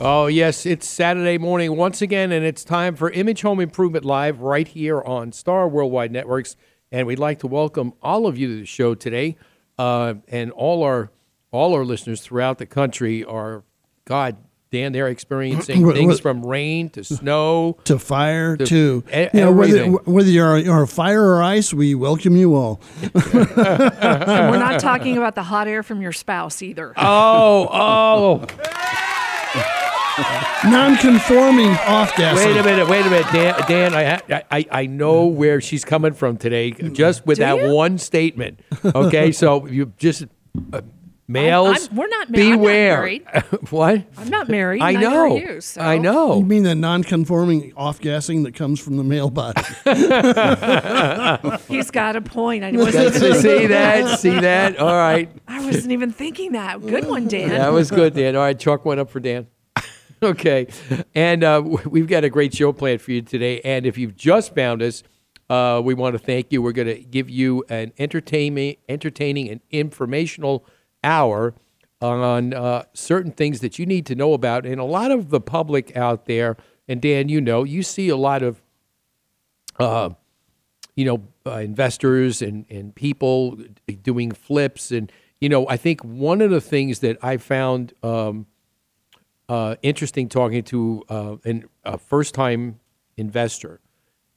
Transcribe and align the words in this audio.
Oh, 0.00 0.26
yes, 0.26 0.66
it's 0.66 0.88
Saturday 0.88 1.38
morning 1.38 1.76
once 1.76 2.02
again, 2.02 2.32
and 2.32 2.44
it's 2.44 2.64
time 2.64 2.96
for 2.96 3.10
Image 3.10 3.42
Home 3.42 3.60
Improvement 3.60 4.04
Live 4.04 4.40
right 4.40 4.66
here 4.66 5.00
on 5.00 5.32
Star 5.32 5.68
Worldwide 5.68 6.10
Networks. 6.12 6.56
And 6.92 7.06
we'd 7.06 7.18
like 7.18 7.38
to 7.40 7.46
welcome 7.46 7.94
all 8.02 8.26
of 8.26 8.36
you 8.36 8.48
to 8.48 8.60
the 8.60 8.66
show 8.66 8.94
today, 8.94 9.36
uh, 9.78 10.14
and 10.28 10.50
all 10.52 10.82
our 10.82 11.10
all 11.52 11.74
our 11.74 11.84
listeners 11.84 12.20
throughout 12.20 12.58
the 12.58 12.66
country 12.66 13.24
are, 13.24 13.62
God, 14.04 14.36
Dan, 14.72 14.92
they're 14.92 15.08
experiencing 15.08 15.90
things 15.92 16.14
what- 16.14 16.22
from 16.22 16.44
rain 16.44 16.90
to 16.90 17.02
snow. 17.04 17.78
to 17.84 17.98
fire 17.98 18.56
To- 18.56 18.66
to 18.66 19.04
e- 19.12 19.28
you 19.32 19.40
know 19.40 19.52
whether 19.52 19.86
whether 19.90 20.28
you're, 20.28 20.58
you're 20.58 20.86
fire 20.86 21.22
or 21.24 21.42
ice, 21.42 21.72
we 21.72 21.94
welcome 21.94 22.36
you 22.36 22.54
all. 22.56 22.80
And 23.02 23.12
we're 23.14 24.58
not 24.58 24.80
talking 24.80 25.16
about 25.16 25.34
the 25.36 25.44
hot 25.44 25.66
air 25.68 25.82
from 25.82 26.02
your 26.02 26.12
spouse 26.12 26.60
either. 26.62 26.92
Oh, 26.96 27.68
oh! 27.72 28.46
Non-conforming 30.64 31.70
off 31.86 32.14
gassing. 32.16 32.48
Wait 32.48 32.56
a 32.56 32.62
minute, 32.62 32.88
wait 32.88 33.04
a 33.06 33.10
minute, 33.10 33.26
Dan. 33.32 33.54
Dan, 33.68 33.94
I, 33.94 34.42
I, 34.50 34.66
I 34.70 34.86
know 34.86 35.26
where 35.26 35.60
she's 35.60 35.84
coming 35.84 36.12
from 36.14 36.36
today, 36.36 36.70
just 36.70 37.26
with 37.26 37.38
Do 37.38 37.44
that 37.44 37.58
you? 37.58 37.74
one 37.74 37.98
statement. 37.98 38.60
Okay, 38.84 39.32
so 39.32 39.66
you 39.66 39.92
just 39.98 40.24
uh, 40.72 40.80
males. 41.26 41.88
I'm- 41.88 41.96
we're 41.96 42.06
not 42.08 42.30
ma- 42.30 42.38
I'm 42.38 42.48
not 42.50 42.56
beware. 42.58 42.96
married. 42.98 43.26
what? 43.70 44.04
I'm 44.16 44.28
not 44.28 44.48
married. 44.48 44.82
I 44.82 44.92
know. 44.92 45.36
You, 45.36 45.60
so. 45.60 45.80
I 45.80 45.98
know. 45.98 46.38
You 46.38 46.44
mean 46.44 46.62
the 46.62 46.74
non-conforming 46.74 47.72
off 47.76 48.00
gassing 48.00 48.44
that 48.44 48.54
comes 48.54 48.80
from 48.80 48.96
the 48.96 49.04
male 49.04 49.30
body? 49.30 49.60
He's 51.68 51.90
got 51.90 52.16
a 52.16 52.20
point. 52.20 52.62
I 52.64 52.70
wasn't, 52.76 53.14
see 53.14 53.34
see 53.34 53.66
that? 53.66 54.18
See 54.18 54.30
that? 54.38 54.78
All 54.78 54.94
right. 54.94 55.28
I 55.48 55.64
wasn't 55.64 55.92
even 55.92 56.12
thinking 56.12 56.52
that. 56.52 56.80
Good 56.80 57.06
one, 57.06 57.26
Dan. 57.28 57.48
That 57.50 57.72
was 57.72 57.90
good, 57.90 58.14
Dan. 58.14 58.36
All 58.36 58.42
right, 58.42 58.58
chalk 58.58 58.84
one 58.84 58.98
up 58.98 59.10
for 59.10 59.20
Dan. 59.20 59.46
Okay, 60.24 60.66
and 61.14 61.44
uh, 61.44 61.62
we've 61.86 62.06
got 62.06 62.24
a 62.24 62.30
great 62.30 62.54
show 62.54 62.72
planned 62.72 63.00
for 63.00 63.12
you 63.12 63.22
today. 63.22 63.60
And 63.62 63.86
if 63.86 63.98
you've 63.98 64.16
just 64.16 64.54
found 64.54 64.82
us, 64.82 65.02
uh, 65.50 65.80
we 65.84 65.94
want 65.94 66.14
to 66.14 66.18
thank 66.18 66.52
you. 66.52 66.62
We're 66.62 66.72
going 66.72 66.88
to 66.88 67.02
give 67.02 67.28
you 67.28 67.64
an 67.68 67.92
entertainment, 67.98 68.78
entertaining, 68.88 69.48
and 69.50 69.60
informational 69.70 70.64
hour 71.02 71.54
on 72.00 72.54
uh, 72.54 72.84
certain 72.92 73.32
things 73.32 73.60
that 73.60 73.78
you 73.78 73.86
need 73.86 74.06
to 74.06 74.14
know 74.14 74.32
about. 74.32 74.66
And 74.66 74.80
a 74.80 74.84
lot 74.84 75.10
of 75.10 75.30
the 75.30 75.40
public 75.40 75.96
out 75.96 76.26
there, 76.26 76.56
and 76.88 77.00
Dan, 77.00 77.28
you 77.28 77.40
know, 77.40 77.64
you 77.64 77.82
see 77.82 78.08
a 78.08 78.16
lot 78.16 78.42
of 78.42 78.62
uh, 79.78 80.10
you 80.96 81.04
know, 81.04 81.22
uh, 81.46 81.58
investors 81.58 82.40
and, 82.42 82.64
and 82.70 82.94
people 82.94 83.58
doing 84.02 84.30
flips. 84.30 84.90
And, 84.92 85.10
you 85.40 85.48
know, 85.48 85.68
I 85.68 85.76
think 85.76 86.02
one 86.02 86.40
of 86.40 86.50
the 86.50 86.60
things 86.60 87.00
that 87.00 87.18
I 87.22 87.36
found 87.36 87.92
um, 88.02 88.46
uh, 89.48 89.76
interesting 89.82 90.28
talking 90.28 90.62
to 90.64 91.02
uh, 91.08 91.36
an, 91.44 91.64
a 91.84 91.98
first 91.98 92.34
time 92.34 92.80
investor 93.16 93.80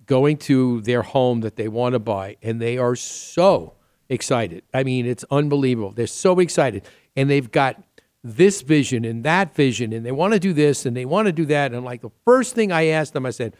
going 0.06 0.38
to 0.38 0.82
their 0.82 1.02
home 1.02 1.42
that 1.42 1.56
they 1.58 1.68
want 1.68 1.94
to 1.94 2.00
buy, 2.00 2.38
and 2.42 2.62
they 2.62 2.78
are 2.78 2.96
so 2.96 3.74
excited. 4.10 4.64
I 4.74 4.84
mean, 4.84 5.06
it's 5.06 5.26
unbelievable. 5.30 5.92
They're 5.92 6.08
so 6.08 6.40
excited. 6.40 6.84
And 7.16 7.30
they've 7.30 7.52
got 7.52 7.84
this 8.24 8.62
vision 8.62 9.06
and 9.06 9.24
that 9.24 9.54
vision, 9.54 9.94
and 9.94 10.06
they 10.06 10.12
want 10.12 10.34
to 10.34 10.40
do 10.40 10.54
this 10.54 10.86
and 10.86 10.96
they 10.96 11.06
want 11.06 11.28
to 11.28 11.32
do 11.32 11.46
that. 11.46 11.74
And 11.74 11.84
like 11.86 12.02
the 12.02 12.12
first 12.26 12.56
thing 12.56 12.72
I 12.72 12.88
asked 12.88 13.14
them, 13.14 13.26
I 13.26 13.32
said, 13.32 13.56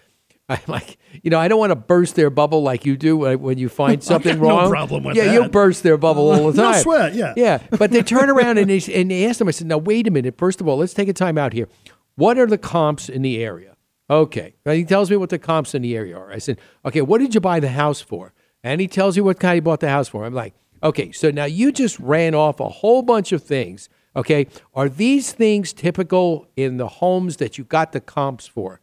I'm 0.50 0.60
like, 0.68 0.98
you 1.24 1.30
know, 1.30 1.40
I 1.40 1.50
don't 1.50 1.60
want 1.60 1.72
to 1.72 1.76
burst 1.76 2.16
their 2.16 2.30
bubble 2.30 2.64
like 2.64 2.86
you 2.86 2.96
do 2.96 3.18
when 3.18 3.58
you 3.58 3.68
find 3.68 4.02
something 4.04 4.38
got 4.38 4.48
no 4.48 4.60
wrong. 4.62 4.70
problem 4.70 5.04
with 5.04 5.18
yeah, 5.18 5.34
you 5.34 5.50
burst 5.50 5.84
their 5.84 5.98
bubble 5.98 6.32
all 6.32 6.52
the 6.52 6.62
time. 6.62 6.72
No 6.72 6.82
sweat, 6.82 7.16
yeah. 7.16 7.34
Yeah, 7.36 7.62
but 7.78 7.92
they 7.92 8.02
turn 8.02 8.30
around 8.30 8.58
and 8.58 8.70
they, 8.70 8.82
and 8.94 9.12
they 9.12 9.26
ask 9.28 9.40
them, 9.40 9.50
I 9.50 9.52
said, 9.52 9.68
now, 9.68 9.78
wait 9.78 10.08
a 10.08 10.12
minute. 10.12 10.38
First 10.38 10.62
of 10.62 10.68
all, 10.68 10.78
let's 10.78 10.94
take 10.94 11.10
a 11.10 11.14
time 11.14 11.38
out 11.38 11.52
here. 11.52 11.68
What 12.16 12.38
are 12.38 12.48
the 12.48 12.58
comps 12.58 13.10
in 13.10 13.22
the 13.24 13.44
area? 13.44 13.76
Okay. 14.10 14.56
Now 14.66 14.72
he 14.72 14.86
tells 14.86 15.12
me 15.12 15.18
what 15.18 15.30
the 15.30 15.40
comps 15.40 15.76
in 15.76 15.82
the 15.82 15.96
area 15.98 16.18
are. 16.18 16.32
I 16.32 16.38
said, 16.38 16.60
okay, 16.86 17.02
what 17.02 17.20
did 17.20 17.36
you 17.36 17.42
buy 17.42 17.60
the 17.60 17.70
house 17.70 18.00
for? 18.00 18.34
And 18.64 18.80
he 18.80 18.88
tells 18.88 19.18
you 19.18 19.24
what 19.24 19.40
kind 19.40 19.56
he 19.56 19.60
bought 19.60 19.82
the 19.82 19.90
house 19.90 20.08
for. 20.08 20.26
I'm 20.26 20.34
like, 20.34 20.54
okay, 20.82 21.12
so 21.12 21.30
now 21.30 21.46
you 21.46 21.72
just 21.74 22.00
ran 22.00 22.34
off 22.34 22.60
a 22.60 22.70
whole 22.70 23.02
bunch 23.02 23.34
of 23.34 23.44
things. 23.44 23.90
Okay. 24.16 24.48
Are 24.74 24.88
these 24.88 25.34
things 25.34 25.74
typical 25.74 26.48
in 26.56 26.78
the 26.78 26.88
homes 26.88 27.38
that 27.38 27.58
you 27.58 27.66
got 27.66 27.92
the 27.92 28.00
comps 28.00 28.48
for? 28.48 28.80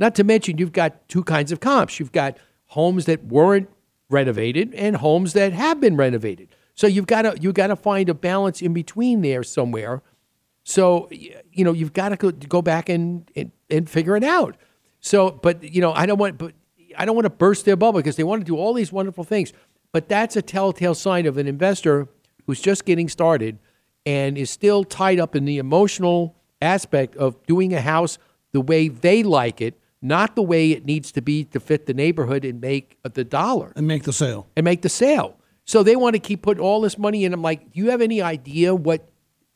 Not 0.00 0.14
to 0.16 0.24
mention, 0.24 0.58
you've 0.58 0.72
got 0.72 1.08
two 1.08 1.22
kinds 1.22 1.52
of 1.52 1.60
comps. 1.60 2.00
You've 2.00 2.10
got 2.10 2.38
homes 2.68 3.04
that 3.04 3.24
weren't 3.24 3.68
renovated 4.08 4.74
and 4.74 4.96
homes 4.96 5.34
that 5.34 5.52
have 5.52 5.80
been 5.80 5.96
renovated. 5.96 6.48
So 6.74 6.86
you've 6.86 7.06
got 7.06 7.22
to 7.22 7.38
you've 7.38 7.54
got 7.54 7.66
to 7.68 7.76
find 7.76 8.08
a 8.08 8.14
balance 8.14 8.62
in 8.62 8.72
between 8.72 9.20
there 9.20 9.42
somewhere. 9.42 10.02
So 10.64 11.08
you 11.10 11.64
know 11.64 11.72
you've 11.72 11.92
got 11.92 12.18
to 12.18 12.32
go, 12.32 12.62
back 12.62 12.88
and, 12.88 13.30
and 13.36 13.52
and 13.68 13.88
figure 13.88 14.16
it 14.16 14.24
out. 14.24 14.56
So, 15.00 15.30
but 15.30 15.62
you 15.62 15.80
know 15.80 15.92
I 15.92 16.06
don't 16.06 16.18
want 16.18 16.38
but 16.38 16.54
I 16.96 17.04
don't 17.04 17.14
want 17.14 17.26
to 17.26 17.30
burst 17.30 17.66
their 17.66 17.76
bubble 17.76 18.00
because 18.00 18.16
they 18.16 18.24
want 18.24 18.40
to 18.40 18.46
do 18.46 18.56
all 18.56 18.72
these 18.72 18.90
wonderful 18.90 19.24
things. 19.24 19.52
But 19.92 20.08
that's 20.08 20.36
a 20.36 20.42
telltale 20.42 20.94
sign 20.94 21.26
of 21.26 21.36
an 21.36 21.46
investor 21.46 22.08
who's 22.46 22.60
just 22.60 22.84
getting 22.84 23.08
started 23.08 23.58
and 24.06 24.38
is 24.38 24.50
still 24.50 24.84
tied 24.84 25.20
up 25.20 25.36
in 25.36 25.44
the 25.44 25.58
emotional 25.58 26.36
aspect 26.62 27.16
of 27.16 27.44
doing 27.46 27.74
a 27.74 27.80
house 27.80 28.18
the 28.52 28.60
way 28.60 28.88
they 28.88 29.22
like 29.22 29.60
it, 29.60 29.79
not 30.02 30.34
the 30.34 30.42
way 30.42 30.70
it 30.72 30.84
needs 30.84 31.12
to 31.12 31.20
be 31.20 31.44
to 31.44 31.60
fit 31.60 31.86
the 31.86 31.94
neighborhood 31.94 32.44
and 32.44 32.60
make 32.60 32.98
the 33.02 33.24
dollar 33.24 33.72
and 33.76 33.86
make 33.86 34.04
the 34.04 34.12
sale. 34.12 34.48
and 34.56 34.64
make 34.64 34.82
the 34.82 34.88
sale. 34.88 35.36
So 35.64 35.82
they 35.82 35.94
want 35.96 36.14
to 36.14 36.20
keep 36.20 36.42
putting 36.42 36.62
all 36.62 36.80
this 36.80 36.98
money 36.98 37.24
in. 37.24 37.32
I'm 37.32 37.42
like, 37.42 37.72
do 37.72 37.80
you 37.80 37.90
have 37.90 38.00
any 38.00 38.20
idea 38.22 38.74
what 38.74 39.08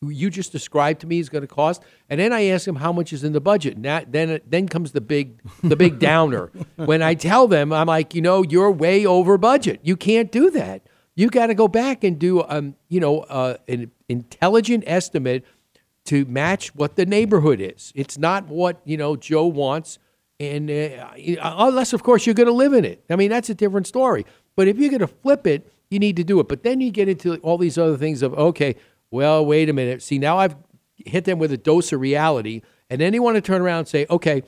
you 0.02 0.28
just 0.28 0.52
described 0.52 1.00
to 1.00 1.06
me 1.06 1.18
is 1.18 1.28
going 1.28 1.42
to 1.42 1.48
cost? 1.48 1.82
And 2.10 2.20
then 2.20 2.32
I 2.32 2.46
ask 2.48 2.66
them 2.66 2.76
how 2.76 2.92
much 2.92 3.12
is 3.12 3.24
in 3.24 3.32
the 3.32 3.40
budget. 3.40 3.76
And 3.76 3.84
that, 3.86 4.12
then 4.12 4.40
then 4.46 4.68
comes 4.68 4.92
the 4.92 5.00
big 5.00 5.40
the 5.62 5.76
big 5.76 5.98
downer. 6.10 6.52
when 6.76 7.02
I 7.02 7.14
tell 7.14 7.48
them, 7.48 7.72
I'm 7.72 7.86
like, 7.86 8.14
you 8.14 8.20
know, 8.20 8.42
you're 8.42 8.70
way 8.70 9.06
over 9.06 9.38
budget. 9.38 9.80
You 9.82 9.96
can't 9.96 10.30
do 10.30 10.50
that. 10.50 10.86
You 11.16 11.30
got 11.30 11.46
to 11.46 11.54
go 11.54 11.68
back 11.68 12.04
and 12.04 12.18
do 12.18 12.42
um, 12.48 12.76
you 12.88 13.00
know, 13.00 13.20
uh, 13.20 13.56
an 13.66 13.90
intelligent 14.08 14.84
estimate 14.86 15.44
to 16.04 16.26
match 16.26 16.74
what 16.74 16.96
the 16.96 17.06
neighborhood 17.06 17.60
is. 17.60 17.92
It's 17.94 18.18
not 18.18 18.46
what 18.48 18.80
you 18.84 18.96
know 18.96 19.16
Joe 19.16 19.46
wants, 19.46 19.98
and 20.50 20.70
uh, 20.70 21.54
unless 21.58 21.92
of 21.92 22.02
course 22.02 22.26
you're 22.26 22.34
going 22.34 22.46
to 22.46 22.52
live 22.52 22.72
in 22.72 22.84
it. 22.84 23.04
I 23.10 23.16
mean 23.16 23.30
that's 23.30 23.50
a 23.50 23.54
different 23.54 23.86
story. 23.86 24.26
But 24.56 24.68
if 24.68 24.78
you're 24.78 24.90
going 24.90 25.00
to 25.00 25.06
flip 25.06 25.46
it, 25.46 25.70
you 25.90 25.98
need 25.98 26.16
to 26.16 26.24
do 26.24 26.40
it. 26.40 26.48
But 26.48 26.62
then 26.62 26.80
you 26.80 26.90
get 26.90 27.08
into 27.08 27.36
all 27.36 27.58
these 27.58 27.78
other 27.78 27.96
things 27.96 28.22
of 28.22 28.34
okay, 28.34 28.76
well 29.10 29.44
wait 29.44 29.68
a 29.68 29.72
minute. 29.72 30.02
See 30.02 30.18
now 30.18 30.38
I've 30.38 30.56
hit 30.96 31.24
them 31.24 31.38
with 31.38 31.52
a 31.52 31.56
dose 31.56 31.92
of 31.92 32.00
reality, 32.00 32.62
and 32.90 33.00
then 33.00 33.12
you 33.14 33.22
want 33.22 33.36
to 33.36 33.40
turn 33.40 33.62
around 33.62 33.80
and 33.80 33.88
say, 33.88 34.06
okay, 34.10 34.42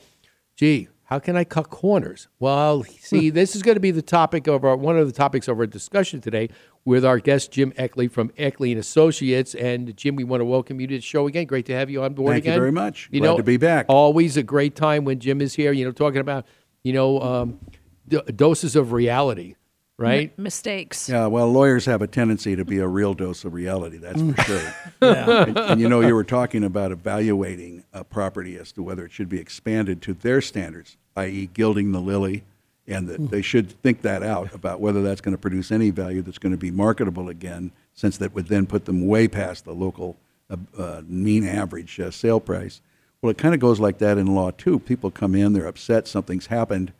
gee. 0.55 0.87
How 1.07 1.19
can 1.19 1.37
I 1.37 1.45
cut 1.45 1.69
corners? 1.69 2.27
Well, 2.37 2.83
see, 2.83 3.29
this 3.29 3.55
is 3.55 3.61
going 3.61 3.77
to 3.77 3.81
be 3.81 3.91
the 3.91 4.01
topic 4.01 4.45
of 4.47 4.65
our 4.65 4.75
one 4.75 4.97
of 4.97 5.07
the 5.07 5.13
topics 5.13 5.47
of 5.47 5.57
our 5.57 5.65
discussion 5.65 6.19
today 6.19 6.49
with 6.83 7.05
our 7.05 7.17
guest 7.19 7.53
Jim 7.53 7.71
Eckley 7.77 8.11
from 8.11 8.29
Eckley 8.37 8.71
and 8.71 8.79
Associates. 8.79 9.55
And 9.55 9.95
Jim, 9.95 10.17
we 10.17 10.25
want 10.25 10.41
to 10.41 10.45
welcome 10.45 10.81
you 10.81 10.87
to 10.87 10.95
the 10.95 11.01
show 11.01 11.25
again. 11.25 11.45
Great 11.45 11.65
to 11.67 11.73
have 11.73 11.89
you 11.89 12.03
on 12.03 12.13
board 12.13 12.35
again. 12.35 12.43
Thank 12.43 12.55
you 12.55 12.59
very 12.59 12.71
much. 12.73 13.09
Glad 13.09 13.37
to 13.37 13.43
be 13.43 13.55
back. 13.55 13.85
Always 13.87 14.35
a 14.35 14.43
great 14.43 14.75
time 14.75 15.05
when 15.05 15.19
Jim 15.19 15.39
is 15.39 15.53
here. 15.53 15.71
You 15.71 15.85
know, 15.85 15.93
talking 15.93 16.19
about 16.19 16.45
you 16.83 16.91
know 16.91 17.21
um, 17.21 17.59
d- 18.05 18.21
doses 18.35 18.75
of 18.75 18.91
reality, 18.91 19.55
right? 19.97 20.37
Mistakes. 20.37 21.09
Yeah, 21.09 21.27
well, 21.27 21.51
lawyers 21.51 21.85
have 21.85 22.01
a 22.01 22.07
tendency 22.07 22.55
to 22.55 22.63
be 22.63 22.77
a 22.77 22.87
real 22.87 23.13
dose 23.13 23.43
of 23.45 23.53
reality, 23.53 23.97
that's 23.97 24.21
for 24.21 24.41
sure. 24.43 24.75
and, 25.01 25.57
and 25.57 25.81
you 25.81 25.89
know, 25.89 26.01
you 26.01 26.13
were 26.13 26.23
talking 26.23 26.63
about 26.63 26.91
evaluating 26.91 27.83
a 27.93 28.03
property 28.03 28.57
as 28.57 28.71
to 28.73 28.83
whether 28.83 29.05
it 29.05 29.11
should 29.11 29.29
be 29.29 29.39
expanded 29.39 30.01
to 30.03 30.13
their 30.13 30.41
standards, 30.41 30.97
i.e., 31.15 31.49
gilding 31.53 31.91
the 31.91 31.99
lily, 31.99 32.43
and 32.87 33.07
that 33.07 33.29
they 33.31 33.41
should 33.41 33.71
think 33.81 34.01
that 34.01 34.23
out 34.23 34.53
about 34.53 34.79
whether 34.79 35.01
that's 35.01 35.19
going 35.19 35.35
to 35.35 35.41
produce 35.41 35.71
any 35.71 35.89
value 35.89 36.21
that's 36.21 36.37
going 36.37 36.53
to 36.53 36.57
be 36.57 36.71
marketable 36.71 37.27
again, 37.27 37.71
since 37.93 38.17
that 38.17 38.33
would 38.33 38.47
then 38.47 38.65
put 38.65 38.85
them 38.85 39.07
way 39.07 39.27
past 39.27 39.65
the 39.65 39.73
local 39.73 40.15
uh, 40.49 40.55
uh, 40.77 41.01
mean 41.07 41.45
average 41.45 41.99
uh, 41.99 42.11
sale 42.11 42.39
price. 42.39 42.81
Well, 43.21 43.31
it 43.31 43.37
kind 43.37 43.53
of 43.53 43.59
goes 43.59 43.79
like 43.79 43.97
that 43.97 44.17
in 44.17 44.27
law 44.27 44.51
too. 44.51 44.79
People 44.79 45.11
come 45.11 45.35
in, 45.35 45.53
they're 45.53 45.65
upset, 45.65 46.07
something's 46.07 46.47
happened 46.47 46.93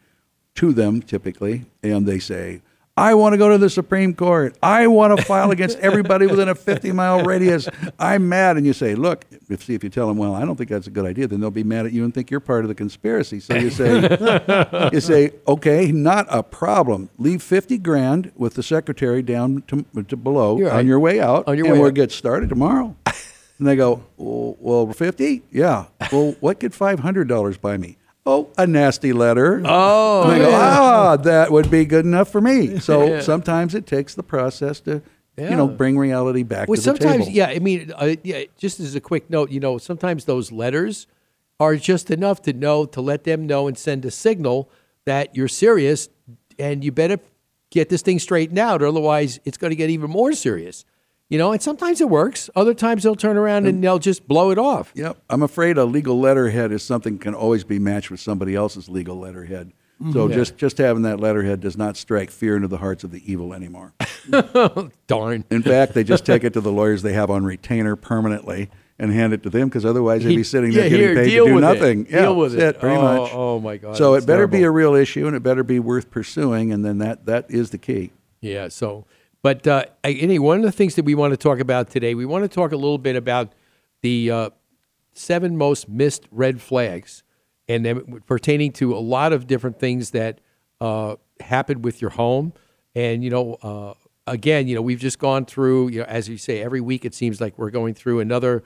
to 0.55 0.73
them 0.73 1.01
typically, 1.01 1.65
and 1.83 2.05
they 2.07 2.19
say, 2.19 2.61
I 2.97 3.13
want 3.13 3.33
to 3.33 3.37
go 3.37 3.49
to 3.49 3.59
the 3.59 3.69
Supreme 3.69 4.15
Court. 4.15 4.57
I 4.63 4.87
want 4.87 5.15
to 5.15 5.23
file 5.23 5.51
against 5.51 5.77
everybody 5.77 6.25
within 6.25 6.49
a 6.49 6.55
50 6.55 6.91
mile 6.93 7.23
radius. 7.23 7.69
I'm 7.99 8.27
mad. 8.27 8.57
And 8.57 8.65
you 8.65 8.73
say, 8.73 8.95
look, 8.95 9.23
if, 9.49 9.63
see, 9.63 9.75
if 9.75 9.83
you 9.83 9.91
tell 9.91 10.07
them, 10.07 10.17
well, 10.17 10.33
I 10.33 10.43
don't 10.45 10.55
think 10.55 10.71
that's 10.71 10.87
a 10.87 10.91
good 10.91 11.05
idea, 11.05 11.27
then 11.27 11.39
they'll 11.39 11.51
be 11.51 11.63
mad 11.63 11.85
at 11.85 11.91
you 11.93 12.03
and 12.03 12.11
think 12.11 12.31
you're 12.31 12.39
part 12.39 12.65
of 12.65 12.69
the 12.69 12.75
conspiracy. 12.75 13.39
So 13.39 13.55
you 13.55 13.69
say, 13.69 14.89
you 14.93 14.99
say, 14.99 15.31
okay, 15.47 15.91
not 15.91 16.25
a 16.31 16.41
problem. 16.41 17.11
Leave 17.19 17.43
50 17.43 17.77
grand 17.77 18.31
with 18.35 18.55
the 18.55 18.63
secretary 18.63 19.21
down 19.21 19.61
to, 19.67 19.85
to 20.07 20.17
below 20.17 20.59
right. 20.59 20.73
on 20.73 20.87
your 20.87 20.99
way 20.99 21.19
out. 21.19 21.47
On 21.47 21.55
your 21.55 21.67
and 21.67 21.73
way 21.75 21.79
we'll 21.79 21.89
out. 21.89 21.93
get 21.93 22.11
started 22.11 22.49
tomorrow. 22.49 22.95
And 23.59 23.67
they 23.67 23.75
go, 23.75 24.03
well, 24.17 24.55
well, 24.59 24.93
50? 24.93 25.41
Yeah. 25.51 25.85
Well, 26.11 26.35
what 26.41 26.59
could 26.59 26.73
$500 26.73 27.59
buy 27.59 27.77
me? 27.77 27.97
Oh, 28.29 28.49
a 28.57 28.67
nasty 28.67 29.13
letter. 29.13 29.61
Oh, 29.65 30.23
And 30.23 30.31
they 30.33 30.39
go, 30.39 30.49
yeah. 30.49 30.57
ah, 30.79 31.15
that 31.15 31.51
would 31.51 31.71
be 31.71 31.85
good 31.85 32.05
enough 32.05 32.29
for 32.29 32.41
me. 32.41 32.77
So 32.87 33.21
sometimes 33.21 33.73
it 33.73 33.87
takes 33.87 34.15
the 34.15 34.23
process 34.23 34.79
to, 34.81 35.01
you 35.37 35.49
know, 35.51 35.67
bring 35.67 35.97
reality 35.97 36.43
back 36.43 36.67
Well, 36.67 36.75
to 36.75 36.81
the 36.81 36.83
sometimes, 36.83 37.25
table. 37.25 37.37
yeah. 37.37 37.47
I 37.47 37.59
mean, 37.59 37.91
uh, 37.95 38.15
yeah. 38.23 38.43
Just 38.57 38.79
as 38.81 38.95
a 38.95 38.99
quick 38.99 39.29
note, 39.29 39.49
you 39.51 39.59
know, 39.61 39.77
sometimes 39.77 40.25
those 40.25 40.51
letters 40.51 41.07
are 41.59 41.75
just 41.77 42.11
enough 42.11 42.41
to 42.43 42.53
know 42.53 42.85
to 42.85 43.01
let 43.01 43.23
them 43.23 43.47
know 43.47 43.67
and 43.67 43.77
send 43.77 44.03
a 44.05 44.11
signal 44.11 44.69
that 45.05 45.33
you're 45.35 45.47
serious, 45.47 46.09
and 46.59 46.83
you 46.83 46.91
better 46.91 47.17
get 47.71 47.87
this 47.89 48.01
thing 48.01 48.19
straightened 48.19 48.59
out. 48.59 48.81
or 48.81 48.87
Otherwise, 48.87 49.39
it's 49.45 49.57
going 49.57 49.71
to 49.71 49.75
get 49.75 49.89
even 49.89 50.09
more 50.11 50.33
serious. 50.33 50.83
You 51.29 51.37
know, 51.37 51.51
and 51.51 51.61
sometimes 51.61 51.99
it 51.99 52.09
works. 52.09 52.49
Other 52.55 52.73
times 52.73 53.03
they'll 53.03 53.15
turn 53.15 53.35
around 53.35 53.67
and 53.67 53.83
they'll 53.83 53.99
just 53.99 54.27
blow 54.27 54.49
it 54.51 54.57
off. 54.57 54.93
Yep. 54.95 55.17
I'm 55.29 55.43
afraid 55.43 55.77
a 55.77 55.83
legal 55.83 56.17
letterhead 56.19 56.71
is 56.71 56.83
something 56.83 57.17
can 57.17 57.33
always 57.33 57.65
be 57.65 57.79
matched 57.79 58.09
with 58.09 58.21
somebody 58.21 58.55
else's 58.55 58.87
legal 58.87 59.17
letterhead. 59.17 59.73
Mm-hmm. 60.01 60.13
So 60.13 60.29
just 60.29 60.57
just 60.57 60.77
having 60.77 61.01
that 61.03 61.19
letterhead 61.19 61.59
does 61.59 61.75
not 61.75 61.97
strike 61.97 62.29
fear 62.31 62.55
into 62.55 62.67
the 62.69 62.77
hearts 62.77 63.03
of 63.03 63.11
the 63.11 63.21
evil 63.29 63.53
anymore. 63.53 63.93
Darn. 65.07 65.43
In 65.49 65.63
fact, 65.63 65.93
they 65.93 66.03
just 66.03 66.25
take 66.25 66.43
it 66.43 66.53
to 66.53 66.61
the 66.61 66.71
lawyers 66.71 67.01
they 67.01 67.13
have 67.13 67.29
on 67.29 67.43
retainer 67.43 67.95
permanently 67.95 68.69
and 68.99 69.11
hand 69.11 69.33
it 69.33 69.43
to 69.43 69.49
them 69.49 69.67
because 69.69 69.85
otherwise 69.85 70.23
they'd 70.23 70.35
be 70.35 70.43
sitting 70.43 70.71
yeah, 70.71 70.81
there 70.81 70.89
getting 70.89 71.05
here, 71.07 71.15
paid 71.15 71.29
to 71.31 71.35
do 71.45 71.55
with 71.55 71.63
it. 71.63 71.67
nothing. 71.67 72.07
Yeah, 72.09 72.21
Deal 72.21 72.35
with 72.35 72.55
it. 72.57 72.79
pretty 72.79 72.95
Oh, 72.95 73.01
much. 73.01 73.31
oh, 73.33 73.59
my 73.59 73.77
God, 73.77 73.95
So 73.97 74.13
it 74.15 74.25
better 74.25 74.47
be 74.47 74.63
a 74.63 74.71
real 74.71 74.95
issue 74.95 75.27
and 75.27 75.35
it 75.35 75.43
better 75.43 75.63
be 75.63 75.79
worth 75.79 76.09
pursuing, 76.09 76.71
and 76.71 76.83
then 76.85 76.97
that 76.99 77.25
that 77.25 77.45
is 77.49 77.69
the 77.71 77.77
key. 77.77 78.11
Yeah. 78.41 78.67
So, 78.69 79.05
but 79.41 79.67
uh, 79.67 79.85
anyway, 80.03 80.39
one 80.39 80.57
of 80.57 80.63
the 80.63 80.71
things 80.71 80.95
that 80.95 81.05
we 81.05 81.15
want 81.15 81.31
to 81.31 81.37
talk 81.37 81.59
about 81.59 81.89
today, 81.89 82.15
we 82.15 82.25
want 82.25 82.43
to 82.43 82.47
talk 82.47 82.71
a 82.71 82.75
little 82.75 82.97
bit 82.97 83.15
about 83.15 83.53
the 84.01 84.31
uh, 84.31 84.49
seven 85.13 85.57
most 85.57 85.87
missed 85.87 86.27
red 86.31 86.61
flags, 86.61 87.23
and 87.67 87.85
then 87.85 88.21
pertaining 88.25 88.71
to 88.73 88.95
a 88.95 88.99
lot 88.99 89.33
of 89.33 89.47
different 89.47 89.79
things 89.79 90.11
that 90.11 90.41
uh, 90.81 91.15
happened 91.39 91.83
with 91.83 92.01
your 92.01 92.11
home. 92.11 92.53
And 92.95 93.23
you 93.23 93.29
know, 93.29 93.53
uh, 93.61 93.93
again, 94.25 94.67
you 94.67 94.75
know, 94.75 94.81
we've 94.81 94.99
just 94.99 95.19
gone 95.19 95.45
through. 95.45 95.89
You 95.89 95.99
know, 95.99 96.05
as 96.05 96.27
you 96.27 96.37
say, 96.37 96.61
every 96.61 96.81
week 96.81 97.05
it 97.05 97.13
seems 97.13 97.39
like 97.39 97.57
we're 97.57 97.71
going 97.71 97.93
through 97.93 98.19
another 98.19 98.63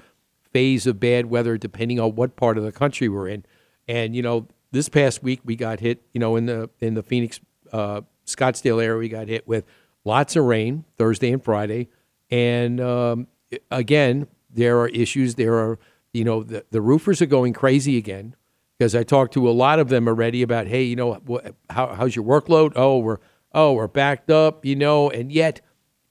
phase 0.52 0.88
of 0.88 1.00
bad 1.00 1.28
weather, 1.28 1.58
depending 1.58 2.00
on 2.00 2.16
what 2.16 2.36
part 2.36 2.58
of 2.58 2.64
the 2.64 2.72
country 2.72 3.10
we're 3.10 3.28
in. 3.28 3.46
And 3.88 4.16
you 4.16 4.22
know, 4.22 4.48
this 4.72 4.90
past 4.90 5.22
week 5.22 5.42
we 5.44 5.56
got 5.56 5.80
hit. 5.80 6.02
You 6.14 6.20
know, 6.20 6.36
in 6.36 6.46
the 6.46 6.70
in 6.80 6.94
the 6.94 7.04
Phoenix, 7.04 7.40
uh, 7.72 8.02
Scottsdale 8.26 8.82
area, 8.82 8.98
we 8.98 9.10
got 9.10 9.28
hit 9.28 9.48
with 9.48 9.66
lots 10.04 10.36
of 10.36 10.46
rain 10.46 10.86
Thursday 10.98 11.32
and 11.32 11.44
Friday. 11.44 11.90
And 12.30 12.80
um, 12.80 13.28
again, 13.70 14.28
there 14.50 14.80
are 14.80 14.88
issues. 14.90 15.36
There 15.36 15.56
are, 15.56 15.80
you 16.14 16.24
know, 16.24 16.44
the, 16.44 16.66
the 16.72 16.82
roofers 16.82 17.22
are 17.22 17.28
going 17.28 17.54
crazy 17.54 17.98
again 17.98 18.36
because 18.78 18.96
I 18.96 19.04
talked 19.04 19.34
to 19.34 19.50
a 19.50 19.52
lot 19.52 19.80
of 19.80 19.90
them 19.90 20.08
already 20.08 20.42
about, 20.42 20.68
hey, 20.68 20.84
you 20.84 20.96
know, 20.96 21.20
how, 21.70 21.88
how's 21.94 22.16
your 22.16 22.26
workload? 22.26 22.74
Oh, 22.76 23.00
we're 23.00 23.20
oh 23.54 23.74
we're 23.74 23.88
backed 23.88 24.30
up, 24.30 24.66
you 24.66 24.76
know, 24.76 25.10
and 25.10 25.32
yet, 25.32 25.62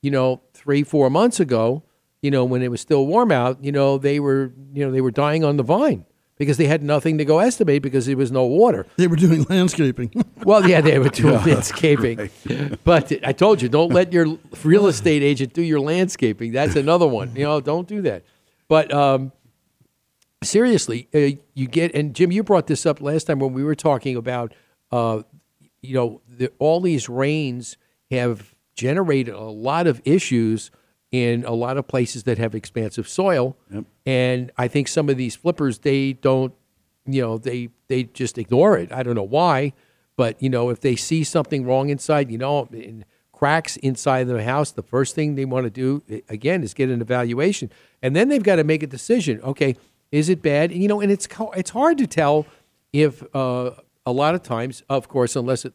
you 0.03 0.11
know, 0.11 0.43
three 0.53 0.83
four 0.83 1.11
months 1.11 1.41
ago, 1.41 1.83
you 2.23 2.31
know, 2.31 2.45
when 2.45 2.63
it 2.63 2.71
was 2.71 2.81
still 2.81 3.07
warm 3.07 3.33
out, 3.33 3.65
you 3.65 3.73
know, 3.73 3.99
they 3.99 4.21
were 4.21 4.53
you 4.73 4.85
know 4.85 4.93
they 4.93 5.01
were 5.01 5.11
dying 5.11 5.45
on 5.45 5.57
the 5.57 5.63
vine 5.63 6.05
because 6.41 6.57
they 6.57 6.65
had 6.65 6.83
nothing 6.83 7.19
to 7.19 7.25
go 7.27 7.39
estimate 7.39 7.83
because 7.83 8.07
there 8.07 8.17
was 8.17 8.33
no 8.33 8.47
water. 8.47 8.87
They 8.97 9.07
were 9.07 9.17
doing 9.17 9.45
landscaping. 9.49 10.11
Well, 10.43 10.67
yeah, 10.67 10.81
they 10.81 10.99
were 10.99 11.11
doing 11.11 11.35
landscaping, 11.47 12.31
but 12.83 13.13
I 13.23 13.33
told 13.33 13.61
you, 13.61 13.69
don't 13.69 13.93
let 13.93 14.11
your 14.11 14.39
real 14.65 14.87
estate 14.87 15.23
agent 15.23 15.53
do 15.53 15.61
your 15.61 15.81
landscaping. 15.81 16.53
That's 16.53 16.77
another 16.77 17.07
one. 17.07 17.37
You 17.37 17.45
know, 17.45 17.61
don't 17.61 17.87
do 17.87 18.01
that. 18.03 18.25
But 18.67 18.91
um, 18.91 19.33
seriously, 20.43 21.09
uh, 21.15 21.39
you 21.53 21.69
get 21.69 21.95
and 21.95 22.15
Jim, 22.15 22.33
you 22.33 22.43
brought 22.43 22.69
this 22.69 22.87
up 22.87 23.03
last 23.03 23.25
time 23.25 23.39
when 23.39 23.53
we 23.53 23.63
were 23.63 23.75
talking 23.75 24.17
about, 24.17 24.55
uh, 24.91 25.23
you 25.83 25.95
know, 25.95 26.23
the, 26.27 26.51
all 26.59 26.81
these 26.81 27.07
rains 27.07 27.77
have 28.11 28.55
generated 28.75 29.35
a 29.35 29.41
lot 29.41 29.87
of 29.87 30.01
issues 30.07 30.71
in 31.12 31.45
a 31.45 31.53
lot 31.53 31.77
of 31.77 31.89
places 31.89 32.23
that 32.25 32.39
have 32.39 32.55
expansive 32.55 33.09
soil, 33.09 33.57
and 34.07 34.53
I 34.57 34.69
think 34.69 34.89
some 34.89 35.09
of 35.09 35.17
these 35.17 35.37
flippers 35.37 35.81
they 35.81 36.12
don't 36.12 36.55
you 37.07 37.23
know 37.23 37.39
they 37.39 37.71
they 37.89 38.05
just 38.05 38.39
ignore 38.39 38.77
it. 38.79 38.93
I 38.93 39.03
don't 39.03 39.15
know 39.15 39.23
why 39.23 39.73
but 40.21 40.43
you 40.43 40.51
know 40.51 40.69
if 40.69 40.81
they 40.81 40.97
see 40.97 41.25
something 41.25 41.65
wrong 41.65 41.89
inside 41.89 42.31
you 42.31 42.37
know 42.37 42.69
in 42.73 43.07
cracks 43.33 43.79
inside 43.79 44.25
the 44.25 44.45
house 44.45 44.71
the 44.71 44.83
first 44.83 45.15
thing 45.15 45.35
they 45.35 45.47
want 45.47 45.65
to 45.65 45.71
do 45.71 46.03
again 46.29 46.62
is 46.62 46.75
get 46.75 46.91
an 46.91 47.01
evaluation. 47.01 47.71
And 48.03 48.15
then 48.15 48.29
they've 48.29 48.43
got 48.43 48.57
to 48.57 48.65
make 48.65 48.83
a 48.83 48.87
decision 48.87 49.41
okay 49.41 49.77
is 50.12 50.29
it 50.29 50.43
bad? 50.43 50.73
And 50.73 50.83
you 50.83 50.89
know 50.89 51.01
and 51.01 51.11
it's 51.11 51.27
it's 51.57 51.71
hard 51.71 51.97
to 51.97 52.07
tell 52.07 52.47
if 52.93 53.25
uh, 53.35 53.71
a 54.05 54.12
lot 54.12 54.35
of 54.35 54.43
times 54.43 54.83
of 54.91 55.09
course 55.09 55.37
unless 55.37 55.65
it 55.65 55.73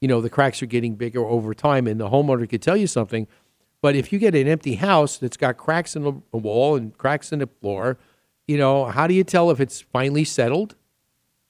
you 0.00 0.06
know 0.06 0.20
the 0.20 0.30
cracks 0.30 0.62
are 0.62 0.66
getting 0.66 0.94
bigger 0.94 1.24
over 1.24 1.52
time 1.52 1.88
and 1.88 1.98
the 1.98 2.08
homeowner 2.08 2.48
could 2.48 2.62
tell 2.62 2.76
you 2.76 2.86
something 2.86 3.26
but 3.80 3.94
if 3.96 4.12
you 4.12 4.18
get 4.18 4.34
an 4.34 4.48
empty 4.48 4.74
house 4.76 5.18
that's 5.18 5.36
got 5.36 5.56
cracks 5.56 5.94
in 5.96 6.02
the 6.02 6.12
wall 6.36 6.76
and 6.76 6.96
cracks 6.98 7.32
in 7.32 7.38
the 7.40 7.46
floor 7.60 7.98
you 8.46 8.56
know, 8.56 8.86
how 8.86 9.06
do 9.06 9.12
you 9.12 9.24
tell 9.24 9.50
if 9.50 9.60
it's 9.60 9.82
finally 9.82 10.24
settled 10.24 10.74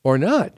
or 0.03 0.19
not? 0.19 0.55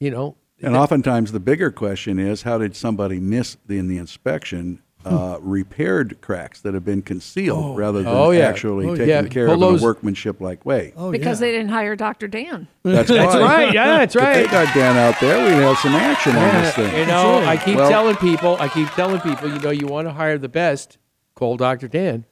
You 0.00 0.10
know, 0.10 0.36
And 0.60 0.76
oftentimes 0.76 1.30
the 1.30 1.38
bigger 1.38 1.70
question 1.70 2.18
is 2.18 2.42
how 2.42 2.58
did 2.58 2.74
somebody 2.74 3.20
miss 3.20 3.56
the, 3.66 3.78
in 3.78 3.86
the 3.86 3.96
inspection 3.98 4.82
uh, 5.04 5.38
repaired 5.40 6.20
cracks 6.20 6.60
that 6.62 6.74
have 6.74 6.84
been 6.84 7.00
concealed 7.02 7.76
rather 7.78 8.02
than 8.02 8.12
Oh, 8.12 8.32
yeah. 8.32 8.48
actually 8.48 8.86
Oh, 8.86 8.96
taken 8.96 9.08
yeah. 9.08 9.22
care 9.28 9.46
Pull 9.46 9.62
of 9.62 9.74
in 9.74 9.80
a 9.80 9.82
workmanship 9.84 10.40
like 10.40 10.66
way? 10.66 10.92
Oh, 10.96 11.12
because 11.12 11.40
yeah. 11.40 11.46
they 11.46 11.52
didn't 11.52 11.68
hire 11.70 11.94
Dr. 11.94 12.26
Dan. 12.26 12.66
That's, 12.82 13.08
That's 13.10 13.36
right. 13.36 13.72
Yeah, 13.72 13.98
that's 13.98 14.16
If 14.16 14.20
right. 14.22 14.34
they 14.34 14.46
got 14.50 14.74
Dan 14.74 14.96
out 14.96 15.20
there, 15.20 15.44
we'd 15.44 15.62
have 15.62 15.78
some 15.78 15.92
action 15.94 16.34
on 16.34 16.54
this 16.62 16.74
thing. 16.74 16.98
you 16.98 17.06
know, 17.06 17.38
I 17.44 17.56
keep 17.56 17.76
Well- 17.76 17.88
telling 17.88 18.16
people, 18.16 18.56
I 18.58 18.66
keep 18.68 18.88
telling 18.92 19.20
people, 19.20 19.48
you 19.52 19.60
know, 19.60 19.70
you 19.70 19.86
want 19.86 20.08
to 20.08 20.12
hire 20.12 20.38
the 20.38 20.48
best, 20.48 20.98
call 21.34 21.56
Dr. 21.56 21.88
Dan. 21.88 22.24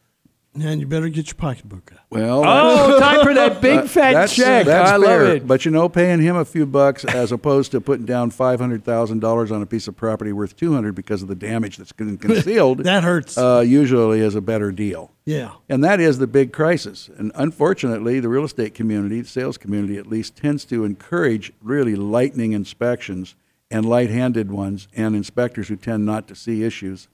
And 0.54 0.80
you 0.80 0.86
better 0.86 1.08
get 1.08 1.28
your 1.28 1.34
pocketbook 1.36 1.92
out. 1.94 2.00
Well, 2.10 2.42
Oh, 2.44 3.00
time 3.00 3.24
for 3.24 3.32
that 3.32 3.62
big 3.62 3.80
That- 3.80 3.88
fat 3.88 4.12
that's, 4.12 4.36
check. 4.36 4.66
That's 4.66 4.90
I 4.90 4.98
fair. 5.02 5.18
love 5.24 5.36
it. 5.36 5.46
But 5.46 5.64
you 5.64 5.70
know, 5.70 5.88
paying 5.88 6.20
him 6.20 6.36
a 6.36 6.44
few 6.44 6.66
bucks 6.66 7.06
as 7.06 7.32
opposed 7.32 7.70
to 7.70 7.80
putting 7.80 8.04
down 8.04 8.30
five 8.30 8.60
hundred 8.60 8.84
thousand 8.84 9.20
dollars 9.20 9.50
on 9.50 9.62
a 9.62 9.66
piece 9.66 9.88
of 9.88 9.96
property 9.96 10.30
worth 10.30 10.54
two 10.54 10.74
hundred 10.74 10.94
because 10.94 11.22
of 11.22 11.28
the 11.28 11.34
damage 11.34 11.78
that's 11.78 11.92
been 11.92 12.18
concealed. 12.18 12.80
That 12.84 13.02
hurts. 13.02 13.38
Uh, 13.38 13.64
usually 13.66 14.20
is 14.20 14.34
a 14.34 14.42
better 14.42 14.70
deal. 14.72 15.10
yeah. 15.24 15.52
And 15.70 15.82
that 15.84 16.00
is 16.00 16.18
the 16.18 16.26
big 16.26 16.52
crisis. 16.52 17.08
And 17.16 17.32
unfortunately, 17.34 18.20
the 18.20 18.28
real 18.28 18.44
estate 18.44 18.74
community, 18.74 19.22
the 19.22 19.28
sales 19.28 19.56
community 19.56 19.96
at 19.96 20.06
least, 20.06 20.36
tends 20.36 20.66
to 20.66 20.84
encourage 20.84 21.50
really 21.62 21.96
lightning 21.96 22.52
inspections 22.52 23.36
and 23.70 23.86
light 23.86 24.10
handed 24.10 24.50
ones 24.52 24.86
and 24.94 25.16
inspectors 25.16 25.68
who 25.68 25.76
tend 25.76 26.04
not 26.04 26.28
to 26.28 26.34
see 26.34 26.62
issues. 26.62 27.08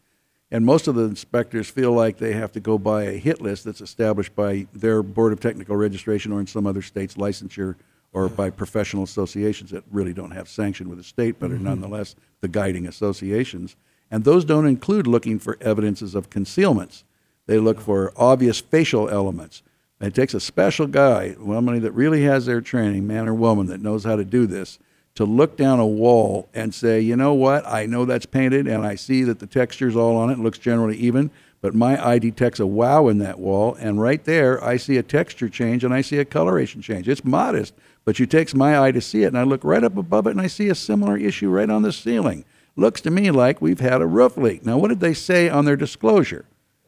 And 0.50 0.64
most 0.64 0.88
of 0.88 0.94
the 0.94 1.04
inspectors 1.04 1.68
feel 1.68 1.92
like 1.92 2.16
they 2.16 2.32
have 2.32 2.52
to 2.52 2.60
go 2.60 2.78
by 2.78 3.04
a 3.04 3.18
hit 3.18 3.40
list 3.40 3.64
that's 3.64 3.82
established 3.82 4.34
by 4.34 4.66
their 4.72 5.02
Board 5.02 5.32
of 5.32 5.40
Technical 5.40 5.76
Registration 5.76 6.32
or 6.32 6.40
in 6.40 6.46
some 6.46 6.66
other 6.66 6.80
state's 6.80 7.16
licensure 7.16 7.76
or 8.12 8.28
by 8.28 8.48
professional 8.48 9.02
associations 9.02 9.70
that 9.70 9.84
really 9.90 10.14
don't 10.14 10.30
have 10.30 10.48
sanction 10.48 10.88
with 10.88 10.96
the 10.96 11.04
state 11.04 11.38
but 11.38 11.50
are 11.50 11.54
mm-hmm. 11.54 11.64
nonetheless 11.64 12.14
the 12.40 12.48
guiding 12.48 12.86
associations. 12.86 13.76
And 14.10 14.24
those 14.24 14.44
don't 14.44 14.66
include 14.66 15.06
looking 15.06 15.38
for 15.38 15.58
evidences 15.60 16.14
of 16.14 16.30
concealments. 16.30 17.04
They 17.46 17.58
look 17.58 17.80
for 17.80 18.12
obvious 18.16 18.60
facial 18.60 19.10
elements. 19.10 19.62
It 20.00 20.14
takes 20.14 20.32
a 20.32 20.40
special 20.40 20.86
guy, 20.86 21.34
somebody 21.34 21.80
that 21.80 21.92
really 21.92 22.22
has 22.22 22.46
their 22.46 22.60
training, 22.60 23.06
man 23.06 23.28
or 23.28 23.34
woman, 23.34 23.66
that 23.66 23.82
knows 23.82 24.04
how 24.04 24.16
to 24.16 24.24
do 24.24 24.46
this, 24.46 24.78
to 25.18 25.24
look 25.24 25.56
down 25.56 25.80
a 25.80 25.86
wall 25.86 26.48
and 26.54 26.72
say, 26.72 27.00
you 27.00 27.16
know 27.16 27.34
what, 27.34 27.66
I 27.66 27.86
know 27.86 28.04
that's 28.04 28.24
painted 28.24 28.68
and 28.68 28.86
I 28.86 28.94
see 28.94 29.24
that 29.24 29.40
the 29.40 29.48
texture's 29.48 29.96
all 29.96 30.16
on 30.16 30.30
it, 30.30 30.34
it 30.34 30.38
looks 30.38 30.58
generally 30.58 30.96
even, 30.96 31.32
but 31.60 31.74
my 31.74 32.00
eye 32.00 32.20
detects 32.20 32.60
a 32.60 32.66
wow 32.68 33.08
in 33.08 33.18
that 33.18 33.40
wall, 33.40 33.74
and 33.80 34.00
right 34.00 34.22
there 34.22 34.62
I 34.62 34.76
see 34.76 34.96
a 34.96 35.02
texture 35.02 35.48
change 35.48 35.82
and 35.82 35.92
I 35.92 36.02
see 36.02 36.18
a 36.18 36.24
coloration 36.24 36.82
change. 36.82 37.08
It's 37.08 37.24
modest, 37.24 37.74
but 38.04 38.20
it 38.20 38.30
takes 38.30 38.54
my 38.54 38.78
eye 38.78 38.92
to 38.92 39.00
see 39.00 39.24
it, 39.24 39.26
and 39.26 39.38
I 39.38 39.42
look 39.42 39.64
right 39.64 39.82
up 39.82 39.96
above 39.96 40.28
it 40.28 40.30
and 40.30 40.40
I 40.40 40.46
see 40.46 40.68
a 40.68 40.74
similar 40.76 41.16
issue 41.16 41.48
right 41.48 41.68
on 41.68 41.82
the 41.82 41.92
ceiling. 41.92 42.44
Looks 42.76 43.00
to 43.00 43.10
me 43.10 43.32
like 43.32 43.60
we've 43.60 43.80
had 43.80 44.00
a 44.00 44.06
roof 44.06 44.36
leak. 44.36 44.64
Now, 44.64 44.78
what 44.78 44.86
did 44.86 45.00
they 45.00 45.14
say 45.14 45.48
on 45.48 45.64
their 45.64 45.74
disclosure? 45.74 46.44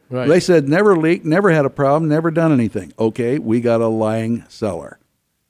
Right. 0.08 0.28
They 0.28 0.38
said 0.38 0.68
never 0.68 0.96
leaked, 0.96 1.25
never 1.25 1.50
had 1.50 1.64
a 1.64 1.70
problem, 1.70 2.08
never 2.08 2.30
done 2.30 2.52
anything. 2.52 2.92
Okay, 2.96 3.40
we 3.40 3.60
got 3.60 3.80
a 3.80 3.88
lying 3.88 4.44
seller. 4.49 5.00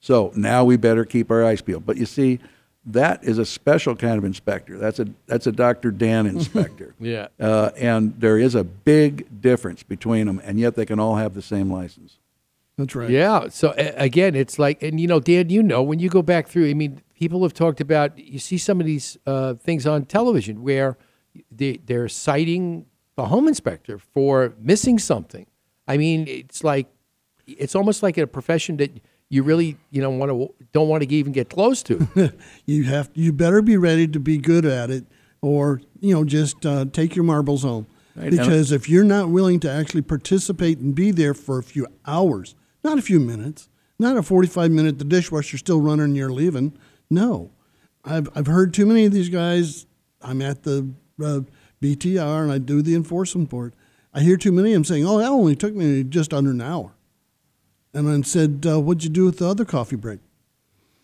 So 0.01 0.33
now 0.35 0.65
we 0.65 0.79
better 0.79 1.05
keep 1.05 1.31
our 1.31 1.45
eyes 1.45 1.61
peeled. 1.61 1.85
But 1.85 1.99
you 1.99 2.07
see, 2.07 2.41
that 2.93 3.25
is 3.25 3.39
a 3.39 3.45
special 3.45 3.95
kind 3.97 4.19
of 4.19 4.25
inspector. 4.25 4.79
That's 4.79 4.99
a 4.99 5.07
that's 5.27 5.47
a 5.47 5.53
Dr. 5.53 5.91
Dan 5.91 6.27
inspector. 6.35 6.95
Yeah. 7.01 7.29
Uh, 7.39 7.71
and 7.77 8.19
there 8.21 8.39
is 8.39 8.55
a 8.55 8.65
big 8.65 9.41
difference 9.41 9.83
between 9.83 10.27
them, 10.27 10.41
and 10.45 10.59
yet 10.59 10.75
they 10.75 10.87
can 10.87 10.99
all 11.01 11.17
have 11.17 11.35
the 11.35 11.43
same 11.43 11.71
license. 11.73 12.19
That's 12.77 12.95
right. 12.95 13.11
Yeah. 13.11 13.49
So 13.51 13.75
a- 13.77 13.95
again, 14.03 14.35
it's 14.35 14.59
like, 14.59 14.83
and 14.83 14.99
you 15.01 15.07
know, 15.07 15.21
Dan, 15.21 15.51
you 15.51 15.63
know, 15.63 15.83
when 15.83 15.99
you 15.99 16.09
go 16.09 16.23
back 16.23 16.49
through, 16.49 16.69
I 16.71 16.75
mean, 16.75 17.03
people 17.19 17.43
have 17.43 17.53
talked 17.55 17.81
about. 17.81 18.19
You 18.19 18.39
see 18.39 18.57
some 18.59 18.81
of 18.81 18.87
these 18.87 19.19
uh, 19.27 19.55
things 19.55 19.87
on 19.87 20.05
television 20.07 20.63
where 20.63 20.97
they 21.51 21.79
they're 21.85 22.09
citing 22.09 22.87
the 23.17 23.27
home 23.27 23.47
inspector 23.49 23.99
for 23.99 24.55
missing 24.59 24.99
something. 24.99 25.47
I 25.87 25.97
mean, 25.97 26.27
it's 26.27 26.65
like 26.65 26.87
it's 27.47 27.75
almost 27.75 28.03
like 28.03 28.17
a 28.17 28.27
profession 28.27 28.77
that 28.79 29.01
you 29.31 29.43
really 29.43 29.79
you 29.91 30.03
know 30.03 30.11
want 30.11 30.31
to 30.31 30.55
don't 30.73 30.89
want 30.89 31.03
to 31.03 31.15
even 31.15 31.33
get 31.33 31.49
close 31.49 31.83
to. 31.85 32.33
You 32.67 32.85
have 32.85 33.11
you 33.15 33.33
better 33.33 33.63
be 33.63 33.77
ready 33.77 34.07
to 34.09 34.21
be 34.21 34.37
good 34.37 34.67
at 34.67 34.91
it, 34.91 35.07
or 35.41 35.81
you 36.01 36.15
know 36.15 36.25
just 36.25 36.67
uh, 36.67 36.85
take 36.93 37.17
your 37.17 37.25
marbles 37.25 37.63
home. 37.63 37.87
Right. 38.15 38.31
Because 38.31 38.73
if 38.73 38.89
you're 38.89 39.05
not 39.05 39.31
willing 39.31 39.61
to 39.61 39.71
actually 39.71 40.03
participate 40.03 40.79
and 40.79 40.95
be 40.95 41.11
there 41.13 41.33
for 41.33 41.59
a 41.59 41.63
few 41.63 41.87
hours, 42.07 42.55
not 42.83 42.99
a 42.99 43.03
few 43.03 43.21
minutes, 43.21 43.69
not 44.01 44.17
a 44.17 44.23
45 44.23 44.71
minute, 44.71 44.99
the 44.99 45.05
dishwasher's 45.05 45.61
still 45.61 45.81
running 45.81 46.07
and 46.07 46.17
you're 46.17 46.31
leaving. 46.31 46.77
No, 47.09 47.51
I've 48.05 48.29
I've 48.35 48.47
heard 48.47 48.75
too 48.75 48.87
many 48.87 49.07
of 49.07 49.13
these 49.13 49.29
guys. 49.29 49.87
I'm 50.21 50.43
at 50.43 50.65
the 50.65 50.91
uh, 51.23 51.41
BTR 51.81 52.43
and 52.43 52.53
I 52.53 52.59
do 52.59 52.83
the 52.83 52.95
enforcement 52.95 53.49
board. 53.49 53.75
I 54.13 54.21
hear 54.21 54.37
too 54.37 54.53
many 54.53 54.71
of 54.73 54.75
them 54.75 54.85
saying, 54.85 55.07
"Oh, 55.07 55.19
that 55.19 55.29
only 55.29 55.55
took 55.55 55.75
me 55.75 56.03
just 56.03 56.35
under 56.35 56.51
an 56.51 56.61
hour," 56.61 56.95
and 57.93 58.09
I 58.09 58.21
said, 58.23 58.65
uh, 58.67 58.81
"What'd 58.81 59.05
you 59.05 59.11
do 59.11 59.25
with 59.25 59.39
the 59.39 59.47
other 59.49 59.65
coffee 59.65 59.97
break?" 59.97 60.21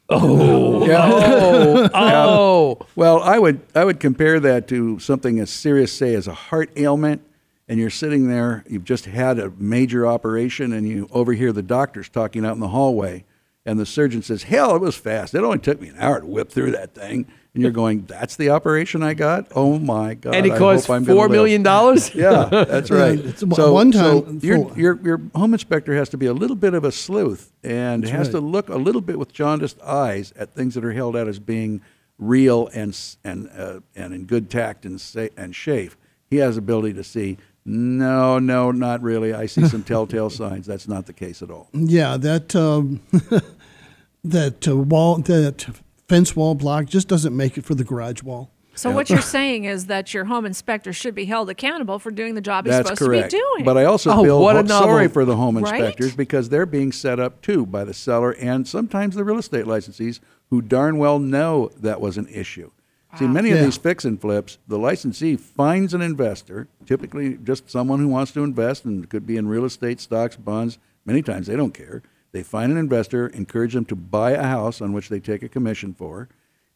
oh, 0.08 1.88
oh, 1.94 2.78
Well, 2.94 3.22
I 3.22 3.38
would 3.38 3.60
I 3.74 3.84
would 3.84 4.00
compare 4.00 4.38
that 4.40 4.68
to 4.68 4.98
something 4.98 5.40
as 5.40 5.50
serious, 5.50 5.92
say, 5.92 6.14
as 6.14 6.28
a 6.28 6.34
heart 6.34 6.70
ailment, 6.76 7.22
and 7.68 7.78
you're 7.80 7.90
sitting 7.90 8.28
there, 8.28 8.64
you've 8.68 8.84
just 8.84 9.06
had 9.06 9.38
a 9.38 9.50
major 9.58 10.06
operation, 10.06 10.72
and 10.72 10.88
you 10.88 11.08
overhear 11.10 11.52
the 11.52 11.62
doctors 11.62 12.08
talking 12.08 12.44
out 12.44 12.54
in 12.54 12.60
the 12.60 12.68
hallway, 12.68 13.24
and 13.64 13.78
the 13.78 13.86
surgeon 13.86 14.22
says, 14.22 14.44
"Hell, 14.44 14.76
it 14.76 14.80
was 14.80 14.94
fast. 14.96 15.34
It 15.34 15.42
only 15.42 15.58
took 15.58 15.80
me 15.80 15.88
an 15.88 15.96
hour 15.98 16.20
to 16.20 16.26
whip 16.26 16.50
through 16.50 16.72
that 16.72 16.94
thing." 16.94 17.26
And 17.56 17.62
you're 17.62 17.72
going, 17.72 18.04
"That's 18.06 18.36
the 18.36 18.50
operation 18.50 19.02
I 19.02 19.14
got? 19.14 19.48
Oh 19.56 19.78
my 19.78 20.14
god!" 20.14 20.34
and 20.34 20.46
it 20.46 20.52
I 20.52 20.58
cost 20.58 20.86
hope 20.86 20.96
I'm 20.96 21.04
gonna 21.04 21.16
four 21.16 21.24
live." 21.24 21.32
million 21.32 21.62
dollars. 21.62 22.14
Yeah, 22.14 22.44
that's 22.44 22.90
right. 22.90 23.18
it's 23.18 23.42
one- 23.42 23.72
one 23.72 23.92
time 23.92 24.40
so 24.40 24.46
your, 24.46 24.76
your 24.76 25.00
your 25.02 25.20
home 25.34 25.54
inspector 25.54 25.94
has 25.94 26.08
to 26.10 26.16
be 26.16 26.26
a 26.26 26.32
little 26.32 26.56
bit 26.56 26.74
of 26.74 26.84
a 26.84 26.92
sleuth 26.92 27.52
and 27.64 28.06
has 28.06 28.28
right. 28.28 28.32
to 28.32 28.40
look 28.40 28.68
a 28.68 28.76
little 28.76 29.00
bit 29.00 29.18
with 29.18 29.32
jaundiced 29.32 29.80
eyes 29.82 30.32
at 30.36 30.54
things 30.54 30.74
that 30.74 30.84
are 30.84 30.92
held 30.92 31.16
out 31.16 31.28
as 31.28 31.38
being 31.38 31.80
real 32.18 32.68
and 32.74 32.98
and 33.24 33.50
uh, 33.56 33.80
and 33.94 34.12
in 34.14 34.24
good 34.26 34.50
tact 34.50 34.84
and 34.84 35.00
sa- 35.00 35.28
and 35.36 35.56
shape. 35.56 35.94
He 36.28 36.36
has 36.36 36.56
ability 36.56 36.94
to 36.94 37.04
see. 37.04 37.38
No, 37.68 38.38
no, 38.38 38.70
not 38.70 39.02
really. 39.02 39.32
I 39.34 39.46
see 39.46 39.66
some 39.66 39.82
telltale 39.92 40.30
signs. 40.30 40.66
That's 40.66 40.86
not 40.86 41.06
the 41.06 41.12
case 41.12 41.42
at 41.42 41.50
all. 41.50 41.68
Yeah, 41.72 42.16
that 42.16 42.54
um, 42.54 43.00
that 44.24 44.68
uh, 44.68 44.76
wall, 44.76 45.18
that 45.18 45.66
fence 46.08 46.34
wall 46.36 46.54
block 46.54 46.86
just 46.86 47.08
doesn't 47.08 47.36
make 47.36 47.58
it 47.58 47.64
for 47.64 47.74
the 47.74 47.84
garage 47.84 48.22
wall. 48.22 48.50
So 48.74 48.90
what 48.90 49.08
you're 49.08 49.20
saying 49.38 49.64
is 49.64 49.86
that 49.86 50.12
your 50.12 50.26
home 50.26 50.44
inspector 50.44 50.92
should 50.92 51.14
be 51.14 51.24
held 51.24 51.48
accountable 51.48 51.98
for 51.98 52.10
doing 52.10 52.34
the 52.34 52.40
job 52.42 52.66
he's 52.66 52.74
That's 52.74 52.88
supposed 52.90 53.00
correct. 53.10 53.30
to 53.30 53.36
be 53.36 53.42
doing. 53.42 53.64
But 53.64 53.78
I 53.78 53.84
also 53.84 54.10
Oh, 54.12 54.22
feel 54.22 54.40
what 54.40 54.56
a 54.56 54.60
ho- 54.60 54.66
sorry 54.66 55.08
for 55.08 55.24
the 55.24 55.36
home 55.36 55.56
Right? 55.58 55.74
inspectors 55.80 56.14
because 56.14 56.50
they're 56.50 56.66
being 56.66 56.92
set 56.92 57.18
up 57.18 57.40
too 57.40 57.64
by 57.64 57.84
the 57.84 57.94
seller 57.94 58.32
and 58.32 58.68
sometimes 58.68 59.14
the 59.14 59.24
real 59.24 59.38
estate 59.38 59.64
licensees 59.64 60.20
who 60.50 60.60
darn 60.60 60.98
well 60.98 61.18
know 61.18 61.70
that 61.80 62.00
was 62.00 62.18
an 62.18 62.28
issue. 62.28 62.70
See, 63.18 63.26
many 63.26 63.50
of 63.50 63.60
these 63.60 63.78
fix 63.78 64.04
and 64.04 64.20
flips, 64.20 64.58
the 64.68 64.78
licensee 64.78 65.36
finds 65.36 65.94
an 65.94 66.02
investor, 66.02 66.68
typically 66.84 67.38
just 67.42 67.70
someone 67.70 67.98
who 67.98 68.08
wants 68.08 68.30
to 68.32 68.44
invest, 68.44 68.84
and 68.84 69.08
could 69.08 69.26
be 69.26 69.38
in 69.38 69.48
real 69.48 69.64
estate, 69.64 70.00
stocks, 70.00 70.36
bonds. 70.36 70.76
Many 71.06 71.22
times 71.22 71.46
they 71.46 71.56
don't 71.56 71.72
care. 71.72 72.02
They 72.32 72.42
find 72.42 72.72
an 72.72 72.78
investor, 72.78 73.28
encourage 73.28 73.74
them 73.74 73.84
to 73.86 73.96
buy 73.96 74.32
a 74.32 74.42
house 74.42 74.80
on 74.80 74.92
which 74.92 75.08
they 75.08 75.20
take 75.20 75.42
a 75.42 75.48
commission 75.48 75.94
for 75.94 76.28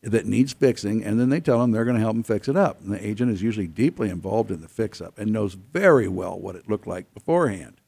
that 0.02 0.24
needs 0.26 0.52
fixing, 0.52 1.04
and 1.04 1.20
then 1.20 1.28
they 1.28 1.40
tell 1.40 1.58
them 1.58 1.70
they're 1.70 1.84
going 1.84 1.96
to 1.96 2.00
help 2.00 2.14
them 2.14 2.22
fix 2.22 2.48
it 2.48 2.56
up. 2.56 2.80
And 2.80 2.92
the 2.92 3.06
agent 3.06 3.30
is 3.30 3.42
usually 3.42 3.66
deeply 3.66 4.08
involved 4.08 4.50
in 4.50 4.62
the 4.62 4.68
fix 4.68 5.00
up 5.00 5.18
and 5.18 5.32
knows 5.32 5.54
very 5.54 6.08
well 6.08 6.38
what 6.38 6.56
it 6.56 6.68
looked 6.68 6.86
like 6.86 7.12
beforehand, 7.12 7.80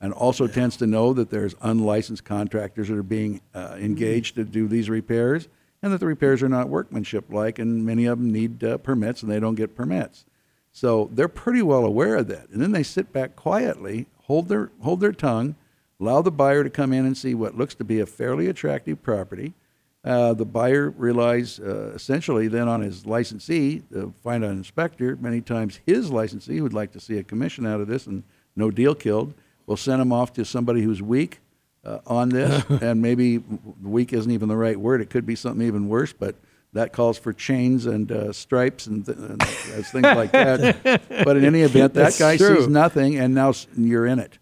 and 0.00 0.12
also 0.12 0.46
tends 0.46 0.76
to 0.78 0.86
know 0.86 1.12
that 1.12 1.30
there's 1.30 1.54
unlicensed 1.62 2.24
contractors 2.24 2.88
that 2.88 2.96
are 2.96 3.02
being 3.04 3.40
uh, 3.54 3.76
engaged 3.78 4.34
to 4.34 4.44
do 4.44 4.66
these 4.66 4.90
repairs, 4.90 5.48
and 5.82 5.92
that 5.92 5.98
the 5.98 6.06
repairs 6.06 6.42
are 6.42 6.48
not 6.48 6.68
workmanship 6.68 7.26
like, 7.30 7.58
and 7.58 7.86
many 7.86 8.04
of 8.04 8.18
them 8.18 8.32
need 8.32 8.64
uh, 8.64 8.76
permits 8.78 9.22
and 9.22 9.30
they 9.30 9.40
don't 9.40 9.54
get 9.54 9.76
permits. 9.76 10.24
So 10.72 11.08
they're 11.12 11.28
pretty 11.28 11.62
well 11.62 11.84
aware 11.84 12.16
of 12.16 12.28
that, 12.28 12.48
and 12.50 12.60
then 12.60 12.72
they 12.72 12.82
sit 12.82 13.12
back 13.12 13.36
quietly, 13.36 14.06
hold 14.24 14.48
their 14.48 14.70
hold 14.80 15.00
their 15.00 15.12
tongue, 15.12 15.54
allow 16.00 16.22
the 16.22 16.30
buyer 16.30 16.64
to 16.64 16.70
come 16.70 16.92
in 16.92 17.04
and 17.04 17.16
see 17.16 17.34
what 17.34 17.56
looks 17.56 17.74
to 17.76 17.84
be 17.84 18.00
a 18.00 18.06
fairly 18.06 18.46
attractive 18.48 19.02
property. 19.02 19.54
Uh, 20.02 20.32
the 20.32 20.46
buyer 20.46 20.94
relies 20.96 21.60
uh, 21.60 21.92
essentially 21.94 22.48
then 22.48 22.68
on 22.68 22.80
his 22.80 23.04
licensee 23.04 23.82
to 23.92 24.14
find 24.22 24.42
an 24.42 24.52
inspector. 24.52 25.16
Many 25.16 25.42
times 25.42 25.80
his 25.84 26.10
licensee, 26.10 26.56
who'd 26.56 26.72
like 26.72 26.92
to 26.92 27.00
see 27.00 27.18
a 27.18 27.22
commission 27.22 27.66
out 27.66 27.80
of 27.80 27.86
this 27.86 28.06
and 28.06 28.22
no 28.56 28.70
deal 28.70 28.94
killed, 28.94 29.34
We'll 29.70 29.76
send 29.76 30.02
him 30.02 30.12
off 30.12 30.32
to 30.32 30.44
somebody 30.44 30.82
who's 30.82 31.00
weak 31.00 31.38
uh, 31.84 32.00
on 32.04 32.30
this. 32.30 32.64
and 32.82 33.00
maybe 33.00 33.38
weak 33.80 34.12
isn't 34.12 34.32
even 34.32 34.48
the 34.48 34.56
right 34.56 34.76
word. 34.76 35.00
It 35.00 35.10
could 35.10 35.24
be 35.24 35.36
something 35.36 35.64
even 35.64 35.86
worse, 35.86 36.12
but 36.12 36.34
that 36.72 36.92
calls 36.92 37.18
for 37.18 37.32
chains 37.32 37.86
and 37.86 38.10
uh, 38.10 38.32
stripes 38.32 38.88
and, 38.88 39.06
th- 39.06 39.16
and 39.16 39.40
things 39.40 40.02
like 40.02 40.32
that. 40.32 41.02
but 41.24 41.36
in 41.36 41.44
any 41.44 41.60
event, 41.60 41.94
that 41.94 42.02
That's 42.02 42.18
guy 42.18 42.36
true. 42.36 42.56
sees 42.56 42.66
nothing, 42.66 43.16
and 43.16 43.32
now 43.32 43.52
you're 43.76 44.06
in 44.06 44.18
it. 44.18 44.40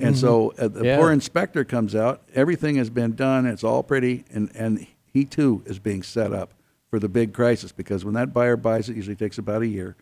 And 0.00 0.16
so 0.16 0.52
uh, 0.58 0.68
the 0.68 0.84
Yeah. 0.84 0.96
poor 0.98 1.12
inspector 1.12 1.64
comes 1.64 1.94
out. 1.94 2.22
Everything 2.34 2.76
has 2.76 2.90
been 2.90 3.14
done. 3.14 3.46
It's 3.46 3.64
all 3.64 3.82
pretty, 3.82 4.24
and 4.32 4.50
and 4.54 4.86
he 5.12 5.24
too 5.24 5.62
is 5.66 5.78
being 5.78 6.02
set 6.02 6.32
up 6.32 6.54
for 6.88 6.98
the 6.98 7.08
big 7.08 7.32
crisis 7.32 7.72
because 7.72 8.04
when 8.04 8.14
that 8.14 8.32
buyer 8.32 8.56
buys 8.56 8.88
it, 8.88 8.96
usually 8.96 9.16
takes 9.16 9.38
about 9.38 9.62
a 9.62 9.66
year, 9.66 9.96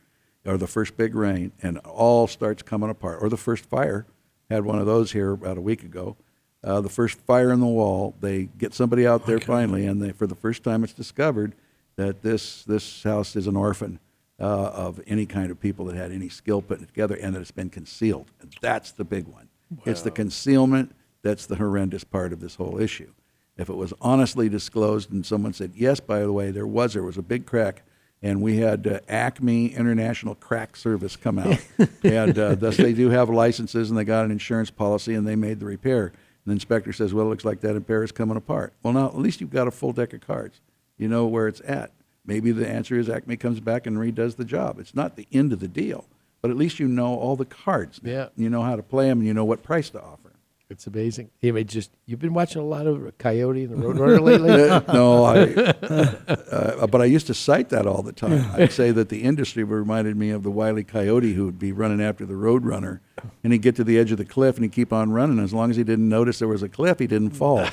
or 0.46 0.56
the 0.56 0.66
first 0.66 0.96
big 0.96 1.14
rain, 1.14 1.52
and 1.62 1.78
all 1.78 2.26
starts 2.26 2.62
coming 2.62 2.90
apart, 2.90 3.18
or 3.22 3.28
the 3.28 3.36
first 3.36 3.64
fire. 3.64 4.06
Had 4.50 4.64
one 4.64 4.78
of 4.78 4.86
those 4.86 5.12
here 5.12 5.32
about 5.32 5.58
a 5.58 5.60
week 5.60 5.82
ago. 5.82 6.16
Uh, 6.64 6.80
the 6.80 6.88
first 6.88 7.18
fire 7.20 7.52
in 7.52 7.60
the 7.60 7.66
wall. 7.66 8.14
They 8.20 8.48
get 8.56 8.72
somebody 8.74 9.06
out 9.06 9.26
there 9.26 9.38
finally, 9.40 9.86
and 9.86 10.00
they, 10.02 10.12
for 10.12 10.26
the 10.26 10.34
first 10.34 10.62
time, 10.64 10.82
it's 10.84 10.94
discovered 10.94 11.54
that 11.96 12.22
this 12.22 12.64
this 12.64 13.02
house 13.02 13.36
is 13.36 13.46
an 13.46 13.56
orphan 13.56 13.98
uh, 14.40 14.44
of 14.44 15.00
any 15.06 15.26
kind 15.26 15.50
of 15.50 15.60
people 15.60 15.84
that 15.86 15.96
had 15.96 16.12
any 16.12 16.28
skill 16.28 16.62
putting 16.62 16.84
it 16.84 16.88
together, 16.88 17.14
and 17.16 17.34
that 17.34 17.40
it's 17.40 17.50
been 17.50 17.68
concealed. 17.70 18.30
And 18.40 18.54
that's 18.60 18.90
the 18.92 19.04
big 19.04 19.26
one. 19.26 19.47
It's 19.84 20.02
the 20.02 20.10
concealment 20.10 20.94
that's 21.22 21.46
the 21.46 21.56
horrendous 21.56 22.04
part 22.04 22.32
of 22.32 22.40
this 22.40 22.54
whole 22.54 22.80
issue. 22.80 23.12
If 23.56 23.68
it 23.68 23.74
was 23.74 23.92
honestly 24.00 24.48
disclosed 24.48 25.10
and 25.10 25.26
someone 25.26 25.52
said, 25.52 25.72
yes, 25.74 26.00
by 26.00 26.20
the 26.20 26.32
way, 26.32 26.50
there 26.50 26.66
was, 26.66 26.94
there 26.94 27.02
was 27.02 27.18
a 27.18 27.22
big 27.22 27.44
crack, 27.44 27.82
and 28.22 28.40
we 28.40 28.58
had 28.58 28.86
uh, 28.86 29.00
Acme 29.08 29.74
International 29.74 30.34
Crack 30.36 30.76
Service 30.76 31.16
come 31.16 31.38
out, 31.38 31.58
and 32.04 32.38
uh, 32.38 32.54
thus 32.54 32.76
they 32.76 32.92
do 32.92 33.10
have 33.10 33.28
licenses 33.28 33.90
and 33.90 33.98
they 33.98 34.04
got 34.04 34.24
an 34.24 34.30
insurance 34.30 34.70
policy 34.70 35.14
and 35.14 35.26
they 35.26 35.36
made 35.36 35.60
the 35.60 35.66
repair. 35.66 36.06
And 36.06 36.14
the 36.46 36.52
inspector 36.52 36.92
says, 36.92 37.12
well, 37.12 37.26
it 37.26 37.30
looks 37.30 37.44
like 37.44 37.60
that 37.60 37.74
repair 37.74 38.02
is 38.02 38.12
coming 38.12 38.36
apart. 38.36 38.72
Well, 38.82 38.92
now 38.92 39.06
at 39.06 39.18
least 39.18 39.40
you've 39.40 39.50
got 39.50 39.68
a 39.68 39.72
full 39.72 39.92
deck 39.92 40.12
of 40.12 40.20
cards. 40.20 40.60
You 40.96 41.08
know 41.08 41.26
where 41.26 41.48
it's 41.48 41.62
at. 41.64 41.92
Maybe 42.24 42.52
the 42.52 42.68
answer 42.68 42.98
is 42.98 43.08
Acme 43.08 43.36
comes 43.36 43.60
back 43.60 43.86
and 43.86 43.96
redoes 43.96 44.36
the 44.36 44.44
job. 44.44 44.78
It's 44.78 44.94
not 44.94 45.16
the 45.16 45.26
end 45.32 45.52
of 45.52 45.60
the 45.60 45.68
deal, 45.68 46.06
but 46.40 46.50
at 46.50 46.56
least 46.56 46.78
you 46.78 46.88
know 46.88 47.14
all 47.14 47.36
the 47.36 47.44
cards. 47.44 48.00
Yeah. 48.02 48.28
You 48.36 48.50
know 48.50 48.62
how 48.62 48.76
to 48.76 48.82
play 48.82 49.08
them 49.08 49.18
and 49.18 49.26
you 49.26 49.34
know 49.34 49.44
what 49.44 49.62
price 49.62 49.90
to 49.90 50.02
offer. 50.02 50.28
It's 50.70 50.86
amazing. 50.86 51.30
You 51.40 51.54
may 51.54 51.64
just 51.64 51.90
you've 52.04 52.20
been 52.20 52.34
watching 52.34 52.60
a 52.60 52.64
lot 52.64 52.86
of 52.86 53.16
Coyote 53.16 53.64
and 53.64 53.72
the 53.72 53.86
Roadrunner 53.86 54.20
lately. 54.20 54.48
Uh, 54.68 54.82
no, 54.92 55.24
I, 55.24 55.38
uh, 56.82 56.86
but 56.86 57.00
I 57.00 57.06
used 57.06 57.26
to 57.28 57.34
cite 57.34 57.70
that 57.70 57.86
all 57.86 58.02
the 58.02 58.12
time. 58.12 58.50
I'd 58.54 58.72
say 58.72 58.90
that 58.90 59.08
the 59.08 59.22
industry 59.22 59.64
reminded 59.64 60.16
me 60.16 60.28
of 60.28 60.42
the 60.42 60.50
wily 60.50 60.84
coyote 60.84 61.32
who 61.32 61.46
would 61.46 61.58
be 61.58 61.72
running 61.72 62.02
after 62.02 62.26
the 62.26 62.34
roadrunner, 62.34 63.00
and 63.42 63.52
he'd 63.54 63.62
get 63.62 63.76
to 63.76 63.84
the 63.84 63.98
edge 63.98 64.12
of 64.12 64.18
the 64.18 64.26
cliff 64.26 64.56
and 64.56 64.64
he'd 64.64 64.72
keep 64.72 64.92
on 64.92 65.10
running. 65.10 65.38
As 65.38 65.54
long 65.54 65.70
as 65.70 65.76
he 65.76 65.84
didn't 65.84 66.08
notice 66.08 66.38
there 66.38 66.48
was 66.48 66.62
a 66.62 66.68
cliff, 66.68 66.98
he 66.98 67.06
didn't 67.06 67.30
fall. 67.30 67.66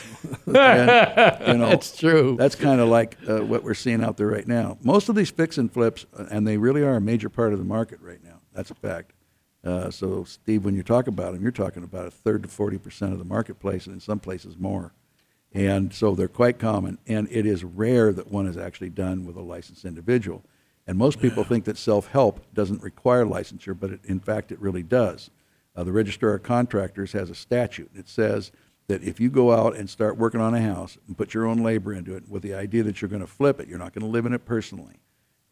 And, 0.46 1.48
you 1.48 1.58
know, 1.58 1.70
That's 1.70 1.98
true. 1.98 2.38
That's 2.40 2.56
kind 2.56 2.80
of 2.80 2.88
like 2.88 3.18
uh, 3.28 3.40
what 3.40 3.64
we're 3.64 3.74
seeing 3.74 4.02
out 4.02 4.16
there 4.16 4.28
right 4.28 4.48
now. 4.48 4.78
Most 4.84 5.10
of 5.10 5.16
these 5.16 5.30
fix 5.32 5.58
and 5.58 5.72
flips, 5.72 6.06
uh, 6.18 6.28
and 6.32 6.48
they 6.48 6.56
really 6.56 6.82
are 6.82 6.96
a 6.96 7.02
major 7.02 7.28
part 7.28 7.52
of 7.52 7.60
the 7.60 7.66
market 7.66 8.00
right 8.02 8.24
now. 8.24 8.35
That's 8.56 8.72
a 8.72 8.76
fact. 8.76 9.12
Uh, 9.64 9.90
so, 9.90 10.24
Steve, 10.24 10.64
when 10.64 10.76
you 10.76 10.84
talk 10.84 11.08
about 11.08 11.34
them, 11.34 11.42
you're 11.42 11.52
talking 11.52 11.84
about 11.84 12.06
a 12.06 12.12
third 12.12 12.44
to 12.44 12.50
40% 12.50 13.12
of 13.12 13.20
the 13.20 13.26
marketplace, 13.26 13.86
and 13.86 13.96
in 13.96 14.00
some 14.00 14.20
places 14.20 14.58
more. 14.58 14.94
And 15.54 15.94
so 15.94 16.14
they're 16.14 16.28
quite 16.28 16.60
common, 16.60 16.98
and 17.08 17.28
it 17.32 17.46
is 17.46 17.64
rare 17.64 18.12
that 18.14 18.32
one 18.32 18.46
is 18.46 18.58
actually 18.58 18.90
done 18.90 19.26
with 19.26 19.38
a 19.38 19.42
licensed 19.42 19.86
individual. 19.86 20.44
And 20.86 20.98
most 20.98 21.20
people 21.20 21.44
think 21.44 21.66
that 21.66 21.78
self-help 21.78 22.54
doesn't 22.54 22.84
require 22.84 23.26
licensure, 23.26 23.78
but 23.78 23.90
it, 23.90 24.00
in 24.06 24.20
fact, 24.20 24.52
it 24.52 24.60
really 24.60 24.84
does. 24.84 25.32
Uh, 25.76 25.84
the 25.84 25.92
Registrar 25.92 26.36
of 26.36 26.44
Contractors 26.44 27.14
has 27.14 27.30
a 27.30 27.36
statute. 27.36 27.90
It 27.96 28.08
says 28.08 28.52
that 28.88 29.02
if 29.02 29.20
you 29.20 29.30
go 29.30 29.52
out 29.52 29.76
and 29.76 29.90
start 29.90 30.18
working 30.18 30.42
on 30.42 30.54
a 30.54 30.62
house 30.62 30.98
and 31.08 31.18
put 31.18 31.34
your 31.34 31.48
own 31.48 31.64
labor 31.64 31.94
into 31.94 32.16
it 32.16 32.30
with 32.30 32.44
the 32.44 32.54
idea 32.54 32.84
that 32.84 33.02
you're 33.02 33.10
going 33.10 33.22
to 33.22 33.28
flip 33.28 33.60
it, 33.60 33.68
you're 33.68 33.80
not 33.80 33.94
going 33.94 34.06
to 34.06 34.12
live 34.12 34.26
in 34.26 34.34
it 34.34 34.46
personally, 34.46 34.96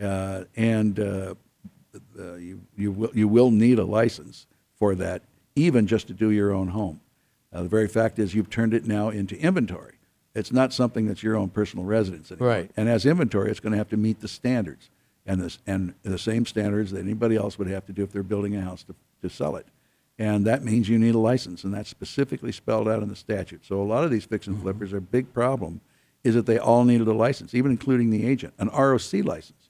uh, 0.01 0.43
and 0.55 0.99
uh, 0.99 1.33
uh, 2.17 2.35
you 2.35 2.61
you 2.75 2.91
will 2.91 3.11
you 3.13 3.27
will 3.27 3.51
need 3.51 3.79
a 3.79 3.85
license 3.85 4.47
for 4.75 4.95
that, 4.95 5.21
even 5.55 5.87
just 5.87 6.07
to 6.07 6.13
do 6.13 6.31
your 6.31 6.51
own 6.51 6.69
home. 6.69 7.01
Uh, 7.51 7.63
the 7.63 7.69
very 7.69 7.87
fact 7.87 8.19
is 8.19 8.33
you've 8.33 8.49
turned 8.49 8.73
it 8.73 8.85
now 8.85 9.09
into 9.09 9.39
inventory. 9.39 9.95
It's 10.35 10.51
not 10.51 10.73
something 10.73 11.07
that's 11.07 11.21
your 11.21 11.35
own 11.35 11.49
personal 11.49 11.85
residence 11.85 12.31
anymore. 12.31 12.49
Right. 12.49 12.71
And 12.75 12.89
as 12.89 13.05
inventory, 13.05 13.51
it's 13.51 13.59
going 13.59 13.71
to 13.71 13.77
have 13.77 13.89
to 13.89 13.97
meet 13.97 14.21
the 14.21 14.27
standards 14.27 14.89
and 15.25 15.41
this 15.41 15.59
and 15.67 15.93
the 16.03 16.17
same 16.17 16.45
standards 16.45 16.91
that 16.91 16.99
anybody 16.99 17.35
else 17.35 17.59
would 17.59 17.67
have 17.67 17.85
to 17.85 17.93
do 17.93 18.03
if 18.03 18.11
they're 18.11 18.23
building 18.23 18.55
a 18.55 18.61
house 18.61 18.83
to, 18.83 18.95
to 19.21 19.29
sell 19.29 19.55
it. 19.55 19.67
And 20.19 20.45
that 20.45 20.63
means 20.63 20.89
you 20.89 20.99
need 20.99 21.15
a 21.15 21.19
license, 21.19 21.63
and 21.63 21.73
that's 21.73 21.89
specifically 21.89 22.51
spelled 22.51 22.87
out 22.87 23.01
in 23.01 23.09
the 23.09 23.15
statute. 23.15 23.65
So 23.65 23.81
a 23.81 23.83
lot 23.83 24.03
of 24.03 24.11
these 24.11 24.25
fix 24.25 24.45
and 24.45 24.61
flippers, 24.61 24.91
their 24.91 24.99
big 24.99 25.33
problem 25.33 25.81
is 26.23 26.35
that 26.35 26.45
they 26.45 26.59
all 26.59 26.85
needed 26.85 27.07
a 27.07 27.13
license, 27.13 27.53
even 27.55 27.71
including 27.71 28.11
the 28.11 28.25
agent, 28.25 28.53
an 28.59 28.69
ROC 28.69 29.13
license, 29.25 29.62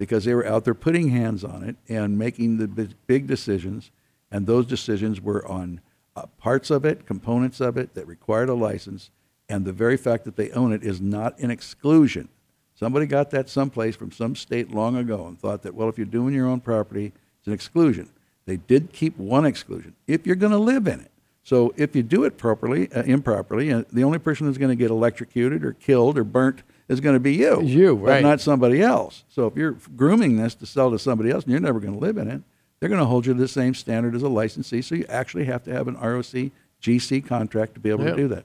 because 0.00 0.24
they 0.24 0.34
were 0.34 0.46
out 0.46 0.64
there 0.64 0.72
putting 0.72 1.10
hands 1.10 1.44
on 1.44 1.62
it 1.62 1.76
and 1.86 2.16
making 2.16 2.56
the 2.56 2.66
big, 3.06 3.26
decisions, 3.26 3.90
and 4.30 4.46
those 4.46 4.64
decisions 4.64 5.20
were 5.20 5.46
on 5.46 5.78
uh, 6.16 6.24
parts 6.38 6.70
of 6.70 6.86
it, 6.86 7.04
components 7.04 7.60
of 7.60 7.76
it 7.76 7.92
that 7.92 8.06
required 8.06 8.48
a 8.48 8.54
license, 8.54 9.10
and 9.46 9.66
the 9.66 9.74
very 9.74 9.98
fact 9.98 10.24
that 10.24 10.36
they 10.36 10.50
own 10.52 10.72
it 10.72 10.82
is 10.82 11.02
not 11.02 11.38
an 11.40 11.50
exclusion. 11.50 12.30
Somebody 12.74 13.04
got 13.04 13.30
that 13.32 13.50
someplace 13.50 13.94
from 13.94 14.10
some 14.10 14.34
state 14.34 14.70
long 14.70 14.96
ago 14.96 15.26
and 15.26 15.38
thought 15.38 15.62
that, 15.64 15.74
well, 15.74 15.90
if 15.90 15.98
you're 15.98 16.06
doing 16.06 16.32
your 16.32 16.46
own 16.46 16.60
property, 16.60 17.12
it's 17.38 17.46
an 17.46 17.52
exclusion. 17.52 18.08
They 18.46 18.56
did 18.56 18.94
keep 18.94 19.18
one 19.18 19.44
exclusion 19.44 19.96
if 20.06 20.26
you're 20.26 20.34
going 20.34 20.52
to 20.52 20.58
live 20.58 20.86
in 20.86 21.00
it. 21.00 21.10
So 21.42 21.74
if 21.76 21.94
you 21.94 22.02
do 22.02 22.24
it 22.24 22.38
properly, 22.38 22.90
uh, 22.90 23.02
improperly, 23.02 23.70
uh, 23.70 23.84
the 23.92 24.04
only 24.04 24.18
person 24.18 24.46
who's 24.46 24.56
going 24.56 24.70
to 24.70 24.82
get 24.82 24.90
electrocuted 24.90 25.62
or 25.62 25.74
killed 25.74 26.16
or 26.16 26.24
burnt 26.24 26.62
is 26.90 27.00
going 27.00 27.14
to 27.14 27.20
be 27.20 27.34
you. 27.34 27.62
You, 27.62 27.94
but 27.96 28.08
right. 28.08 28.22
not 28.22 28.40
somebody 28.40 28.82
else. 28.82 29.24
So 29.28 29.46
if 29.46 29.56
you're 29.56 29.76
grooming 29.96 30.36
this 30.36 30.56
to 30.56 30.66
sell 30.66 30.90
to 30.90 30.98
somebody 30.98 31.30
else 31.30 31.44
and 31.44 31.52
you're 31.52 31.60
never 31.60 31.78
going 31.78 31.94
to 31.94 32.00
live 32.00 32.18
in 32.18 32.28
it, 32.28 32.42
they're 32.80 32.88
going 32.88 33.00
to 33.00 33.06
hold 33.06 33.26
you 33.26 33.32
to 33.32 33.38
the 33.38 33.46
same 33.48 33.74
standard 33.74 34.14
as 34.16 34.22
a 34.22 34.28
licensee. 34.28 34.82
So 34.82 34.96
you 34.96 35.06
actually 35.08 35.44
have 35.44 35.62
to 35.64 35.72
have 35.72 35.86
an 35.86 35.94
ROC 35.94 36.50
GC 36.82 37.24
contract 37.24 37.74
to 37.74 37.80
be 37.80 37.90
able 37.90 38.04
Yeah. 38.04 38.10
to 38.10 38.16
do 38.16 38.28
that. 38.28 38.44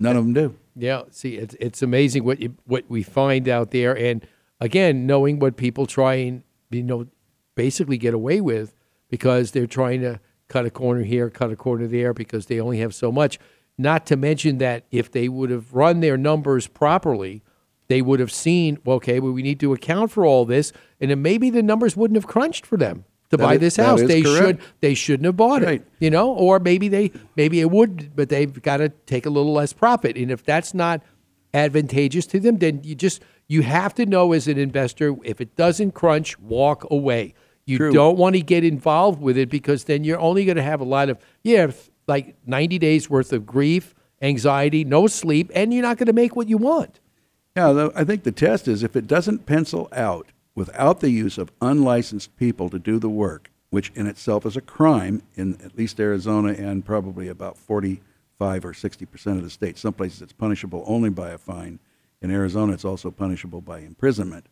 None 0.00 0.16
of 0.16 0.24
them 0.24 0.32
do. 0.32 0.56
Yeah, 0.74 1.02
see, 1.10 1.36
it's 1.36 1.54
it's 1.60 1.82
amazing 1.82 2.24
what 2.24 2.40
you, 2.40 2.54
what 2.64 2.84
we 2.88 3.02
find 3.02 3.48
out 3.48 3.70
there, 3.70 3.94
and 3.96 4.26
again, 4.58 5.06
knowing 5.06 5.38
what 5.38 5.58
people 5.58 5.84
try 5.84 6.14
and 6.14 6.42
you 6.70 6.82
know 6.82 7.06
basically 7.54 7.98
get 7.98 8.14
away 8.14 8.40
with 8.40 8.74
because 9.10 9.50
they're 9.50 9.66
trying 9.66 10.00
to 10.00 10.18
cut 10.48 10.64
a 10.64 10.70
corner 10.70 11.02
here, 11.02 11.28
cut 11.28 11.52
a 11.52 11.56
corner 11.56 11.86
there 11.86 12.14
because 12.14 12.46
they 12.46 12.58
only 12.58 12.78
have 12.78 12.94
so 12.94 13.12
much. 13.12 13.38
Not 13.76 14.06
to 14.06 14.16
mention 14.16 14.56
that 14.58 14.84
if 14.90 15.10
they 15.12 15.28
would 15.28 15.50
have 15.50 15.74
run 15.74 16.00
their 16.00 16.16
numbers 16.16 16.66
properly, 16.66 17.42
they 17.90 18.00
would 18.00 18.20
have 18.20 18.32
seen, 18.32 18.78
well, 18.84 18.96
okay, 18.96 19.18
well, 19.20 19.32
we 19.32 19.42
need 19.42 19.60
to 19.60 19.72
account 19.74 20.10
for 20.12 20.24
all 20.24 20.44
this, 20.44 20.72
and 21.00 21.10
then 21.10 21.20
maybe 21.20 21.50
the 21.50 21.62
numbers 21.62 21.96
wouldn't 21.96 22.16
have 22.16 22.26
crunched 22.26 22.64
for 22.64 22.76
them 22.78 23.04
to 23.30 23.36
That 23.36 23.42
buy 23.44 23.54
is- 23.54 23.60
this 23.60 23.76
house. 23.76 24.00
They 24.02 24.22
should 24.22 24.58
they 24.80 24.94
shouldn't 24.94 25.26
have 25.26 25.36
bought 25.36 25.62
Right. 25.62 25.82
it, 25.82 25.86
you 25.98 26.08
know, 26.10 26.32
or 26.32 26.58
maybe 26.58 26.88
they 26.88 27.10
maybe 27.36 27.60
it 27.60 27.70
would, 27.70 28.12
but 28.16 28.28
they've 28.28 28.62
got 28.62 28.78
to 28.78 28.88
take 29.06 29.26
a 29.26 29.30
little 29.30 29.52
less 29.52 29.72
profit, 29.72 30.16
and 30.16 30.30
if 30.30 30.44
that's 30.44 30.72
not 30.72 31.02
advantageous 31.52 32.26
to 32.28 32.40
them, 32.40 32.58
then 32.58 32.80
you 32.84 32.94
just 32.94 33.20
you 33.48 33.62
have 33.62 33.94
to 33.96 34.06
know 34.06 34.32
as 34.32 34.46
an 34.46 34.56
investor 34.58 35.16
if 35.24 35.40
it 35.40 35.56
doesn't 35.56 35.92
crunch, 35.92 36.38
walk 36.38 36.86
away. 36.90 37.34
You 37.66 37.76
True. 37.78 37.92
don't 37.92 38.16
want 38.16 38.36
to 38.36 38.40
get 38.42 38.64
involved 38.64 39.20
with 39.20 39.36
it 39.36 39.50
because 39.50 39.84
then 39.84 40.04
you're 40.04 40.20
only 40.20 40.44
going 40.44 40.56
to 40.56 40.62
have 40.62 40.80
a 40.80 40.84
lot 40.84 41.08
of 41.08 41.18
yeah, 41.42 41.70
like 42.06 42.36
90 42.46 42.78
days 42.78 43.10
worth 43.10 43.32
of 43.32 43.44
grief, 43.46 43.94
anxiety, 44.22 44.84
no 44.84 45.06
sleep, 45.06 45.50
and 45.54 45.72
you're 45.74 45.82
not 45.82 45.98
going 45.98 46.06
to 46.06 46.12
make 46.12 46.36
what 46.36 46.48
you 46.48 46.56
want. 46.56 47.00
Though, 47.72 47.92
I 47.94 48.04
think 48.04 48.22
the 48.22 48.32
test 48.32 48.68
is 48.68 48.82
if 48.82 48.96
it 48.96 49.06
doesn't 49.06 49.46
pencil 49.46 49.88
out 49.92 50.28
without 50.54 51.00
the 51.00 51.10
use 51.10 51.38
of 51.38 51.52
unlicensed 51.60 52.36
people 52.36 52.68
to 52.70 52.78
do 52.78 52.98
the 52.98 53.08
work, 53.08 53.50
which 53.70 53.92
in 53.94 54.06
itself 54.06 54.44
is 54.44 54.56
a 54.56 54.60
crime 54.60 55.22
in 55.36 55.60
at 55.62 55.76
least 55.76 56.00
Arizona 56.00 56.52
and 56.52 56.84
probably 56.84 57.28
about 57.28 57.56
45 57.56 58.64
or 58.64 58.74
60 58.74 59.06
percent 59.06 59.38
of 59.38 59.44
the 59.44 59.50
states. 59.50 59.80
Some 59.80 59.92
places 59.92 60.22
it's 60.22 60.32
punishable 60.32 60.84
only 60.86 61.10
by 61.10 61.30
a 61.30 61.38
fine. 61.38 61.78
In 62.22 62.30
Arizona, 62.30 62.72
it's 62.72 62.84
also 62.84 63.10
punishable 63.10 63.60
by 63.60 63.80
imprisonment 63.80 64.46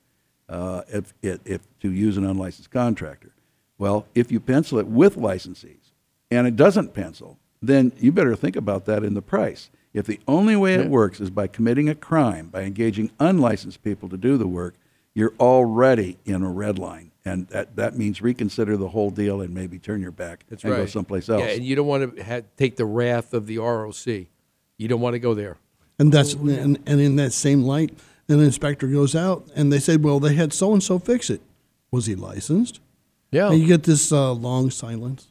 uh, 0.49 0.83
if, 0.89 1.13
if, 1.23 1.41
if 1.45 1.61
to 1.81 1.93
use 1.93 2.17
an 2.17 2.25
unlicensed 2.25 2.71
contractor. 2.71 3.33
Well, 3.77 4.07
if 4.15 4.33
you 4.33 4.41
pencil 4.41 4.79
it 4.79 4.87
with 4.87 5.17
licensees 5.17 5.93
and 6.31 6.47
it 6.47 6.57
doesn't 6.57 6.95
pencil, 6.95 7.39
then 7.61 7.93
you 7.99 8.13
better 8.13 8.37
think 8.37 8.57
about 8.57 8.87
that 8.87 9.05
in 9.05 9.15
the 9.15 9.23
price. 9.23 9.71
If 9.95 10.07
the 10.07 10.21
only 10.29 10.55
way 10.55 10.75
it 10.75 10.89
works 10.89 11.21
is 11.21 11.31
by 11.31 11.47
committing 11.47 11.89
a 11.89 11.95
crime, 11.95 12.49
by 12.49 12.63
engaging 12.63 13.11
unlicensed 13.19 13.83
people 13.83 14.09
to 14.11 14.17
do 14.17 14.37
the 14.37 14.47
work, 14.47 14.75
you're 15.15 15.35
already 15.41 16.19
in 16.25 16.43
a 16.43 16.51
red 16.51 16.79
line. 16.79 17.11
And 17.25 17.49
that, 17.49 17.77
that 17.77 17.97
means 17.97 18.23
reconsider 18.23 18.77
the 18.77 18.89
whole 18.89 19.11
deal 19.11 19.41
and 19.41 19.53
maybe 19.53 19.79
turn 19.79 20.01
your 20.01 20.13
back 20.13 20.45
and 20.51 20.61
go 20.63 20.87
someplace 20.87 21.29
else. 21.29 21.43
Yeah, 21.43 21.51
and 21.51 21.65
you 21.65 21.77
don't 21.77 21.87
want 21.87 22.17
to 22.17 22.23
ha- 22.23 22.41
take 22.57 22.77
the 22.77 22.87
wrath 22.87 23.35
of 23.35 23.47
the 23.47 23.59
ROC. 23.59 24.07
You 24.07 24.89
don't 24.89 25.01
want 25.01 25.15
to 25.15 25.19
go 25.19 25.35
there. 25.35 25.57
And 25.99 26.13
that's 26.13 26.35
and, 26.35 26.79
and 26.87 27.01
in 27.01 27.17
that 27.17 27.33
same 27.33 27.63
light, 27.63 27.91
an 28.29 28.41
inspector 28.41 28.87
goes 28.87 29.15
out 29.15 29.49
and 29.57 29.73
they 29.73 29.81
say, 29.81 29.97
well, 29.97 30.21
they 30.21 30.35
had 30.35 30.53
so 30.53 30.73
and 30.73 30.83
so 30.83 30.99
fix 30.99 31.29
it. 31.31 31.41
Was 31.91 32.07
he 32.07 32.15
licensed? 32.15 32.81
Yeah. 33.31 33.51
And 33.51 33.61
you 33.61 33.67
get 33.67 33.83
this 33.83 34.13
uh, 34.13 34.33
long 34.33 34.71
silence. 34.71 35.29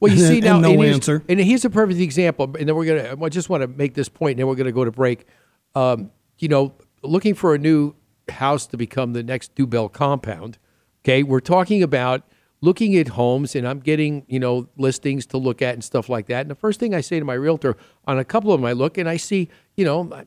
Well, 0.00 0.12
you 0.12 0.18
And- 0.24 0.28
see 0.32 0.36
and 0.38 0.44
now, 0.44 0.60
no 0.60 0.70
and 0.72 0.80
here's- 0.80 0.94
answer. 0.96 1.22
And 1.28 1.40
here's 1.40 1.64
a 1.64 1.70
perfect 1.70 2.00
example. 2.00 2.54
And 2.58 2.68
then 2.68 2.74
we're 2.76 2.86
gonna. 3.02 3.22
I 3.24 3.28
just 3.28 3.48
want 3.48 3.62
to 3.62 3.68
make 3.68 3.94
this 3.94 4.08
point, 4.08 4.32
and 4.32 4.40
then 4.40 4.46
we're 4.46 4.54
gonna 4.54 4.72
go 4.72 4.84
to 4.84 4.92
break. 4.92 5.26
Um, 5.74 6.10
you 6.38 6.48
know, 6.48 6.74
looking 7.02 7.34
for 7.34 7.54
a 7.54 7.58
new 7.58 7.94
house 8.28 8.66
to 8.68 8.76
become 8.76 9.12
the 9.12 9.22
next 9.22 9.54
Dubell 9.54 9.92
compound. 9.92 10.58
Okay, 11.04 11.22
we're 11.22 11.40
talking 11.40 11.82
about 11.82 12.22
looking 12.60 12.96
at 12.96 13.08
homes, 13.08 13.54
and 13.54 13.66
I'm 13.68 13.80
getting 13.80 14.24
you 14.28 14.38
know 14.40 14.68
listings 14.76 15.26
to 15.26 15.38
look 15.38 15.62
at 15.62 15.74
and 15.74 15.82
stuff 15.84 16.08
like 16.08 16.26
that. 16.26 16.42
And 16.42 16.50
the 16.50 16.54
first 16.54 16.78
thing 16.80 16.94
I 16.94 17.00
say 17.00 17.18
to 17.18 17.24
my 17.24 17.34
realtor 17.34 17.76
on 18.06 18.18
a 18.18 18.24
couple 18.24 18.52
of 18.52 18.60
them, 18.60 18.66
I 18.66 18.72
look 18.72 18.98
and 18.98 19.08
I 19.08 19.16
see, 19.16 19.48
you 19.76 19.84
know, 19.84 20.24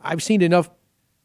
I've 0.00 0.22
seen 0.22 0.42
enough 0.42 0.70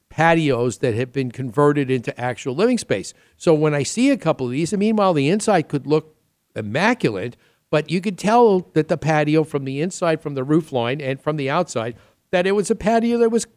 patios 0.10 0.78
that 0.80 0.94
have 0.94 1.12
been 1.12 1.32
converted 1.32 1.90
into 1.90 2.18
actual 2.20 2.56
living 2.56 2.78
space. 2.78 3.14
So 3.38 3.54
when 3.54 3.74
I 3.74 3.84
see 3.84 4.12
a 4.12 4.18
couple 4.18 4.46
of 4.46 4.52
these, 4.52 4.72
and 4.74 4.80
meanwhile 4.80 5.14
the 5.14 5.30
inside 5.30 5.68
could 5.68 5.88
look 5.88 6.13
immaculate, 6.56 7.38
but 7.70 7.90
you 7.90 8.02
could 8.02 8.18
tell 8.18 8.60
that 8.74 8.88
the 8.88 8.98
patio 8.98 9.44
from 9.44 9.66
the 9.66 9.82
inside, 9.82 10.22
from 10.22 10.36
the 10.36 10.44
roof 10.44 10.72
line, 10.72 11.02
and 11.02 11.20
from 11.20 11.38
the 11.38 11.50
outside, 11.50 11.96
that 12.32 12.46
it 12.46 12.52
was 12.52 12.70
a 12.70 12.76
patio 12.76 13.18
that 13.18 13.30
was, 13.30 13.48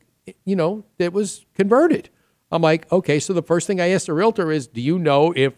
you 0.44 0.56
know, 0.56 0.85
that 0.98 1.12
was 1.12 1.44
converted. 1.54 2.09
I'm 2.50 2.62
like, 2.62 2.90
okay, 2.92 3.18
so 3.18 3.32
the 3.32 3.42
first 3.42 3.66
thing 3.66 3.80
I 3.80 3.90
asked 3.90 4.06
the 4.06 4.14
realtor 4.14 4.50
is, 4.50 4.66
do 4.66 4.80
you 4.80 4.98
know 4.98 5.32
if 5.37 5.54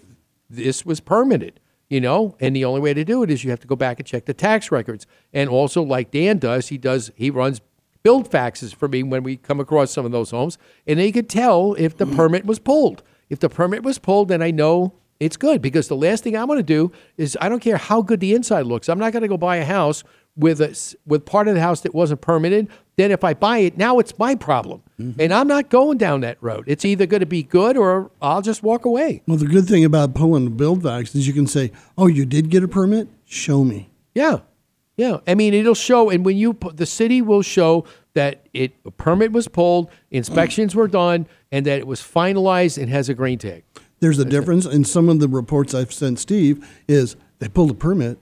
this 0.49 0.85
was 0.85 1.01
permitted? 1.01 1.61
You 1.89 2.01
know, 2.01 2.37
and 2.39 2.55
the 2.55 2.65
only 2.65 2.81
way 2.81 2.93
to 2.93 3.05
do 3.05 3.23
it 3.23 3.31
is 3.31 3.45
you 3.45 3.51
have 3.51 3.61
to 3.61 3.67
go 3.67 3.77
back 3.77 3.99
and 3.99 4.07
check 4.07 4.27
the 4.27 4.35
tax 4.35 4.71
records. 4.71 5.07
And 5.33 5.49
also, 5.49 5.83
like 5.83 6.11
Dan 6.11 6.39
does, 6.39 6.69
he 6.69 6.77
does 6.77 7.11
he 7.15 7.31
runs 7.31 7.61
BuildFaxes 8.05 8.75
for 8.75 8.89
me 8.89 9.03
when 9.03 9.23
we 9.23 9.37
come 9.37 9.61
across 9.61 9.91
some 9.91 10.05
of 10.05 10.13
those 10.13 10.31
homes, 10.31 10.59
and 10.87 10.99
they 10.99 11.11
could 11.13 11.29
tell 11.29 11.75
if 11.75 11.97
the 11.97 12.07
permit 12.07 12.45
was 12.45 12.59
pulled. 12.59 13.03
If 13.31 13.39
the 13.39 13.49
permit 13.49 13.83
was 13.83 13.99
pulled, 13.99 14.29
then 14.29 14.43
I 14.43 14.51
know 14.51 14.95
it's 15.21 15.37
good 15.37 15.61
because 15.61 15.89
the 15.89 15.97
last 15.97 16.25
thing 16.25 16.37
I'm 16.37 16.47
going 16.47 16.59
to 16.59 16.63
do 16.63 16.93
is 17.17 17.37
I 17.41 17.49
don't 17.49 17.61
care 17.61 17.77
how 17.77 18.03
good 18.03 18.21
the 18.21 18.35
inside 18.35 18.67
looks. 18.67 18.89
I'm 18.89 18.99
not 18.99 19.13
going 19.13 19.23
to 19.23 19.29
go 19.29 19.37
buy 19.37 19.57
a 19.57 19.65
house 19.65 20.05
with 20.37 20.61
a, 20.61 20.97
with 21.07 21.27
part 21.27 21.49
of 21.49 21.55
the 21.55 21.61
house 21.61 21.81
that 21.81 21.95
wasn't 21.95 22.21
permitted. 22.21 22.69
Then 22.97 23.11
if 23.11 23.25
I 23.25 23.35
buy 23.35 23.59
it, 23.59 23.77
now 23.77 23.99
it's 23.99 24.19
my 24.19 24.35
problem, 24.35 24.83
mm-hmm. 24.99 25.21
and 25.21 25.33
I'm 25.33 25.49
not 25.49 25.69
going 25.69 25.99
down 25.99 26.21
that 26.23 26.39
road. 26.41 26.65
It's 26.67 26.85
either 26.85 27.07
going 27.07 27.21
to 27.21 27.27
be 27.27 27.43
good 27.43 27.77
or 27.77 28.11
I'll 28.23 28.43
just 28.43 28.63
walk 28.63 28.85
away. 28.85 29.23
Well, 29.27 29.37
the 29.37 29.47
good 29.47 29.67
thing 29.67 29.85
about 29.85 30.15
pulling 30.15 30.45
the 30.45 30.51
BuildFax 30.51 31.15
is 31.15 31.27
you 31.27 31.33
can 31.33 31.47
say, 31.47 31.73
oh, 31.97 32.07
you 32.07 32.25
did 32.25 32.51
get 32.51 32.63
a 32.63 32.69
permit? 32.69 33.09
Show 33.25 33.65
me. 33.65 33.91
Yeah. 34.15 34.41
Yeah. 34.97 35.19
I 35.29 35.35
mean, 35.35 35.55
it'll 35.55 35.75
show, 35.75 36.11
and 36.11 36.25
when 36.25 36.37
you, 36.37 36.57
the 36.75 36.87
city 36.87 37.23
will 37.23 37.43
show 37.43 37.85
that 38.15 38.47
it, 38.53 38.75
a 38.85 38.91
permit 38.91 39.31
was 39.31 39.47
pulled, 39.47 39.91
inspections 40.11 40.75
were 40.75 40.89
done, 40.89 41.29
and 41.53 41.65
that 41.67 41.79
it 41.79 41.87
was 41.87 42.01
finalized 42.01 42.81
and 42.81 42.91
has 42.91 43.09
a 43.09 43.15
green 43.15 43.39
tag. 43.39 43.63
There's 44.01 44.19
a 44.19 44.25
difference. 44.25 44.65
And 44.67 44.87
some 44.87 45.09
of 45.09 45.19
the 45.21 45.29
reports 45.29 45.75
I've 45.75 45.93
sent 45.93 46.19
Steve 46.19 46.67
is 46.87 47.17
they 47.39 47.49
pulled 47.49 47.71
a 47.71 47.75
permit, 47.75 48.19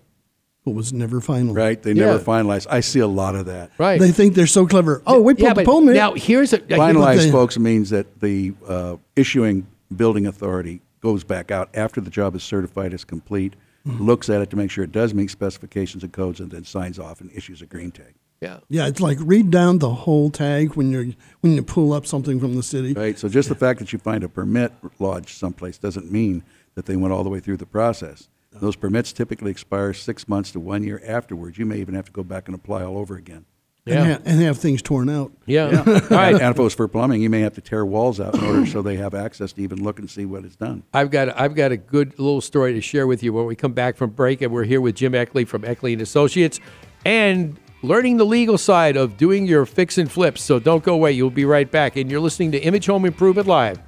but 0.64 0.72
was 0.72 0.92
never 0.92 1.20
finalized. 1.20 1.56
right? 1.56 1.82
They 1.82 1.94
never 1.94 2.18
Yeah. 2.18 2.24
finalize. 2.24 2.66
I 2.68 2.80
see 2.80 3.00
a 3.00 3.06
lot 3.06 3.34
of 3.34 3.46
that. 3.46 3.70
Right. 3.78 4.00
They 4.00 4.10
think 4.10 4.34
they're 4.34 4.46
so 4.46 4.66
clever. 4.66 5.02
Oh, 5.06 5.20
we 5.20 5.34
pulled 5.34 5.40
yeah, 5.48 5.54
the 5.54 5.64
permit. 5.64 5.94
now 5.94 6.14
here's 6.14 6.52
a, 6.52 6.58
Finalized, 6.58 7.16
they- 7.18 7.30
folks, 7.30 7.58
means 7.58 7.90
that 7.90 8.20
the 8.20 8.52
uh, 8.66 8.96
issuing 9.14 9.66
building 9.94 10.26
authority 10.26 10.80
goes 11.00 11.22
back 11.24 11.50
out 11.50 11.68
after 11.74 12.00
the 12.00 12.10
job 12.10 12.34
is 12.34 12.42
certified 12.42 12.92
as 12.94 13.04
complete, 13.04 13.54
Mm-hmm. 13.86 14.04
looks 14.04 14.28
at 14.28 14.40
it 14.40 14.50
to 14.50 14.56
make 14.56 14.68
sure 14.72 14.82
it 14.82 14.90
does 14.90 15.14
meet 15.14 15.30
specifications 15.30 16.02
and 16.02 16.12
codes, 16.12 16.40
and 16.40 16.50
then 16.50 16.64
signs 16.64 16.98
off 16.98 17.20
and 17.20 17.30
issues 17.32 17.62
a 17.62 17.66
green 17.66 17.92
tag. 17.92 18.14
Yeah. 18.40 18.58
yeah, 18.68 18.86
it's 18.86 19.00
like 19.00 19.18
read 19.20 19.50
down 19.50 19.78
the 19.78 19.90
whole 19.90 20.30
tag 20.30 20.74
when 20.74 20.90
you're 20.90 21.06
when 21.40 21.52
you 21.54 21.62
pull 21.62 21.92
up 21.92 22.06
something 22.06 22.38
from 22.40 22.54
the 22.54 22.62
city. 22.62 22.92
Right. 22.92 23.18
So 23.18 23.28
just 23.28 23.48
the 23.48 23.54
fact 23.54 23.78
that 23.80 23.92
you 23.92 23.98
find 23.98 24.22
a 24.24 24.28
permit 24.28 24.72
lodged 24.98 25.30
someplace 25.38 25.78
doesn't 25.78 26.10
mean 26.12 26.42
that 26.74 26.86
they 26.86 26.96
went 26.96 27.12
all 27.14 27.24
the 27.24 27.30
way 27.30 27.40
through 27.40 27.56
the 27.56 27.66
process. 27.66 28.28
Those 28.52 28.76
permits 28.76 29.12
typically 29.12 29.50
expire 29.50 29.92
six 29.92 30.26
months 30.28 30.50
to 30.52 30.60
one 30.60 30.82
year 30.82 31.02
afterwards. 31.06 31.58
You 31.58 31.66
may 31.66 31.76
even 31.78 31.94
have 31.94 32.06
to 32.06 32.12
go 32.12 32.22
back 32.22 32.46
and 32.48 32.54
apply 32.54 32.82
all 32.84 32.96
over 32.96 33.14
again. 33.16 33.44
Yeah. 33.84 34.02
and, 34.02 34.12
ha- 34.14 34.22
and 34.24 34.40
have 34.40 34.58
things 34.58 34.82
torn 34.82 35.08
out. 35.10 35.30
Yeah. 35.46 35.66
All 35.86 35.92
And, 35.94 36.10
right. 36.10 36.32
and 36.34 36.42
if 36.42 36.58
it 36.58 36.62
was 36.62 36.74
for 36.74 36.88
plumbing, 36.88 37.22
you 37.22 37.30
may 37.30 37.40
have 37.42 37.54
to 37.54 37.60
tear 37.60 37.86
walls 37.86 38.18
out 38.18 38.34
in 38.34 38.42
order 38.42 38.66
so 38.66 38.82
they 38.82 38.96
have 38.96 39.14
access 39.14 39.52
to 39.52 39.62
even 39.62 39.84
look 39.84 39.98
and 40.00 40.10
see 40.10 40.24
what 40.24 40.44
is 40.44 40.56
done. 40.56 40.82
I've 40.92 41.10
got 41.12 41.38
I've 41.38 41.54
got 41.54 41.70
a 41.70 41.76
good 41.76 42.18
little 42.18 42.40
story 42.40 42.72
to 42.72 42.80
share 42.80 43.06
with 43.06 43.22
you 43.22 43.32
when 43.32 43.46
we 43.46 43.54
come 43.54 43.74
back 43.74 43.96
from 43.96 44.10
break, 44.10 44.42
and 44.42 44.50
we're 44.52 44.64
here 44.64 44.80
with 44.80 44.96
Jim 44.96 45.12
Eckley 45.14 45.46
from 45.46 45.62
Eckley 45.62 45.92
and 45.92 46.02
Associates, 46.02 46.58
and 47.04 47.56
learning 47.82 48.16
the 48.16 48.26
legal 48.26 48.58
side 48.58 48.96
of 48.96 49.16
doing 49.16 49.46
your 49.46 49.66
fix 49.66 49.98
and 49.98 50.10
flips. 50.10 50.42
So 50.42 50.58
don't 50.58 50.84
go 50.84 50.94
away. 50.94 51.12
You'll 51.12 51.30
be 51.30 51.44
right 51.44 51.70
back, 51.70 51.96
and 51.96 52.10
you're 52.10 52.20
listening 52.20 52.52
to 52.52 52.58
Image 52.58 52.86
Home 52.86 53.04
Improvement 53.04 53.46
Live. 53.46 53.78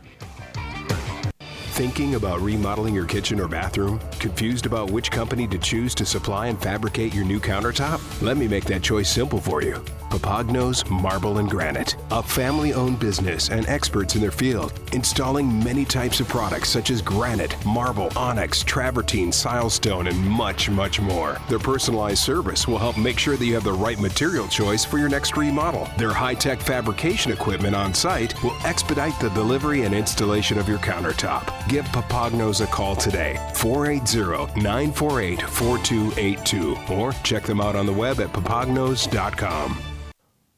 Thinking 1.72 2.16
about 2.16 2.40
remodeling 2.40 2.92
your 2.92 3.06
kitchen 3.06 3.38
or 3.38 3.46
bathroom? 3.46 4.00
Confused 4.18 4.66
about 4.66 4.90
which 4.90 5.12
company 5.12 5.46
to 5.46 5.58
choose 5.58 5.94
to 5.94 6.04
supply 6.04 6.48
and 6.48 6.60
fabricate 6.60 7.14
your 7.14 7.24
new 7.24 7.38
countertop? 7.38 8.00
Let 8.20 8.36
me 8.36 8.48
make 8.48 8.64
that 8.64 8.82
choice 8.82 9.08
simple 9.08 9.40
for 9.40 9.62
you. 9.62 9.84
Papagnos 10.10 10.88
Marble 10.90 11.38
and 11.38 11.50
Granite, 11.50 11.96
a 12.10 12.22
family 12.22 12.72
owned 12.72 12.98
business 12.98 13.50
and 13.50 13.66
experts 13.68 14.14
in 14.14 14.20
their 14.20 14.30
field, 14.30 14.72
installing 14.92 15.62
many 15.62 15.84
types 15.84 16.20
of 16.20 16.28
products 16.28 16.70
such 16.70 16.90
as 16.90 17.02
granite, 17.02 17.54
marble, 17.66 18.10
onyx, 18.16 18.62
travertine, 18.64 19.28
silestone, 19.28 20.08
and 20.08 20.18
much, 20.18 20.70
much 20.70 21.00
more. 21.00 21.38
Their 21.48 21.58
personalized 21.58 22.22
service 22.22 22.66
will 22.66 22.78
help 22.78 22.96
make 22.96 23.18
sure 23.18 23.36
that 23.36 23.44
you 23.44 23.54
have 23.54 23.64
the 23.64 23.72
right 23.72 24.00
material 24.00 24.48
choice 24.48 24.84
for 24.84 24.98
your 24.98 25.08
next 25.08 25.36
remodel. 25.36 25.88
Their 25.98 26.12
high 26.12 26.34
tech 26.34 26.60
fabrication 26.60 27.32
equipment 27.32 27.74
on 27.74 27.92
site 27.92 28.42
will 28.42 28.56
expedite 28.64 29.18
the 29.20 29.30
delivery 29.30 29.82
and 29.82 29.94
installation 29.94 30.58
of 30.58 30.68
your 30.68 30.78
countertop. 30.78 31.68
Give 31.68 31.84
Papagnos 31.86 32.62
a 32.62 32.66
call 32.66 32.96
today, 32.96 33.38
480 33.54 34.60
948 34.60 35.42
4282, 35.42 36.76
or 36.94 37.12
check 37.22 37.42
them 37.44 37.60
out 37.60 37.76
on 37.76 37.86
the 37.86 37.92
web 37.92 38.20
at 38.20 38.32
papagnos.com. 38.32 39.97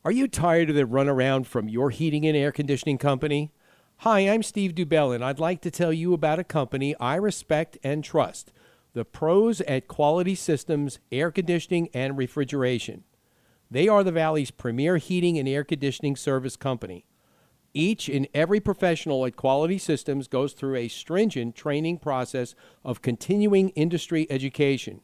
Are 0.03 0.11
you 0.11 0.29
tired 0.29 0.71
of 0.71 0.77
the 0.77 0.85
runaround 0.85 1.45
from 1.45 1.69
your 1.69 1.91
heating 1.91 2.25
and 2.25 2.35
air 2.35 2.53
conditioning 2.53 2.97
company? 2.97 3.53
Hi, 3.99 4.21
I'm 4.21 4.43
Steve 4.43 4.75
Dubell, 4.75 5.15
and 5.15 5.23
I'd 5.23 5.39
like 5.39 5.61
to 5.61 5.71
tell 5.71 5.93
you 5.93 6.15
about 6.15 6.39
a 6.39 6.45
company 6.45 6.97
I 6.99 7.17
respect 7.17 7.77
and 7.85 8.03
trust 8.03 8.51
the 8.95 9.05
pros 9.05 9.61
at 9.61 9.89
Quality 9.89 10.35
Systems 10.35 11.01
Air 11.13 11.31
Conditioning 11.31 11.91
and 11.93 12.17
Refrigeration. 12.17 13.05
They 13.71 13.89
are 13.89 14.03
the 14.03 14.11
Valley's 14.11 14.51
premier 14.51 14.97
heating 14.97 15.39
and 15.39 15.47
air 15.47 15.65
conditioning 15.65 16.17
service 16.17 16.57
company. 16.57 17.05
Each 17.75 18.09
and 18.09 18.27
every 18.33 18.59
professional 18.59 19.27
at 19.27 19.37
Quality 19.37 19.77
Systems 19.77 20.29
goes 20.29 20.55
through 20.55 20.77
a 20.77 20.89
stringent 20.89 21.55
training 21.55 21.99
process 21.99 22.55
of 22.87 23.03
continuing 23.03 23.69
industry 23.71 24.27
education. 24.31 25.03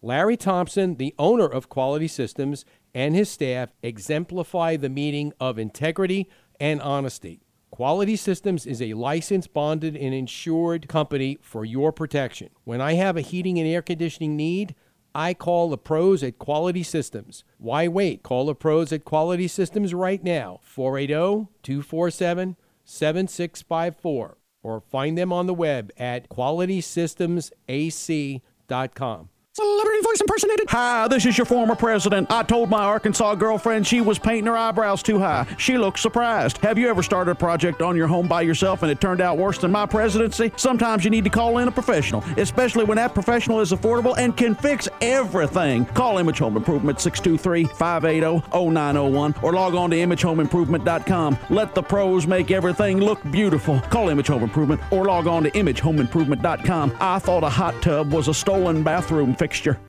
Larry 0.00 0.36
Thompson, 0.36 0.94
the 0.94 1.14
owner 1.18 1.46
of 1.46 1.68
Quality 1.68 2.06
Systems, 2.06 2.64
and 2.94 3.14
his 3.14 3.28
staff 3.28 3.70
exemplify 3.82 4.76
the 4.76 4.88
meaning 4.88 5.32
of 5.40 5.58
integrity 5.58 6.28
and 6.60 6.80
honesty. 6.80 7.40
Quality 7.70 8.16
Systems 8.16 8.66
is 8.66 8.82
a 8.82 8.94
licensed, 8.94 9.52
bonded, 9.52 9.94
and 9.96 10.14
insured 10.14 10.88
company 10.88 11.38
for 11.40 11.64
your 11.64 11.92
protection. 11.92 12.48
When 12.64 12.80
I 12.80 12.94
have 12.94 13.16
a 13.16 13.20
heating 13.20 13.56
and 13.58 13.68
air 13.68 13.82
conditioning 13.82 14.34
need, 14.36 14.74
I 15.14 15.34
call 15.34 15.68
the 15.68 15.78
pros 15.78 16.22
at 16.22 16.38
Quality 16.38 16.82
Systems. 16.82 17.44
Why 17.58 17.86
wait? 17.88 18.22
Call 18.22 18.46
the 18.46 18.54
pros 18.54 18.90
at 18.92 19.04
Quality 19.04 19.48
Systems 19.48 19.92
right 19.94 20.24
now, 20.24 20.60
480 20.62 21.48
247 21.62 22.56
7654, 22.84 24.38
or 24.62 24.80
find 24.80 25.18
them 25.18 25.32
on 25.32 25.46
the 25.46 25.54
web 25.54 25.90
at 25.98 26.28
qualitysystemsac.com. 26.28 29.28
Celebrity 29.58 29.98
voice 30.04 30.20
impersonated. 30.20 30.70
Hi, 30.70 31.08
this 31.08 31.26
is 31.26 31.36
your 31.36 31.44
former 31.44 31.74
president. 31.74 32.30
I 32.30 32.44
told 32.44 32.70
my 32.70 32.84
Arkansas 32.84 33.34
girlfriend 33.34 33.88
she 33.88 34.00
was 34.00 34.16
painting 34.16 34.46
her 34.46 34.56
eyebrows 34.56 35.02
too 35.02 35.18
high. 35.18 35.48
She 35.58 35.76
looked 35.76 35.98
surprised. 35.98 36.58
Have 36.58 36.78
you 36.78 36.88
ever 36.88 37.02
started 37.02 37.32
a 37.32 37.34
project 37.34 37.82
on 37.82 37.96
your 37.96 38.06
home 38.06 38.28
by 38.28 38.42
yourself 38.42 38.84
and 38.84 38.92
it 38.92 39.00
turned 39.00 39.20
out 39.20 39.36
worse 39.36 39.58
than 39.58 39.72
my 39.72 39.84
presidency? 39.84 40.52
Sometimes 40.54 41.02
you 41.02 41.10
need 41.10 41.24
to 41.24 41.30
call 41.30 41.58
in 41.58 41.66
a 41.66 41.72
professional, 41.72 42.22
especially 42.36 42.84
when 42.84 42.98
that 42.98 43.14
professional 43.14 43.58
is 43.58 43.72
affordable 43.72 44.16
and 44.16 44.36
can 44.36 44.54
fix 44.54 44.88
everything. 45.00 45.86
Call 45.86 46.18
Image 46.18 46.38
Home 46.38 46.56
Improvement 46.56 46.98
623-580-0901 46.98 49.42
or 49.42 49.52
log 49.52 49.74
on 49.74 49.90
to 49.90 49.96
imagehomeimprovement.com. 49.96 51.36
Let 51.50 51.74
the 51.74 51.82
pros 51.82 52.28
make 52.28 52.52
everything 52.52 53.00
look 53.00 53.20
beautiful. 53.32 53.80
Call 53.80 54.08
Image 54.08 54.28
Home 54.28 54.44
Improvement 54.44 54.80
or 54.92 55.06
log 55.06 55.26
on 55.26 55.42
to 55.42 55.50
imagehomeimprovement.com. 55.50 56.96
I 57.00 57.18
thought 57.18 57.42
a 57.42 57.48
hot 57.48 57.82
tub 57.82 58.12
was 58.12 58.28
a 58.28 58.34
stolen 58.34 58.84
bathroom 58.84 59.34
fixture. 59.48 59.80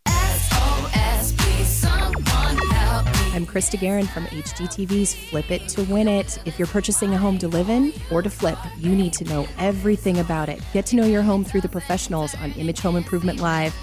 I'm 3.36 3.46
Krista 3.46 3.78
Guerin 3.78 4.08
from 4.08 4.26
HGTV's 4.28 5.14
Flip 5.14 5.52
It 5.52 5.68
to 5.70 5.84
Win 5.84 6.08
It. 6.08 6.40
If 6.46 6.58
you're 6.58 6.68
purchasing 6.68 7.14
a 7.14 7.18
home 7.18 7.38
to 7.40 7.50
live 7.50 7.70
in 7.70 7.92
or 8.10 8.22
to 8.22 8.30
flip, 8.30 8.58
you 8.78 8.96
need 8.96 9.12
to 9.14 9.26
know 9.26 9.48
everything 9.58 10.20
about 10.20 10.48
it. 10.48 10.62
Get 10.72 10.86
to 10.88 10.96
know 10.96 11.06
your 11.06 11.24
home 11.24 11.44
through 11.44 11.62
the 11.62 11.70
professionals 11.70 12.36
on 12.36 12.54
Image 12.54 12.80
Home 12.80 12.96
Improvement 12.96 13.42
Live 13.42 13.76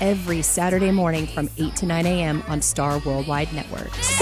every 0.00 0.40
Saturday 0.40 0.92
morning 0.92 1.26
from 1.26 1.50
8 1.58 1.74
to 1.76 1.86
9 1.86 2.06
a.m. 2.06 2.44
on 2.46 2.62
Star 2.62 3.00
Worldwide 3.00 3.52
Networks. 3.52 4.20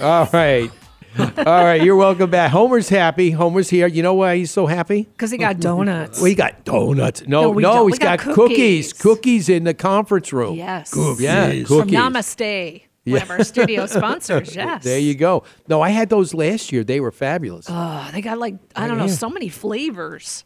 All 0.00 0.28
right. 0.32 0.70
All 1.38 1.64
right, 1.64 1.82
you're 1.82 1.96
welcome 1.96 2.30
back. 2.30 2.50
Homer's 2.52 2.88
happy. 2.88 3.30
Homer's 3.32 3.68
here. 3.70 3.86
You 3.86 4.02
know 4.02 4.14
why 4.14 4.36
he's 4.36 4.50
so 4.50 4.66
happy? 4.66 5.02
Because 5.02 5.30
he 5.30 5.38
got 5.38 5.58
donuts. 5.60 6.20
We 6.20 6.34
got 6.34 6.64
donuts. 6.64 7.22
No, 7.26 7.42
No, 7.42 7.42
no, 7.48 7.50
we 7.50 7.62
don't. 7.62 7.88
he's 7.88 7.92
We 7.92 7.98
got 7.98 8.18
got, 8.18 8.34
cookies. 8.34 8.92
cookies. 8.92 8.92
cookies. 8.92 9.48
in 9.48 9.64
the 9.64 9.74
conference 9.74 10.32
room. 10.32 10.54
Yes. 10.54 10.92
Yeah, 11.18 11.46
Cookies. 11.46 11.68
From 11.68 11.78
cookies. 11.78 11.94
Namaste, 11.98 12.82
one 13.04 13.22
of 13.22 13.30
our 13.30 13.44
studio 13.44 13.86
sponsors. 13.98 14.54
Yes. 14.54 14.84
There 14.84 14.98
you 14.98 15.14
go. 15.14 15.42
No, 15.66 15.80
I 15.80 15.90
had 15.90 16.08
those 16.08 16.34
last 16.34 16.70
year. 16.72 16.84
They 16.84 17.00
were 17.00 17.10
fabulous. 17.12 17.66
Oh, 17.68 18.08
they 18.12 18.20
got 18.20 18.38
like 18.38 18.54
I 18.76 18.86
don't 18.86 18.98
know, 18.98 19.06
yeah. 19.06 19.12
so 19.12 19.28
many 19.30 19.48
flavors. 19.48 20.44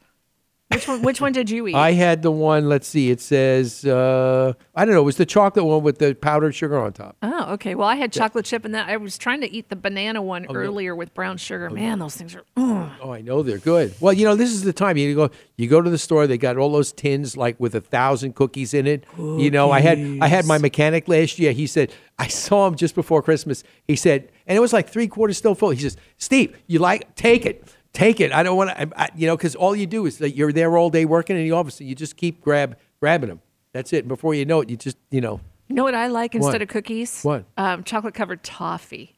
Which 0.72 0.88
one? 0.88 1.02
Which 1.02 1.20
one 1.20 1.32
did 1.32 1.50
you 1.50 1.66
eat? 1.68 1.74
I 1.74 1.92
had 1.92 2.22
the 2.22 2.30
one. 2.30 2.68
Let's 2.68 2.88
see. 2.88 3.10
It 3.10 3.20
says 3.20 3.84
uh, 3.84 4.52
I 4.74 4.84
don't 4.84 4.94
know. 4.94 5.00
It 5.00 5.04
was 5.04 5.16
the 5.16 5.26
chocolate 5.26 5.64
one 5.64 5.82
with 5.82 5.98
the 5.98 6.14
powdered 6.14 6.52
sugar 6.54 6.78
on 6.78 6.92
top. 6.92 7.16
oh, 7.22 7.52
okay. 7.54 7.74
Well, 7.74 7.88
I 7.88 7.96
had 7.96 8.12
chocolate 8.12 8.44
chip, 8.44 8.64
and 8.64 8.74
then 8.74 8.88
I 8.88 8.96
was 8.96 9.18
trying 9.18 9.40
to 9.42 9.50
eat 9.52 9.68
the 9.68 9.76
banana 9.76 10.22
one 10.22 10.46
earlier 10.54 10.94
with 10.94 11.14
brown 11.14 11.36
sugar. 11.36 11.70
Man, 11.70 11.98
those 11.98 12.16
things 12.16 12.34
are. 12.34 12.44
mm. 12.56 12.92
Oh, 13.00 13.12
I 13.12 13.20
know 13.20 13.42
they're 13.42 13.58
good. 13.58 13.94
Well, 14.00 14.12
you 14.12 14.24
know, 14.24 14.34
this 14.34 14.50
is 14.50 14.62
the 14.62 14.72
time 14.72 14.96
you 14.96 15.14
go. 15.14 15.30
You 15.56 15.68
go 15.68 15.80
to 15.80 15.90
the 15.90 15.98
store. 15.98 16.26
They 16.26 16.38
got 16.38 16.56
all 16.56 16.70
those 16.72 16.92
tins 16.92 17.36
like 17.36 17.58
with 17.60 17.74
a 17.74 17.80
thousand 17.80 18.34
cookies 18.34 18.74
in 18.74 18.86
it. 18.86 19.04
You 19.18 19.50
know, 19.50 19.70
I 19.70 19.80
had 19.80 19.98
I 20.20 20.26
had 20.28 20.46
my 20.46 20.58
mechanic 20.58 21.08
last 21.08 21.38
year. 21.38 21.52
He 21.52 21.66
said 21.66 21.92
I 22.18 22.28
saw 22.28 22.66
him 22.66 22.76
just 22.76 22.94
before 22.94 23.22
Christmas. 23.22 23.64
He 23.84 23.96
said, 23.96 24.30
and 24.46 24.56
it 24.56 24.60
was 24.60 24.72
like 24.72 24.88
three 24.88 25.08
quarters 25.08 25.38
still 25.38 25.54
full. 25.54 25.70
He 25.70 25.80
says, 25.80 25.96
Steve, 26.18 26.56
you 26.66 26.78
like 26.78 27.14
take 27.14 27.44
it. 27.46 27.64
Take 27.92 28.20
it. 28.20 28.32
I 28.32 28.42
don't 28.42 28.56
want 28.56 28.70
to, 28.76 29.10
you 29.14 29.26
know, 29.26 29.36
because 29.36 29.54
all 29.54 29.76
you 29.76 29.86
do 29.86 30.06
is 30.06 30.18
that 30.18 30.30
you're 30.30 30.52
there 30.52 30.76
all 30.78 30.88
day 30.90 31.04
working 31.04 31.36
in 31.36 31.42
the 31.42 31.52
office, 31.52 31.78
and 31.80 31.88
you 31.88 31.94
just 31.94 32.16
keep 32.16 32.40
grab 32.40 32.76
grabbing 33.00 33.28
them. 33.28 33.40
That's 33.72 33.92
it. 33.92 33.98
And 34.00 34.08
before 34.08 34.34
you 34.34 34.44
know 34.46 34.60
it, 34.62 34.70
you 34.70 34.76
just, 34.76 34.96
you 35.10 35.20
know, 35.20 35.40
You 35.68 35.74
know 35.76 35.84
what 35.84 35.94
I 35.94 36.06
like 36.06 36.34
instead 36.34 36.52
What? 36.54 36.62
of 36.62 36.68
cookies? 36.68 37.22
What? 37.22 37.44
Um, 37.56 37.84
chocolate 37.84 38.14
covered 38.14 38.42
toffee. 38.42 39.16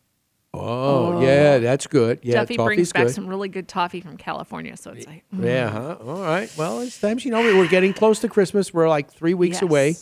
oh, 0.52 1.20
yeah, 1.22 1.58
that's 1.58 1.86
good. 1.86 2.20
Yeah, 2.22 2.34
Duffy 2.40 2.56
brings 2.56 2.92
back 2.92 3.06
good. 3.06 3.14
some 3.14 3.26
really 3.26 3.48
good 3.48 3.66
toffee 3.68 4.00
from 4.00 4.16
California, 4.16 4.76
so 4.76 4.92
it's 4.92 5.06
like. 5.06 5.24
mm. 5.34 5.44
Yeah, 5.44 5.70
huh? 5.70 5.96
All 6.04 6.20
right. 6.22 6.48
Well, 6.56 6.80
it's 6.80 7.00
times, 7.00 7.24
you 7.24 7.30
know, 7.32 7.40
we're 7.40 7.66
getting 7.68 7.92
close 7.92 8.20
to 8.20 8.28
Christmas. 8.28 8.72
We're 8.72 8.88
like 8.88 9.10
three 9.12 9.34
weeks 9.34 9.62
away. 9.62 9.96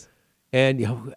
And 0.51 0.79
you 0.79 0.85
know, 0.87 1.13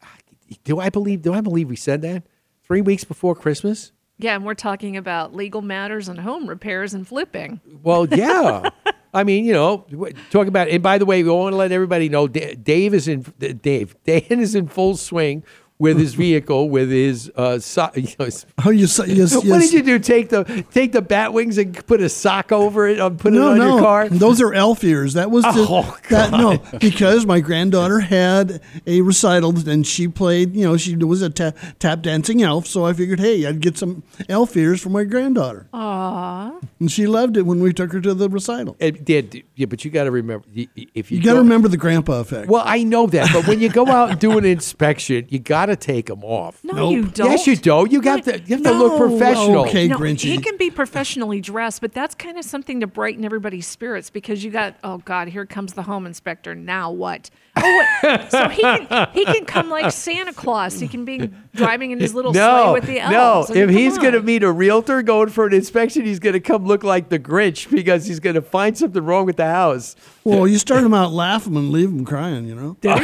do 0.65 0.81
I 0.81 0.89
believe 0.89 1.21
do 1.23 1.35
I 1.35 1.43
believe 1.43 1.69
we 1.69 1.77
said 1.77 2.01
that? 2.03 2.23
Three 2.65 2.81
weeks 2.81 3.05
before 3.05 3.35
Christmas? 3.35 3.93
Yeah, 4.19 4.35
and 4.35 4.45
we're 4.45 4.55
talking 4.55 4.97
about 4.97 5.35
legal 5.35 5.61
matters 5.61 6.09
and 6.09 6.19
home 6.19 6.49
repairs 6.49 6.95
and 6.95 7.07
flipping. 7.07 7.61
Well, 7.83 8.09
yeah. 8.09 8.71
I 9.13 9.25
mean, 9.25 9.45
you 9.45 9.53
know, 9.53 9.87
talk 10.31 10.47
about. 10.47 10.69
And 10.69 10.83
by 10.83 10.99
the 10.99 11.07
way, 11.07 11.23
we 11.23 11.31
want 11.31 11.53
to 11.53 11.57
let 11.57 11.73
everybody 11.73 12.09
know 12.09 12.29
Dave 12.29 12.95
is 12.95 13.09
in. 13.09 13.23
Dave 13.39 13.97
Dan 14.05 14.23
is 14.41 14.55
in 14.55 14.69
full 14.69 14.97
swing 14.97 15.45
with 15.79 15.99
his 15.99 16.15
vehicle, 16.15 16.71
with 16.71 16.91
his. 16.91 17.31
Uh, 17.37 17.59
so, 17.59 17.91
you 17.95 18.09
know, 18.19 18.25
his- 18.27 18.47
Oh, 18.65 18.71
you, 18.71 18.85
s- 18.85 19.01
yes, 19.07 19.35
what 19.35 19.61
did 19.61 19.73
you 19.73 19.83
do? 19.83 19.99
Take 19.99 20.31
the 20.31 20.65
take 20.73 20.93
the 20.93 21.03
bat 21.03 21.33
wings 21.33 21.59
and 21.59 21.75
put 21.87 22.01
a 22.01 22.09
sock 22.09 22.51
over 22.53 22.87
it? 22.89 22.99
Um, 23.01 23.17
put 23.19 23.33
no, 23.33 23.49
it 23.49 23.53
on 23.53 23.59
no, 23.59 23.73
your 23.75 23.81
car? 23.81 24.09
those 24.09 24.41
are 24.41 24.55
elf 24.55 24.83
ears. 24.85 25.15
That 25.15 25.31
was 25.31 25.45
just, 25.45 25.59
Oh, 25.71 25.97
that. 26.11 26.31
No, 26.33 26.59
because 26.79 27.27
my 27.27 27.41
granddaughter 27.41 28.01
had 28.01 28.61
a 28.87 29.01
recital 29.03 29.57
and 29.69 29.87
she 29.87 30.09
played. 30.09 30.55
You 30.57 30.65
know, 30.67 30.77
she 30.77 30.97
was 30.97 31.23
a 31.23 31.31
ta- 31.31 31.53
tap 31.79 32.03
dancing 32.03 32.43
elf. 32.43 32.67
So 32.67 32.85
I 32.87 32.93
figured, 32.93 33.21
hey, 33.21 33.47
I'd 33.47 33.61
get 33.61 33.77
some 33.79 34.03
elf 34.29 34.57
ears 34.57 34.81
for 34.81 34.89
my 34.91 35.05
granddaughter. 35.05 35.69
Aww. 35.75 36.63
And 36.81 36.91
she 36.91 37.07
loved 37.07 37.37
it 37.37 37.43
when 37.43 37.61
we 37.61 37.73
took 37.73 37.93
her 37.93 38.01
to 38.01 38.15
the 38.15 38.29
recital. 38.29 38.77
It 38.79 39.05
did, 39.05 39.43
yeah, 39.55 39.67
but 39.67 39.85
you 39.85 39.91
got 39.91 40.05
to 40.05 40.11
remember 40.11 40.45
y- 40.55 40.69
y- 40.77 40.87
if 40.95 41.11
you, 41.11 41.19
You 41.19 41.25
got 41.25 41.35
to 41.35 41.41
remember 41.41 41.69
the 41.69 41.77
grandpa 41.77 42.21
effect. 42.21 42.49
Well, 42.49 42.63
I 42.65 42.83
know 42.83 43.07
that, 43.09 43.31
but 43.33 43.47
when 43.47 43.61
you 43.61 43.69
go 43.69 43.87
out 43.87 44.11
and 44.11 44.19
do 44.19 44.37
an 44.39 44.45
inspection, 44.45 45.27
you 45.29 45.39
got 45.39 45.66
got 45.67 45.81
to 45.81 45.87
take 45.87 46.07
them 46.07 46.25
off. 46.25 46.63
No, 46.65 46.91
you 46.91 47.05
don't. 47.07 47.31
Yes, 47.31 47.47
you 47.47 47.57
do. 47.57 47.87
You 47.91 48.01
got 48.01 48.25
to. 48.25 48.39
You 48.41 48.57
have 48.57 48.65
to 48.65 48.73
look 48.73 48.93
No, 48.93 49.09
professional. 49.09 49.67
okay. 49.67 49.89
no, 49.89 49.99
Grinchy. 49.99 50.25
he 50.25 50.39
can 50.39 50.57
be 50.57 50.71
professionally 50.71 51.41
dressed, 51.41 51.81
but 51.81 51.93
that's 51.93 52.15
kind 52.15 52.39
of 52.39 52.45
something 52.45 52.81
to 52.81 52.87
brighten 52.87 53.25
everybody's 53.25 53.67
spirits 53.67 54.11
because 54.11 54.45
you 54.45 54.51
got 54.51 54.77
oh 54.85 54.99
god, 54.99 55.29
here 55.29 55.47
comes 55.47 55.73
the 55.75 55.83
home 55.83 56.07
inspector. 56.07 56.55
Now 56.55 56.91
what? 56.91 57.31
Oh, 57.59 58.27
so 58.29 58.49
he 58.49 58.63
can 58.63 59.09
he 59.13 59.25
can 59.25 59.45
come 59.47 59.71
like 59.71 59.93
Santa 59.93 60.33
Claus. 60.33 60.79
He 60.79 60.89
can 60.89 61.05
be 61.05 61.31
driving 61.55 61.91
in 61.91 62.01
his 62.01 62.15
little 62.15 62.33
sleigh 62.35 62.41
No, 62.43 62.73
with 62.75 62.85
the 62.87 62.97
no. 62.97 63.11
elves. 63.11 63.51
I 63.51 63.55
mean, 63.55 63.63
if 63.65 63.69
come 63.71 63.77
he's 63.77 63.99
going 63.99 64.13
to 64.13 64.23
meet 64.23 64.43
a 64.43 64.53
realtor 64.53 65.03
going 65.03 65.31
for 65.31 65.47
an 65.47 65.55
inspection, 65.55 66.05
he's 66.05 66.19
going 66.19 66.35
to 66.35 66.41
come 66.41 66.67
look 66.67 66.85
like 66.85 67.09
the 67.09 67.19
Grinch 67.19 67.71
because 67.71 68.07
he's 68.07 68.21
going 68.21 68.35
to 68.35 68.43
find 68.43 68.77
something 68.77 69.03
wrong 69.03 69.25
with 69.27 69.37
the 69.37 69.47
house. 69.47 69.97
Well, 70.25 70.47
you 70.47 70.59
start 70.59 70.83
them 70.83 70.93
out 70.93 71.13
laughing 71.13 71.57
and 71.57 71.71
leave 71.71 71.91
them 71.91 72.05
crying. 72.05 72.47
You 72.47 72.55
know. 72.57 72.77
That 72.83 72.99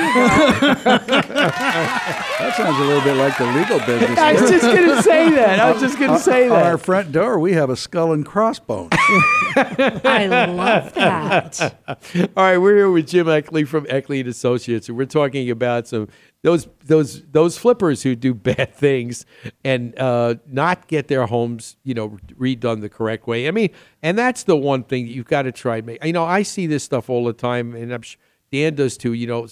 sounds 2.56 2.78
a 2.78 2.84
little 2.84 3.02
bit 3.02 3.16
like 3.16 3.36
the 3.38 3.46
legal 3.46 3.78
business. 3.80 4.18
I 4.18 4.32
was 4.32 4.50
just 4.50 4.64
going 4.64 4.88
to 4.88 5.02
say 5.02 5.30
that. 5.30 5.60
I 5.60 5.70
was 5.72 5.80
just 5.80 5.98
going 5.98 6.10
to 6.10 6.18
say 6.18 6.48
that. 6.48 6.62
On 6.62 6.66
our 6.72 6.78
front 6.78 7.12
door, 7.12 7.38
we 7.38 7.52
have 7.52 7.70
a 7.70 7.76
skull 7.76 8.12
and 8.12 8.26
crossbones. 8.26 8.90
I 8.92 10.26
love 10.50 10.92
that. 10.94 11.60
All 12.36 12.44
right, 12.44 12.58
we're 12.58 12.76
here 12.76 12.90
with 12.90 13.08
Jim 13.08 13.28
Eckley 13.28 13.66
from 13.66 13.86
Eckley 13.86 14.20
and 14.20 14.28
Associates, 14.46 14.90
we're 14.90 15.06
talking 15.06 15.48
about 15.50 15.86
some 15.86 16.08
those 16.42 16.66
those 16.84 17.22
those 17.30 17.56
flippers 17.56 18.02
who 18.02 18.16
do 18.16 18.34
bad 18.50 18.74
things 18.74 19.24
and 19.64 19.96
uh, 19.98 20.34
not 20.48 20.88
get 20.88 21.06
their 21.06 21.26
homes, 21.26 21.76
you 21.84 21.94
know, 21.94 22.18
redone 22.36 22.80
the 22.80 22.88
correct 22.88 23.28
way. 23.28 23.46
I 23.46 23.52
mean, 23.52 23.70
and 24.02 24.18
that's 24.18 24.42
the 24.42 24.56
one 24.56 24.82
thing 24.82 25.06
that 25.06 25.12
you've 25.12 25.28
got 25.28 25.42
to 25.42 25.52
try 25.52 25.80
make. 25.80 26.04
You 26.04 26.12
know, 26.12 26.24
I 26.24 26.42
see 26.42 26.66
this 26.66 26.82
stuff 26.82 27.08
all 27.08 27.24
the 27.24 27.32
time, 27.32 27.74
and 27.76 27.92
I'm 27.94 28.02
sure 28.02 28.18
Dan 28.50 28.74
does 28.74 28.96
too. 28.96 29.12
You 29.12 29.28
know, 29.28 29.46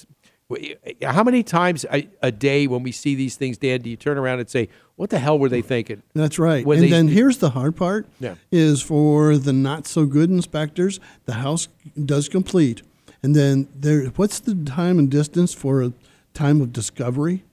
how 1.02 1.22
many 1.22 1.44
times 1.44 1.86
a, 1.92 2.08
a 2.22 2.32
day 2.32 2.66
when 2.66 2.82
we 2.82 2.90
see 2.90 3.14
these 3.14 3.36
things, 3.36 3.56
Dan, 3.58 3.82
do 3.82 3.88
you 3.90 3.96
turn 3.96 4.18
around 4.18 4.40
and 4.40 4.50
say, 4.50 4.68
"What 4.96 5.10
the 5.10 5.20
hell 5.20 5.38
were 5.38 5.48
they 5.48 5.62
thinking?" 5.62 6.02
That's 6.14 6.40
right. 6.40 6.66
When 6.66 6.78
and 6.78 6.86
they- 6.86 6.90
then 6.90 7.06
here's 7.06 7.38
the 7.38 7.50
hard 7.50 7.76
part: 7.76 8.08
Yeah. 8.18 8.34
is 8.50 8.82
for 8.82 9.38
the 9.38 9.52
not 9.52 9.86
so 9.86 10.06
good 10.06 10.28
inspectors, 10.30 10.98
the 11.26 11.34
house 11.34 11.68
does 12.04 12.28
complete, 12.28 12.82
and 13.22 13.34
then 13.34 13.68
there. 13.74 14.04
What's 14.06 14.40
the 14.40 14.54
time 14.54 14.98
and 14.98 15.10
distance 15.10 15.54
for 15.54 15.82
a 15.82 15.92
time 16.34 16.60
of 16.60 16.72
discovery, 16.72 17.44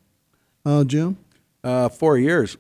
uh, 0.66 0.84
Jim? 0.84 1.18
Uh, 1.64 1.90
four 1.90 2.18
years. 2.18 2.58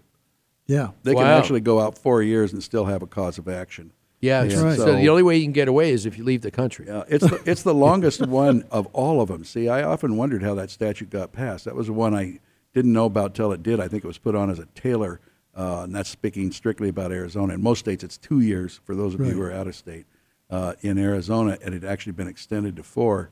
Yeah. 0.65 0.89
They 1.03 1.13
can 1.13 1.25
actually 1.25 1.61
go 1.61 1.79
out 1.79 1.97
four 1.97 2.21
years 2.21 2.51
and 2.51 2.61
still 2.61 2.85
have 2.85 3.01
a 3.01 3.07
cause 3.07 3.37
of 3.37 3.47
action. 3.47 3.91
Yeah, 4.19 4.43
And 4.43 4.51
right. 4.53 4.77
So, 4.77 4.95
the 4.95 5.09
only 5.09 5.21
way 5.23 5.37
you 5.37 5.43
can 5.43 5.51
get 5.51 5.67
away 5.67 5.91
is 5.91 6.05
if 6.05 6.17
you 6.17 6.23
leave 6.23 6.41
the 6.41 6.51
country. 6.51 6.85
Yeah, 6.87 7.03
it's 7.07 7.25
the, 7.25 7.41
it's 7.45 7.61
the 7.63 7.73
longest 7.73 8.21
one 8.27 8.65
of 8.71 8.87
all 8.87 9.21
of 9.21 9.29
them. 9.29 9.43
See, 9.43 9.69
I 9.69 9.83
often 9.83 10.17
wondered 10.17 10.41
how 10.41 10.55
that 10.55 10.71
statute 10.71 11.09
got 11.11 11.31
passed. 11.31 11.65
That 11.65 11.75
was 11.75 11.87
the 11.87 11.93
one 11.93 12.15
I 12.15 12.39
didn't 12.73 12.93
know 12.93 13.05
about 13.05 13.35
till 13.35 13.51
it 13.51 13.61
did. 13.61 13.79
I 13.79 13.87
think 13.87 14.03
it 14.03 14.07
was 14.07 14.17
put 14.17 14.33
on 14.35 14.49
as 14.49 14.57
a 14.57 14.65
Taylor, 14.73 15.19
uh, 15.55 15.81
and 15.83 15.93
that's 15.95 16.09
speaking 16.09 16.51
strictly 16.51 16.89
about 16.89 17.11
Arizona. 17.11 17.53
In 17.53 17.61
most 17.61 17.79
states, 17.79 18.03
it's 18.03 18.17
two 18.17 18.39
years 18.39 18.79
for 18.85 18.95
those 18.95 19.13
of 19.13 19.19
you 19.21 19.33
who 19.33 19.41
are 19.41 19.51
out 19.53 19.67
of 19.67 19.75
state. 19.75 20.07
Uh, 20.49 20.73
in 20.81 20.97
Arizona, 20.97 21.57
and 21.62 21.75
it 21.75 21.83
had 21.83 21.91
actually 21.91 22.13
been 22.13 22.27
extended 22.27 22.77
to 22.77 22.83
four, 22.83 23.31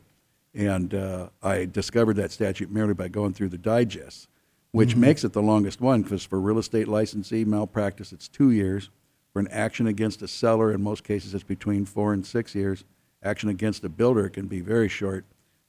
and 0.54 0.94
uh, 0.94 1.30
I 1.42 1.64
discovered 1.64 2.18
that 2.18 2.32
statute 2.32 2.70
merely 2.70 2.94
by 2.94 3.08
going 3.08 3.34
through 3.34 3.50
the 3.50 3.58
digests, 3.58 4.28
which 4.72 4.98
makes 4.98 5.24
it 5.24 5.32
the 5.32 5.42
longest 5.42 5.80
one 5.80 6.02
because 6.02 6.26
for 6.26 6.42
real 6.42 6.58
estate 6.58 6.90
licensee 6.90 7.46
malpractice, 7.46 8.12
it's 8.12 8.28
two 8.28 8.52
years. 8.52 8.90
For 9.32 9.40
an 9.40 9.48
action 9.50 9.88
against 9.88 10.22
a 10.22 10.28
seller, 10.28 10.74
in 10.74 10.82
most 10.82 11.04
cases, 11.04 11.34
it's 11.34 11.44
between 11.44 11.86
four 11.86 12.12
and 12.14 12.26
six 12.26 12.54
years. 12.56 12.84
Action 13.24 13.50
against 13.50 13.84
a 13.84 13.90
builder 13.90 14.30
can 14.30 14.48
be 14.48 14.62
very 14.62 14.88
short. 14.88 15.26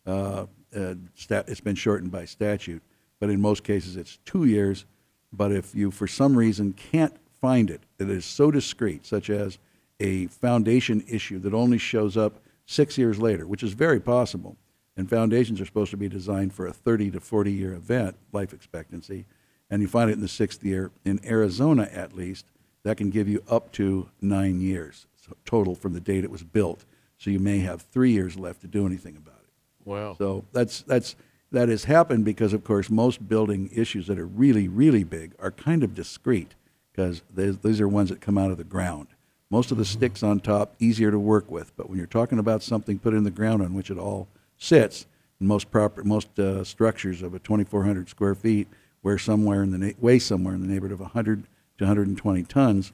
Uh, 0.07 0.47
uh, 0.77 0.95
stat, 1.15 1.47
it's 1.49 1.61
been 1.61 1.75
shortened 1.75 2.13
by 2.13 2.25
statute, 2.25 2.83
but 3.19 3.31
in 3.31 3.41
most 3.41 3.65
cases, 3.65 3.97
it's 3.97 4.19
two 4.25 4.45
years. 4.45 4.85
But 5.33 5.53
if 5.53 5.75
you, 5.75 5.91
for 5.91 6.07
some 6.07 6.37
reason, 6.37 6.73
can't 6.73 7.17
find 7.41 7.71
it, 7.71 7.83
it 7.99 8.09
is 8.09 8.25
so 8.25 8.51
discreet, 8.51 9.05
such 9.05 9.31
as 9.31 9.59
a 10.01 10.27
foundation 10.27 11.05
issue 11.09 11.39
that 11.41 11.55
only 11.55 11.79
shows 11.79 12.17
up 12.17 12.41
six 12.67 12.99
years 12.99 13.19
later, 13.19 13.47
which 13.47 13.63
is 13.63 13.73
very 13.73 14.01
possible, 14.01 14.57
and 14.97 15.09
foundations 15.09 15.61
are 15.61 15.67
supposed 15.67 15.91
to 15.91 15.97
be 15.97 16.09
designed 16.09 16.53
for 16.53 16.67
a 16.67 16.73
30 16.73 17.13
to 17.13 17.21
40 17.21 17.53
year 17.53 17.73
event, 17.73 18.17
life 18.33 18.53
expectancy, 18.53 19.25
and 19.71 19.83
you 19.83 19.89
find 19.89 20.11
it 20.11 20.15
in 20.15 20.21
the 20.21 20.29
sixth 20.29 20.65
year, 20.65 20.91
in 21.05 21.21
Arizona 21.25 21.89
at 21.93 22.15
least, 22.15 22.47
that 22.83 22.97
can 22.97 23.11
give 23.11 23.29
you 23.29 23.43
up 23.49 23.73
to 23.73 24.09
nine 24.21 24.61
years 24.61 25.07
so 25.27 25.37
total 25.45 25.75
from 25.75 25.93
the 25.93 26.01
date 26.01 26.25
it 26.25 26.31
was 26.31 26.43
built. 26.43 26.85
So 27.19 27.31
you 27.31 27.39
may 27.39 27.59
have 27.61 27.83
three 27.83 28.13
years 28.13 28.39
left 28.39 28.61
to 28.61 28.67
do 28.67 28.87
anything 28.87 29.17
about 29.17 29.41
it. 29.43 29.89
Wow. 29.89 30.15
So 30.19 30.45
that's 30.53 30.83
that's 30.83 31.17
that 31.53 31.69
has 31.69 31.85
happened 31.85 32.25
because, 32.25 32.53
of 32.53 32.65
course, 32.65 32.91
most 32.91 33.29
building 33.29 33.71
issues 33.73 34.07
that 34.09 34.19
are 34.19 34.27
really 34.27 34.69
really 34.69 35.05
big 35.05 35.35
are 35.39 35.51
kind 35.51 35.83
of 35.83 35.95
discrete 35.95 36.55
because 36.93 37.23
these 37.35 37.81
are 37.81 37.89
ones 37.89 38.09
that 38.11 38.21
come 38.21 38.39
out 38.39 38.51
of 38.51 38.59
the 38.59 38.65
ground. 38.65 39.09
Most 39.51 39.71
of 39.71 39.79
the 39.79 39.85
sticks 39.85 40.23
on 40.23 40.41
top 40.41 40.75
easier 40.81 41.11
to 41.11 41.19
work 41.19 41.51
with, 41.51 41.77
but 41.77 41.89
when 41.89 41.99
you're 41.99 42.07
talking 42.09 42.39
about 42.39 42.63
something 42.63 42.99
put 42.99 43.15
in 43.15 43.23
the 43.23 43.31
ground 43.31 43.63
on 43.63 43.75
which 43.75 43.91
it 43.91 43.99
all 43.99 44.27
sits, 44.59 45.07
most 45.39 45.71
proper 45.71 46.03
most 46.03 46.37
uh, 46.39 46.65
structures 46.65 47.23
of 47.23 47.35
a 47.35 47.39
2,400 47.39 48.09
square 48.09 48.35
feet 48.35 48.67
weigh 49.03 49.19
somewhere 49.19 49.63
in 49.63 49.71
the 49.71 49.79
na- 49.79 49.93
weigh 50.01 50.19
somewhere 50.19 50.55
in 50.55 50.63
the 50.63 50.67
neighborhood 50.67 50.93
of 50.93 51.01
100 51.01 51.45
to 51.79 51.85
120 51.85 52.43
tons. 52.45 52.93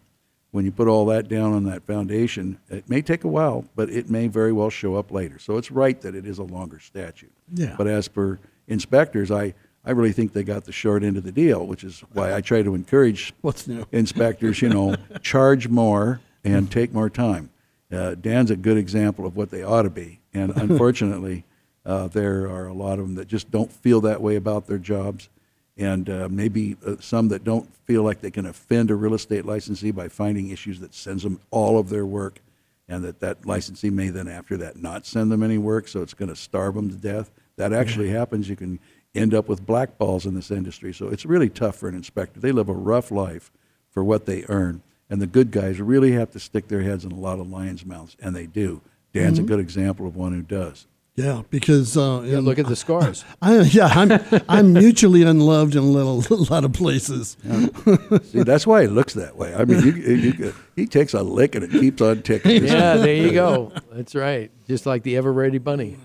When 0.51 0.67
you 0.67 0.73
put 0.73 0.89
all 0.89 1.07
that 1.07 1.29
down 1.29 1.55
on 1.55 1.65
that 1.65 1.85
foundation, 1.87 2.59
it 2.69 2.87
may 2.91 3.01
take 3.01 3.25
a 3.25 3.29
while, 3.29 3.65
but 3.75 3.89
it 3.89 4.11
may 4.11 4.27
very 4.27 4.53
well 4.53 4.69
show 4.69 4.97
up 4.97 5.11
later. 5.11 5.39
So 5.39 5.57
it's 5.57 5.71
right 5.71 5.99
that 6.03 6.15
it 6.15 6.27
is 6.27 6.39
a 6.39 6.43
longer 6.43 6.79
statute. 6.79 7.33
Yeah. 7.55 7.75
But 7.79 7.87
as 7.87 8.09
per 8.09 8.39
inspectors, 8.69 9.31
I, 9.31 9.55
I 9.85 9.93
really 9.93 10.13
think 10.13 10.35
they 10.35 10.43
got 10.43 10.65
the 10.65 10.73
short 10.73 11.03
end 11.05 11.17
of 11.17 11.25
the 11.25 11.33
deal, 11.33 11.67
which 11.67 11.85
is 11.85 12.01
why 12.13 12.35
I 12.35 12.43
try 12.43 12.63
to 12.63 12.75
encourage 12.75 13.33
What's 13.41 13.67
new? 13.67 13.87
inspectors, 13.93 14.61
you 14.61 14.69
know, 14.69 14.97
charge 15.23 15.69
more 15.69 16.21
and 16.45 16.71
take 16.71 16.93
more 16.93 17.11
time. 17.11 17.51
Uh, 17.91 18.15
Dan's 18.15 18.51
a 18.51 18.57
good 18.57 18.77
example 18.77 19.27
of 19.27 19.37
what 19.37 19.51
they 19.51 19.63
ought 19.63 19.83
to 19.83 19.91
be. 19.91 20.21
And 20.33 20.53
unfortunately, 20.57 21.45
uh, 21.85 22.09
there 22.09 22.49
are 22.49 22.67
a 22.67 22.73
lot 22.73 22.99
of 22.99 23.07
them 23.07 23.15
that 23.17 23.29
just 23.29 23.51
don't 23.51 23.73
feel 23.73 24.01
that 24.03 24.21
way 24.21 24.37
about 24.37 24.67
their 24.67 24.79
jobs. 24.79 25.29
And 25.77 26.09
uh, 26.09 26.29
maybe 26.31 26.77
uh, 26.87 26.97
some 27.01 27.29
that 27.29 27.45
don't 27.45 27.75
feel 27.85 28.03
like 28.03 28.21
they 28.21 28.31
can 28.31 28.47
offend 28.47 28.91
a 28.91 28.95
real 28.95 29.15
estate 29.15 29.45
licensee 29.45 29.91
by 29.91 30.09
finding 30.09 30.51
issues 30.51 30.81
that 30.81 30.95
sends 30.95 31.23
them 31.23 31.41
all 31.51 31.79
of 31.79 31.89
their 31.89 32.05
work, 32.05 32.41
and 32.89 33.03
that 33.05 33.21
that 33.21 33.47
licensee 33.47 33.91
may 33.91 34.11
then 34.11 34.29
after 34.29 34.57
that 34.59 34.77
not 34.77 35.07
send 35.07 35.33
them 35.33 35.43
any 35.43 35.57
work, 35.57 35.89
so 35.89 36.03
it's 36.03 36.15
going 36.15 36.29
to 36.29 36.37
starve 36.37 36.75
them 36.75 36.91
to 36.91 36.97
death. 36.97 37.31
That 37.57 37.73
actually 37.73 38.11
happens. 38.11 38.49
You 38.51 38.57
can 38.57 38.81
end 39.15 39.35
up 39.35 39.49
with 39.49 39.67
blackballs 39.67 40.27
in 40.27 40.35
this 40.35 40.51
industry. 40.51 40.93
So 40.93 41.09
it's 41.09 41.27
really 41.27 41.49
tough 41.49 41.77
for 41.77 41.89
an 41.89 41.95
inspector. 41.95 42.41
They 42.41 42.53
live 42.53 42.69
a 42.69 42.75
rough 42.75 43.11
life 43.11 43.51
for 43.91 44.03
what 44.03 44.27
they 44.27 44.45
earn, 44.49 44.83
and 45.13 45.21
the 45.21 45.27
good 45.27 45.51
guys 45.51 45.79
really 45.79 46.13
have 46.13 46.31
to 46.31 46.41
stick 46.41 46.69
their 46.69 46.81
heads 46.81 47.05
in 47.05 47.13
a 47.13 47.19
lot 47.19 47.39
of 47.39 47.47
lions' 47.51 47.85
mouths, 47.85 48.17
and 48.23 48.35
they 48.35 48.47
do. 48.47 48.81
Dan's 49.13 49.39
a 49.39 49.43
good 49.43 49.61
example 49.61 50.07
of 50.07 50.17
one 50.17 50.33
who 50.33 50.41
does. 50.41 50.87
Yeah, 51.17 51.43
because 51.51 51.99
uh, 51.99 52.23
Yeah, 52.25 52.39
look 52.39 52.59
at 52.59 52.67
the 52.67 52.75
scars. 52.75 53.23
I, 53.43 53.61
yeah, 53.61 53.89
I'm 53.89 54.19
I'm 54.49 54.73
mutually 54.73 55.23
unloved 55.23 55.77
in 55.77 55.83
a, 55.83 55.87
little, 55.87 56.25
a 56.31 56.49
lot 56.51 56.65
of 56.65 56.73
places. 56.73 57.37
See, 58.25 58.43
that's 58.43 58.67
why 58.67 58.81
he 58.81 58.89
looks 58.89 59.13
that 59.13 59.37
way. 59.37 59.55
I 59.55 59.67
mean, 59.67 59.85
you, 59.85 59.93
you, 59.93 60.55
he 60.77 60.87
takes 60.87 61.13
a 61.13 61.23
lick 61.23 61.55
and 61.55 61.63
it 61.63 61.71
keeps 61.73 62.01
on 62.01 62.23
ticking. 62.23 62.65
yeah, 62.65 62.97
there 62.97 63.15
you 63.15 63.33
go. 63.45 63.71
That's 63.93 64.15
right. 64.15 64.51
Just 64.67 64.87
like 64.87 65.03
the 65.03 65.19
ever 65.19 65.31
ready 65.31 65.59
bunny. 65.59 65.99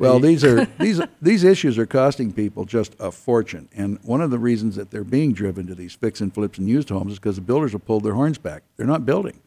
Well, 0.00 0.18
these 0.18 0.44
are 0.44 0.64
these 0.80 1.00
these 1.20 1.44
issues 1.44 1.78
are 1.78 1.86
costing 1.86 2.32
people 2.32 2.64
just 2.64 2.96
a 2.98 3.12
fortune, 3.12 3.68
and 3.76 3.98
one 4.02 4.22
of 4.22 4.30
the 4.30 4.38
reasons 4.38 4.76
that 4.76 4.90
they're 4.90 5.04
being 5.04 5.34
driven 5.34 5.66
to 5.66 5.74
these 5.74 5.94
fix 5.94 6.22
and 6.22 6.32
flips 6.32 6.58
and 6.58 6.66
used 6.66 6.88
homes 6.88 7.12
is 7.12 7.18
because 7.18 7.36
the 7.36 7.42
builders 7.42 7.72
have 7.72 7.84
pulled 7.84 8.02
their 8.02 8.14
horns 8.14 8.38
back. 8.38 8.62
They're 8.76 8.86
not 8.86 9.04
building. 9.04 9.40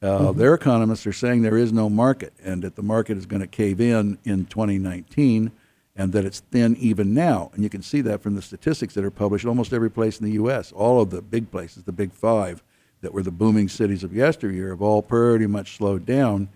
Uh, 0.00 0.30
Their 0.30 0.54
economists 0.54 1.04
are 1.08 1.12
saying 1.12 1.42
there 1.42 1.56
is 1.56 1.72
no 1.72 1.90
market, 1.90 2.32
and 2.44 2.62
that 2.62 2.76
the 2.76 2.82
market 2.82 3.18
is 3.18 3.26
going 3.26 3.40
to 3.40 3.48
cave 3.48 3.80
in 3.80 4.18
in 4.24 4.46
2019, 4.46 5.50
and 5.96 6.12
that 6.12 6.24
it's 6.24 6.38
thin 6.38 6.76
even 6.76 7.12
now. 7.12 7.50
And 7.54 7.64
you 7.64 7.68
can 7.68 7.82
see 7.82 8.00
that 8.02 8.22
from 8.22 8.36
the 8.36 8.42
statistics 8.42 8.94
that 8.94 9.04
are 9.04 9.10
published 9.10 9.44
almost 9.46 9.72
every 9.72 9.90
place 9.90 10.20
in 10.20 10.26
the 10.26 10.32
U.S. 10.34 10.70
All 10.70 11.00
of 11.00 11.10
the 11.10 11.20
big 11.20 11.50
places, 11.50 11.82
the 11.82 11.92
big 11.92 12.12
five, 12.12 12.62
that 13.00 13.12
were 13.12 13.24
the 13.24 13.32
booming 13.32 13.68
cities 13.68 14.04
of 14.04 14.14
yesteryear, 14.14 14.68
have 14.68 14.82
all 14.82 15.02
pretty 15.02 15.48
much 15.48 15.76
slowed 15.76 16.06
down. 16.06 16.48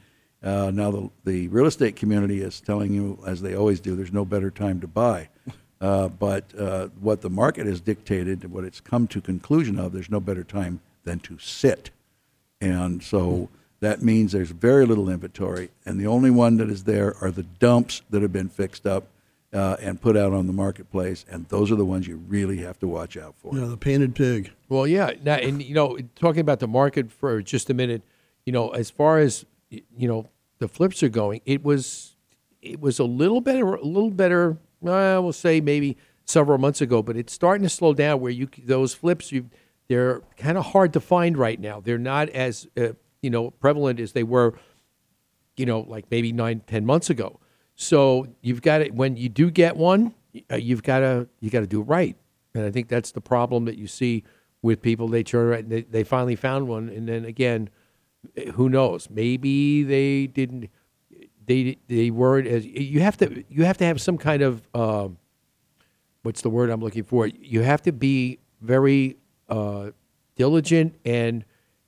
Uh, 0.43 0.71
now 0.73 0.91
the, 0.91 1.11
the 1.25 1.49
real 1.49 1.67
estate 1.67 1.95
community 1.97 2.41
is 2.43 2.61
telling 2.61 2.93
you, 2.93 3.19
as 3.27 3.43
they 3.43 3.55
always 3.55 3.81
do, 3.81 3.95
there's 3.95 4.13
no 4.13 4.25
better 4.25 4.51
time 4.51 4.81
to 4.81 4.87
buy. 4.87 5.29
Uh, 5.81 6.07
but 6.07 6.45
uh, 6.57 6.87
what 7.01 7.23
the 7.23 7.29
market 7.29 7.67
has 7.67 7.81
dictated, 7.81 8.49
what 8.53 8.63
it's 8.63 8.79
come 8.81 9.09
to 9.09 9.21
conclusion 9.21 9.81
of, 9.81 9.93
there's 9.93 10.09
no 10.09 10.21
better 10.21 10.45
time 10.45 10.79
than 11.03 11.19
to 11.19 11.37
sit. 11.41 11.91
And 12.61 13.03
so 13.03 13.49
that 13.81 14.01
means 14.01 14.31
there's 14.31 14.53
very 14.53 14.87
little 14.87 15.09
inventory, 15.11 15.71
and 15.85 15.99
the 15.99 16.07
only 16.07 16.31
one 16.31 16.57
that 16.59 16.71
is 16.71 16.85
there 16.85 17.17
are 17.21 17.33
the 17.33 17.43
dumps 17.43 18.03
that 18.11 18.23
have 18.23 18.33
been 18.33 18.49
fixed 18.49 18.87
up 18.87 19.09
uh, 19.53 19.77
and 19.81 20.01
put 20.01 20.17
out 20.17 20.33
on 20.33 20.47
the 20.47 20.53
marketplace, 20.53 21.25
and 21.29 21.49
those 21.49 21.73
are 21.73 21.77
the 21.77 21.85
ones 21.85 22.07
you 22.07 22.19
really 22.29 22.59
have 22.59 22.79
to 22.79 22.87
watch 22.87 23.17
out 23.17 23.35
for. 23.43 23.53
You 23.53 23.63
know, 23.63 23.69
the 23.69 23.77
painted 23.77 24.15
pig. 24.15 24.53
Well, 24.69 24.87
yeah. 24.87 25.15
Now, 25.25 25.35
and 25.35 25.61
you 25.61 25.75
know, 25.75 25.99
talking 26.15 26.41
about 26.43 26.61
the 26.61 26.69
market 26.69 27.11
for 27.11 27.43
just 27.43 27.69
a 27.71 27.75
minute, 27.75 28.03
you 28.47 28.53
know, 28.53 28.69
as 28.71 28.89
far 28.89 29.19
as 29.19 29.45
y- 29.45 29.49
you 29.97 30.09
know, 30.09 30.29
the 30.59 30.69
flips 30.69 31.03
are 31.03 31.09
going, 31.09 31.41
it 31.45 31.65
was 31.65 32.17
it 32.61 32.81
was 32.81 32.99
a 32.99 33.05
little 33.05 33.41
better, 33.41 33.75
a 33.75 33.85
little 33.85 34.11
better. 34.11 34.59
Uh, 34.85 35.19
we'll 35.21 35.33
say 35.33 35.61
maybe 35.61 35.97
several 36.25 36.59
months 36.59 36.81
ago, 36.81 37.03
but 37.03 37.17
it's 37.17 37.33
starting 37.33 37.63
to 37.65 37.69
slow 37.69 37.95
down. 37.95 38.21
Where 38.21 38.31
you 38.31 38.49
those 38.65 38.95
flips, 38.95 39.33
you 39.33 39.51
they're 39.89 40.23
kind 40.37 40.57
of 40.57 40.67
hard 40.67 40.93
to 40.93 41.01
find 41.01 41.37
right 41.37 41.61
now. 41.61 41.81
They're 41.81 41.99
not 41.99 42.29
as 42.31 42.67
uh, 42.77 42.93
you 43.21 43.31
know 43.31 43.51
prevalent 43.51 44.01
as 44.01 44.13
they 44.13 44.23
were, 44.23 44.55
you 45.57 45.67
know, 45.67 45.81
like 45.81 46.07
maybe 46.11 46.33
nine, 46.33 46.63
ten 46.67 46.87
months 46.87 47.11
ago. 47.11 47.41
So 47.75 48.29
you've 48.41 48.63
got 48.63 48.81
it 48.81 48.95
when 48.95 49.17
you 49.17 49.29
do 49.29 49.51
get 49.51 49.77
one, 49.77 50.15
uh, 50.51 50.57
you've 50.57 50.83
got 50.83 51.01
to 51.01 51.29
you 51.41 51.51
got 51.51 51.61
to 51.61 51.67
do 51.67 51.81
it 51.81 51.85
right. 51.85 52.17
And 52.55 52.65
I 52.65 52.71
think 52.71 52.89
that's 52.89 53.13
the 53.13 53.21
problem 53.21 53.65
that 53.65 53.77
you 53.77 53.87
see 53.87 54.25
with 54.61 54.83
people. 54.83 55.09
They 55.09 55.23
turn 55.23 55.47
around, 55.47 55.71
they, 55.71 55.83
they 55.83 56.05
finally 56.05 56.37
found 56.37 56.69
one, 56.69 56.89
and 56.89 57.09
then 57.09 57.25
again, 57.25 57.71
who 58.55 58.69
knows? 58.69 59.09
Maybe 59.11 59.83
they 59.83 60.27
didn't. 60.27 60.71
They 61.45 61.77
they 61.89 62.11
weren't 62.11 62.47
as 62.47 62.65
you 62.65 63.01
have 63.01 63.17
to 63.19 63.45
you 63.49 63.65
have 63.65 63.77
to 63.79 63.85
have 63.85 64.01
some 64.01 64.17
kind 64.17 64.43
of 64.43 64.63
um, 64.75 65.19
what's 66.23 66.43
the 66.43 66.51
word 66.51 66.71
I'm 66.71 66.81
looking 66.81 67.05
for? 67.05 67.27
You 67.27 67.63
have 67.63 67.83
to 67.83 67.93
be 67.93 68.39
very 68.61 69.17
uh, 69.49 69.91
diligent 70.37 70.95
and 71.05 71.45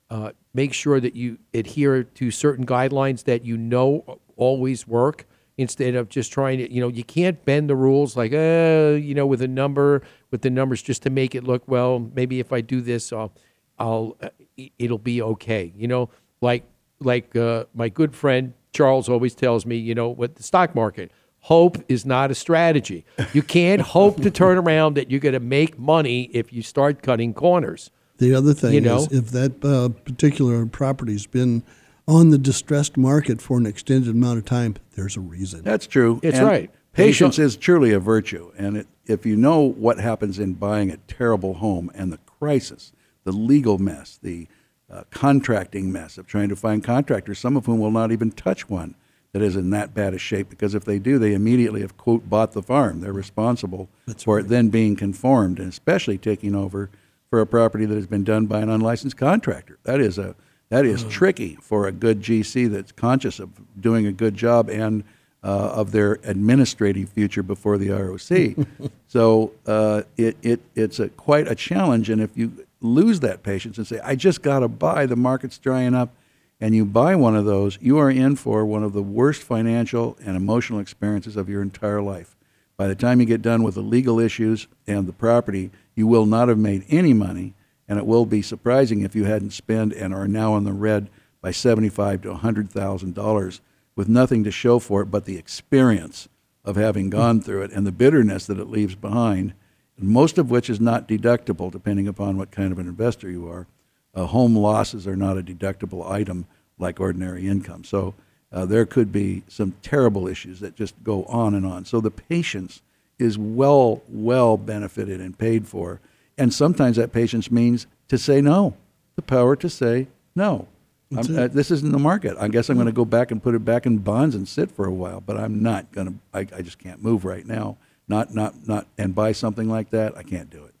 uh, 0.09 0.31
make 0.53 0.73
sure 0.73 0.99
that 0.99 1.15
you 1.15 1.37
adhere 1.53 2.03
to 2.03 2.31
certain 2.31 2.65
guidelines 2.65 3.23
that 3.23 3.45
you 3.45 3.57
know 3.57 4.19
always 4.35 4.87
work 4.87 5.25
instead 5.57 5.95
of 5.95 6.09
just 6.09 6.31
trying 6.31 6.57
to, 6.57 6.71
you 6.71 6.81
know, 6.81 6.89
you 6.89 7.03
can't 7.03 7.43
bend 7.45 7.69
the 7.69 7.75
rules 7.75 8.17
like, 8.17 8.33
uh, 8.33 8.97
you 8.99 9.15
know, 9.15 9.25
with 9.25 9.41
a 9.41 9.47
number, 9.47 10.01
with 10.31 10.41
the 10.41 10.49
numbers 10.49 10.81
just 10.81 11.01
to 11.03 11.09
make 11.09 11.33
it 11.33 11.43
look, 11.43 11.63
well, 11.67 11.99
maybe 12.13 12.39
if 12.39 12.51
I 12.51 12.61
do 12.61 12.81
this, 12.81 13.13
I'll, 13.13 13.31
I'll, 13.79 14.17
uh, 14.21 14.29
it'll 14.77 14.97
be 14.97 15.21
okay. 15.21 15.73
You 15.75 15.87
know, 15.87 16.09
like, 16.41 16.63
like 16.99 17.35
uh, 17.35 17.65
my 17.73 17.89
good 17.89 18.15
friend 18.15 18.53
Charles 18.73 19.07
always 19.09 19.33
tells 19.33 19.65
me, 19.65 19.77
you 19.77 19.95
know, 19.95 20.09
with 20.09 20.35
the 20.35 20.43
stock 20.43 20.75
market, 20.75 21.11
hope 21.39 21.77
is 21.87 22.05
not 22.05 22.29
a 22.29 22.35
strategy. 22.35 23.05
You 23.33 23.41
can't 23.41 23.81
hope 23.97 24.21
to 24.21 24.29
turn 24.29 24.57
around 24.57 24.95
that 24.95 25.09
you're 25.09 25.19
going 25.19 25.33
to 25.33 25.39
make 25.39 25.79
money 25.79 26.23
if 26.33 26.51
you 26.51 26.61
start 26.61 27.01
cutting 27.01 27.33
corners. 27.33 27.89
The 28.17 28.33
other 28.33 28.53
thing 28.53 28.73
You 28.73 28.81
know? 28.81 28.97
is 28.97 29.11
if 29.11 29.31
that 29.31 29.63
uh, 29.63 29.89
particular 30.03 30.65
property's 30.65 31.25
been 31.25 31.63
on 32.07 32.29
the 32.29 32.37
distressed 32.37 32.97
market 32.97 33.41
for 33.41 33.57
an 33.57 33.65
extended 33.65 34.09
amount 34.09 34.39
of 34.39 34.45
time, 34.45 34.75
there's 34.95 35.17
a 35.17 35.21
reason. 35.21 35.63
That's 35.63 35.87
true. 35.87 36.19
It's 36.21 36.37
And 36.37 36.47
right. 36.47 36.71
Patience 36.93 37.37
is 37.39 37.57
truly 37.57 37.91
a 37.91 37.99
virtue, 37.99 38.53
and 38.57 38.77
it, 38.77 38.87
if 39.05 39.25
you 39.25 39.35
know 39.35 39.59
what 39.59 39.99
happens 39.99 40.39
in 40.39 40.53
buying 40.53 40.89
a 40.89 40.97
terrible 40.97 41.55
home 41.55 41.91
and 41.93 42.11
the 42.11 42.19
crisis, 42.39 42.93
the 43.25 43.33
legal 43.33 43.77
mess, 43.77 44.17
the 44.23 44.47
uh, 44.95 45.03
contracting 45.11 45.91
mess 45.91 46.17
of 46.17 46.25
trying 46.25 46.49
to 46.49 46.55
find 46.55 46.83
contractors, 46.83 47.39
some 47.39 47.57
of 47.57 47.65
whom 47.65 47.79
will 47.79 47.91
not 47.91 48.11
even 48.11 48.31
touch 48.31 48.69
one 48.69 48.95
that 49.33 49.41
is 49.41 49.57
in 49.57 49.69
that 49.71 49.93
bad 49.93 50.13
a 50.13 50.17
shape, 50.17 50.49
because 50.49 50.73
if 50.73 50.85
they 50.85 50.97
do, 50.97 51.19
they 51.19 51.33
immediately 51.33 51.81
have 51.81 51.97
quote 51.97 52.29
bought 52.29 52.53
the 52.53 52.63
farm. 52.63 53.01
They're 53.01 53.11
responsible 53.11 53.89
for 54.23 54.39
it 54.39 54.47
then 54.47 54.69
being 54.69 54.95
conformed, 54.95 55.59
and 55.59 55.67
especially 55.67 56.17
taking 56.17 56.55
over 56.55 56.89
for 57.29 57.41
a 57.41 57.45
property 57.45 57.85
that 57.85 57.95
has 57.95 58.07
been 58.07 58.23
done 58.23 58.45
by 58.45 58.61
an 58.61 58.69
unlicensed 58.69 59.17
contractor. 59.17 59.77
That 59.83 59.99
is 59.99 60.17
a 60.17 60.35
that 60.69 60.85
is 60.85 61.03
tricky 61.03 61.57
for 61.61 61.85
a 61.85 61.91
good 61.91 62.21
GC 62.21 62.71
that's 62.71 62.91
conscious 62.93 63.39
of 63.39 63.49
doing 63.79 64.07
a 64.07 64.11
good 64.11 64.35
job 64.35 64.69
and 64.69 65.03
uh, 65.43 65.73
of 65.75 65.91
their 65.91 66.13
administrative 66.23 67.09
future 67.09 67.43
before 67.43 67.77
the 67.77 67.89
ROC. 67.89 68.91
so 69.07 69.51
uh, 69.67 70.03
it, 70.17 70.37
it 70.41 70.61
it's 70.75 70.99
a 70.99 71.09
quite 71.09 71.47
a 71.47 71.55
challenge, 71.55 72.09
and 72.09 72.21
if 72.21 72.35
you 72.35 72.65
lose 72.85 73.19
that 73.21 73.43
patience 73.43 73.77
and 73.77 73.87
say, 73.87 73.99
"I 74.03 74.15
just 74.15 74.41
got 74.41 74.59
to 74.59 74.67
buy," 74.67 75.05
the 75.05 75.15
market's 75.15 75.57
drying 75.57 75.93
up, 75.93 76.15
and 76.59 76.73
you 76.73 76.85
buy 76.85 77.15
one 77.15 77.35
of 77.35 77.45
those, 77.45 77.77
you 77.81 77.97
are 77.97 78.09
in 78.09 78.35
for 78.35 78.65
one 78.65 78.83
of 78.83 78.93
the 78.93 79.03
worst 79.03 79.43
financial 79.43 80.17
and 80.23 80.37
emotional 80.37 80.79
experiences 80.79 81.35
of 81.35 81.49
your 81.49 81.61
entire 81.61 82.01
life. 82.01 82.35
By 82.77 82.87
the 82.87 82.95
time 82.95 83.19
you 83.19 83.25
get 83.25 83.41
done 83.41 83.63
with 83.63 83.75
the 83.75 83.81
legal 83.81 84.19
issues 84.19 84.67
and 84.87 85.07
the 85.07 85.13
property, 85.13 85.71
you 85.95 86.07
will 86.07 86.25
not 86.25 86.49
have 86.49 86.57
made 86.57 86.85
any 86.89 87.13
money, 87.13 87.53
and 87.87 87.99
it 87.99 88.05
will 88.05 88.25
be 88.25 88.41
surprising 88.41 89.01
if 89.01 89.15
you 89.15 89.25
hadn't 89.25 89.51
spent 89.51 89.93
and 89.93 90.13
are 90.13 90.27
now 90.27 90.55
in 90.57 90.63
the 90.63 90.73
red 90.73 91.09
by 91.41 91.51
seventy-five 91.51 92.21
to 92.21 92.33
hundred 92.33 92.69
thousand 92.69 93.13
dollars 93.13 93.61
with 93.95 94.09
nothing 94.09 94.43
to 94.43 94.51
show 94.51 94.79
for 94.79 95.01
it 95.01 95.11
but 95.11 95.25
the 95.25 95.37
experience 95.37 96.27
of 96.65 96.75
having 96.75 97.09
gone 97.09 97.39
through 97.39 97.61
it 97.61 97.71
and 97.71 97.85
the 97.85 97.91
bitterness 97.91 98.45
that 98.47 98.59
it 98.59 98.69
leaves 98.69 98.95
behind, 98.95 99.53
most 99.97 100.37
of 100.37 100.49
which 100.51 100.69
is 100.69 100.79
not 100.79 101.07
deductible 101.07 101.71
depending 101.71 102.07
upon 102.07 102.37
what 102.37 102.51
kind 102.51 102.71
of 102.71 102.79
an 102.79 102.87
investor 102.87 103.29
you 103.29 103.47
are. 103.47 103.67
Uh, 104.13 104.25
home 104.25 104.55
losses 104.55 105.07
are 105.07 105.15
not 105.15 105.37
a 105.37 105.43
deductible 105.43 106.09
item 106.09 106.45
like 106.77 106.99
ordinary 106.99 107.47
income. 107.47 107.83
So 107.83 108.13
uh, 108.51 108.65
there 108.65 108.85
could 108.85 109.11
be 109.11 109.43
some 109.47 109.75
terrible 109.81 110.27
issues 110.27 110.59
that 110.61 110.75
just 110.75 110.95
go 111.03 111.23
on 111.25 111.53
and 111.53 111.65
on. 111.65 111.85
So 111.85 111.99
the 111.99 112.11
patience 112.11 112.81
is 113.19 113.37
well, 113.37 114.01
well 114.09 114.57
benefited 114.57 115.21
and 115.21 115.37
paid 115.37 115.67
for. 115.67 115.99
And 116.37 116.53
sometimes 116.53 116.97
that 116.97 117.11
patience 117.11 117.49
means 117.49 117.87
to 118.09 118.17
say 118.17 118.41
no, 118.41 118.75
the 119.15 119.21
power 119.21 119.55
to 119.55 119.69
say 119.69 120.07
no. 120.35 120.67
I'm, 121.15 121.37
uh, 121.37 121.47
this 121.47 121.71
isn't 121.71 121.91
the 121.91 121.99
market. 121.99 122.35
I 122.39 122.47
guess 122.47 122.69
I'm 122.69 122.75
going 122.75 122.87
to 122.87 122.91
go 122.91 123.05
back 123.05 123.31
and 123.31 123.41
put 123.41 123.55
it 123.55 123.63
back 123.63 123.85
in 123.85 123.99
bonds 123.99 124.35
and 124.35 124.47
sit 124.47 124.71
for 124.71 124.85
a 124.85 124.91
while, 124.91 125.21
but 125.21 125.37
I'm 125.37 125.61
not 125.61 125.91
going 125.91 126.07
to, 126.07 126.13
I, 126.33 126.39
I 126.57 126.61
just 126.61 126.79
can't 126.79 127.01
move 127.01 127.23
right 127.25 127.45
now. 127.45 127.77
Not, 128.07 128.33
not, 128.33 128.67
not, 128.67 128.87
and 128.97 129.15
buy 129.15 129.31
something 129.31 129.67
like 129.67 129.89
that, 129.89 130.15
I 130.15 130.23
can't 130.23 130.49
do 130.49 130.63
it. 130.63 130.75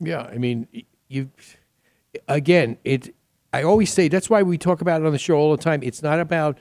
Yeah, 0.00 0.22
I 0.22 0.38
mean, 0.38 0.66
you 1.08 1.30
again, 2.26 2.78
it. 2.84 3.14
I 3.52 3.62
always 3.62 3.92
say 3.92 4.08
that's 4.08 4.30
why 4.30 4.42
we 4.42 4.56
talk 4.56 4.80
about 4.80 5.02
it 5.02 5.06
on 5.06 5.12
the 5.12 5.18
show 5.18 5.36
all 5.36 5.54
the 5.54 5.62
time. 5.62 5.82
It's 5.82 6.02
not 6.02 6.18
about 6.18 6.58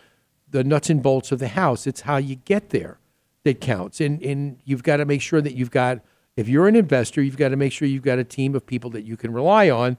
the 0.50 0.64
nuts 0.64 0.90
and 0.90 1.02
bolts 1.02 1.32
of 1.32 1.40
the 1.40 1.48
house; 1.48 1.88
it's 1.88 2.02
how 2.02 2.18
you 2.18 2.36
get 2.36 2.70
there 2.70 3.00
that 3.44 3.62
counts. 3.62 4.02
And 4.02 4.22
and 4.22 4.60
you've 4.66 4.84
got 4.84 4.98
to 4.98 5.06
make 5.06 5.22
sure 5.22 5.42
that 5.42 5.56
you've 5.56 5.72
got. 5.72 6.02
If 6.36 6.48
you're 6.48 6.68
an 6.68 6.76
investor, 6.76 7.22
you've 7.22 7.38
got 7.38 7.50
to 7.50 7.56
make 7.56 7.72
sure 7.72 7.88
you've 7.88 8.04
got 8.04 8.20
a 8.20 8.24
team 8.24 8.54
of 8.56 8.66
people 8.66 8.90
that 8.92 9.04
you 9.04 9.18
can 9.18 9.34
rely 9.34 9.70
on, 9.70 9.98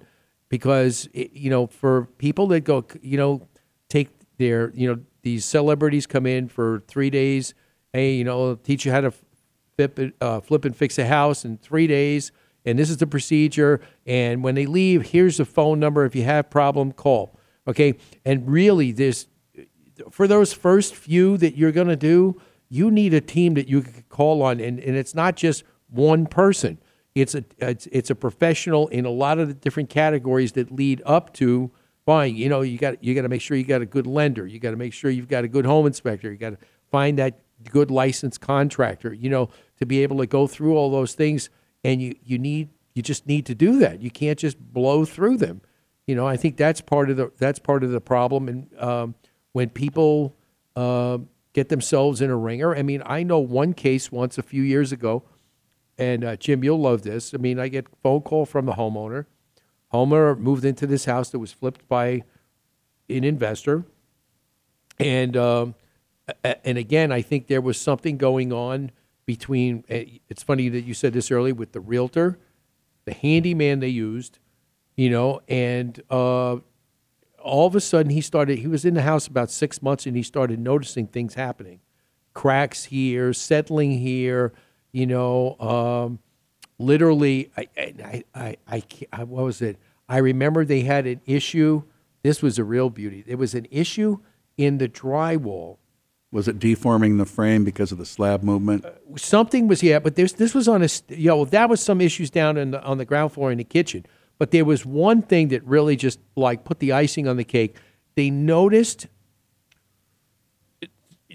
because 0.48 1.08
it, 1.12 1.32
you 1.32 1.50
know, 1.50 1.66
for 1.66 2.06
people 2.18 2.46
that 2.48 2.60
go, 2.60 2.84
you 3.00 3.16
know, 3.16 3.48
take 3.88 4.08
their, 4.38 4.70
you 4.74 4.88
know, 4.88 5.00
these 5.22 5.44
celebrities 5.44 6.06
come 6.06 6.26
in 6.26 6.48
for 6.48 6.82
three 6.86 7.10
days. 7.10 7.54
Hey, 7.92 8.14
you 8.14 8.24
know, 8.24 8.54
teach 8.54 8.84
you 8.84 8.92
how 8.92 9.00
to 9.00 9.12
flip, 9.88 10.16
uh, 10.20 10.40
flip 10.40 10.64
and 10.64 10.76
fix 10.76 10.98
a 10.98 11.06
house 11.06 11.44
in 11.44 11.58
three 11.58 11.86
days, 11.86 12.32
and 12.64 12.78
this 12.78 12.90
is 12.90 12.98
the 12.98 13.06
procedure. 13.06 13.80
And 14.06 14.42
when 14.42 14.54
they 14.54 14.66
leave, 14.66 15.10
here's 15.10 15.36
the 15.38 15.44
phone 15.44 15.80
number. 15.80 16.04
If 16.04 16.14
you 16.14 16.24
have 16.24 16.50
problem, 16.50 16.92
call. 16.92 17.38
Okay, 17.66 17.94
and 18.24 18.48
really, 18.50 18.92
there's 18.92 19.28
for 20.10 20.26
those 20.26 20.52
first 20.52 20.94
few 20.94 21.36
that 21.38 21.56
you're 21.56 21.72
going 21.72 21.88
to 21.88 21.96
do, 21.96 22.40
you 22.68 22.90
need 22.90 23.14
a 23.14 23.20
team 23.20 23.54
that 23.54 23.68
you 23.68 23.82
can 23.82 24.04
call 24.08 24.42
on, 24.42 24.58
and, 24.58 24.80
and 24.80 24.96
it's 24.96 25.14
not 25.14 25.36
just 25.36 25.62
one 25.88 26.26
person. 26.26 26.78
It's 27.14 27.34
a 27.34 27.44
it's, 27.58 27.86
it's 27.92 28.10
a 28.10 28.14
professional 28.14 28.88
in 28.88 29.04
a 29.04 29.10
lot 29.10 29.38
of 29.38 29.48
the 29.48 29.54
different 29.54 29.90
categories 29.90 30.52
that 30.52 30.72
lead 30.72 31.02
up 31.04 31.34
to 31.34 31.70
buying. 32.04 32.36
You 32.36 32.48
know, 32.48 32.62
you 32.62 32.78
got 32.78 33.04
you 33.04 33.14
got 33.14 33.22
to 33.22 33.28
make 33.28 33.42
sure 33.42 33.56
you 33.56 33.64
got 33.64 33.82
a 33.82 33.86
good 33.86 34.06
lender. 34.06 34.46
You 34.46 34.58
got 34.58 34.70
to 34.70 34.76
make 34.76 34.92
sure 34.92 35.10
you've 35.10 35.28
got 35.28 35.44
a 35.44 35.48
good 35.48 35.66
home 35.66 35.86
inspector. 35.86 36.30
You 36.30 36.38
got 36.38 36.50
to 36.50 36.58
find 36.90 37.18
that 37.18 37.40
good 37.70 37.90
licensed 37.90 38.40
contractor. 38.40 39.12
You 39.12 39.30
know, 39.30 39.50
to 39.82 39.86
be 39.86 40.02
able 40.02 40.18
to 40.18 40.26
go 40.26 40.46
through 40.46 40.76
all 40.76 40.90
those 40.90 41.14
things, 41.14 41.50
and 41.82 42.00
you 42.00 42.14
you 42.24 42.38
need 42.38 42.68
you 42.94 43.02
just 43.02 43.26
need 43.26 43.44
to 43.46 43.54
do 43.54 43.78
that. 43.80 44.00
You 44.00 44.10
can't 44.10 44.38
just 44.38 44.58
blow 44.72 45.04
through 45.04 45.38
them. 45.38 45.60
You 46.06 46.14
know, 46.14 46.26
I 46.26 46.36
think 46.36 46.56
that's 46.56 46.80
part 46.80 47.10
of 47.10 47.16
the 47.16 47.32
that's 47.38 47.58
part 47.58 47.82
of 47.84 47.90
the 47.90 48.00
problem. 48.00 48.48
And 48.48 48.78
um, 48.78 49.14
when 49.52 49.70
people 49.70 50.34
uh, 50.76 51.18
get 51.52 51.68
themselves 51.68 52.20
in 52.20 52.30
a 52.30 52.36
ringer, 52.36 52.74
I 52.76 52.82
mean, 52.82 53.02
I 53.04 53.22
know 53.22 53.38
one 53.38 53.74
case 53.74 54.12
once 54.12 54.38
a 54.38 54.42
few 54.42 54.62
years 54.62 54.92
ago, 54.92 55.24
and 55.98 56.24
uh, 56.24 56.36
Jim, 56.36 56.62
you'll 56.62 56.80
love 56.80 57.02
this. 57.02 57.34
I 57.34 57.38
mean, 57.38 57.58
I 57.58 57.68
get 57.68 57.86
phone 58.02 58.22
call 58.22 58.46
from 58.46 58.66
the 58.66 58.72
homeowner. 58.72 59.26
Homeowner 59.92 60.38
moved 60.38 60.64
into 60.64 60.86
this 60.86 61.04
house 61.06 61.30
that 61.30 61.38
was 61.38 61.52
flipped 61.52 61.86
by 61.88 62.22
an 63.08 63.24
investor, 63.24 63.84
and 64.98 65.36
um, 65.36 65.74
and 66.44 66.78
again, 66.78 67.10
I 67.10 67.22
think 67.22 67.46
there 67.46 67.60
was 67.60 67.80
something 67.80 68.16
going 68.16 68.52
on 68.52 68.90
between. 69.26 69.84
uh, 69.90 70.18
It's 70.28 70.42
funny 70.42 70.68
that 70.68 70.82
you 70.82 70.94
said 70.94 71.12
this 71.12 71.30
early 71.30 71.52
with 71.52 71.72
the 71.72 71.80
realtor, 71.80 72.38
the 73.04 73.12
handyman 73.12 73.80
they 73.80 73.88
used, 73.88 74.38
you 74.96 75.10
know, 75.10 75.40
and 75.48 76.02
uh, 76.10 76.56
all 77.42 77.66
of 77.66 77.74
a 77.74 77.80
sudden 77.80 78.10
he 78.10 78.20
started. 78.20 78.58
He 78.58 78.68
was 78.68 78.84
in 78.84 78.94
the 78.94 79.02
house 79.02 79.26
about 79.26 79.50
six 79.50 79.82
months, 79.82 80.06
and 80.06 80.16
he 80.16 80.22
started 80.22 80.58
noticing 80.58 81.06
things 81.06 81.34
happening, 81.34 81.80
cracks 82.34 82.84
here, 82.84 83.32
settling 83.32 83.98
here, 83.98 84.52
you 84.92 85.06
know. 85.06 85.56
Um, 85.58 86.18
literally, 86.78 87.50
I, 87.56 87.68
I, 87.76 88.24
I, 88.34 88.56
I, 88.66 88.82
I, 89.12 89.24
what 89.24 89.44
was 89.44 89.62
it? 89.62 89.78
I 90.08 90.18
remember 90.18 90.64
they 90.64 90.82
had 90.82 91.06
an 91.06 91.20
issue. 91.26 91.84
This 92.22 92.42
was 92.42 92.58
a 92.58 92.64
real 92.64 92.90
beauty. 92.90 93.22
There 93.22 93.36
was 93.36 93.54
an 93.54 93.66
issue 93.70 94.18
in 94.56 94.78
the 94.78 94.88
drywall. 94.88 95.78
Was 96.32 96.48
it 96.48 96.58
deforming 96.58 97.18
the 97.18 97.26
frame 97.26 97.62
because 97.62 97.92
of 97.92 97.98
the 97.98 98.06
slab 98.06 98.42
movement? 98.42 98.86
Something 99.16 99.68
was 99.68 99.82
yeah, 99.82 99.98
but 99.98 100.16
this 100.16 100.32
this 100.32 100.54
was 100.54 100.66
on 100.66 100.82
a 100.82 100.88
you 101.08 101.28
know 101.28 101.44
that 101.44 101.68
was 101.68 101.82
some 101.82 102.00
issues 102.00 102.30
down 102.30 102.56
in 102.56 102.70
the, 102.70 102.82
on 102.82 102.96
the 102.96 103.04
ground 103.04 103.32
floor 103.32 103.52
in 103.52 103.58
the 103.58 103.64
kitchen. 103.64 104.06
But 104.38 104.50
there 104.50 104.64
was 104.64 104.86
one 104.86 105.20
thing 105.20 105.48
that 105.48 105.62
really 105.64 105.94
just 105.94 106.18
like 106.34 106.64
put 106.64 106.80
the 106.80 106.90
icing 106.92 107.28
on 107.28 107.36
the 107.36 107.44
cake. 107.44 107.76
They 108.14 108.30
noticed 108.30 109.06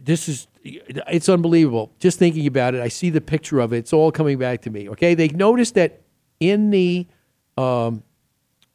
this 0.02 0.28
is 0.28 0.48
it's 0.64 1.30
unbelievable. 1.30 1.94
Just 2.00 2.18
thinking 2.18 2.48
about 2.48 2.74
it, 2.74 2.82
I 2.82 2.88
see 2.88 3.12
the 3.12 3.22
picture 3.22 3.60
of 3.60 3.74
it. 3.74 3.78
It's 3.78 3.94
all 3.94 4.12
coming 4.12 4.40
back 4.40 4.64
to 4.64 4.72
me. 4.72 4.90
Okay, 4.90 5.14
they 5.14 5.28
noticed 5.28 5.76
that 5.76 6.02
in 6.40 6.72
the 6.72 7.06
um, 7.56 8.02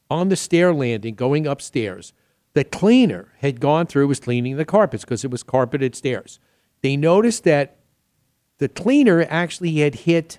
on 0.08 0.28
the 0.28 0.36
stair 0.36 0.72
landing 0.72 1.16
going 1.16 1.48
upstairs, 1.48 2.12
the 2.54 2.64
cleaner 2.64 3.32
had 3.38 3.60
gone 3.60 3.86
through 3.86 4.06
was 4.08 4.20
cleaning 4.20 4.56
the 4.56 4.64
carpets 4.64 5.04
because 5.04 5.24
it 5.24 5.30
was 5.30 5.42
carpeted 5.42 5.94
stairs. 5.94 6.38
They 6.82 6.96
noticed 6.96 7.44
that 7.44 7.76
the 8.58 8.68
cleaner 8.68 9.26
actually 9.28 9.76
had 9.76 9.94
hit 9.94 10.38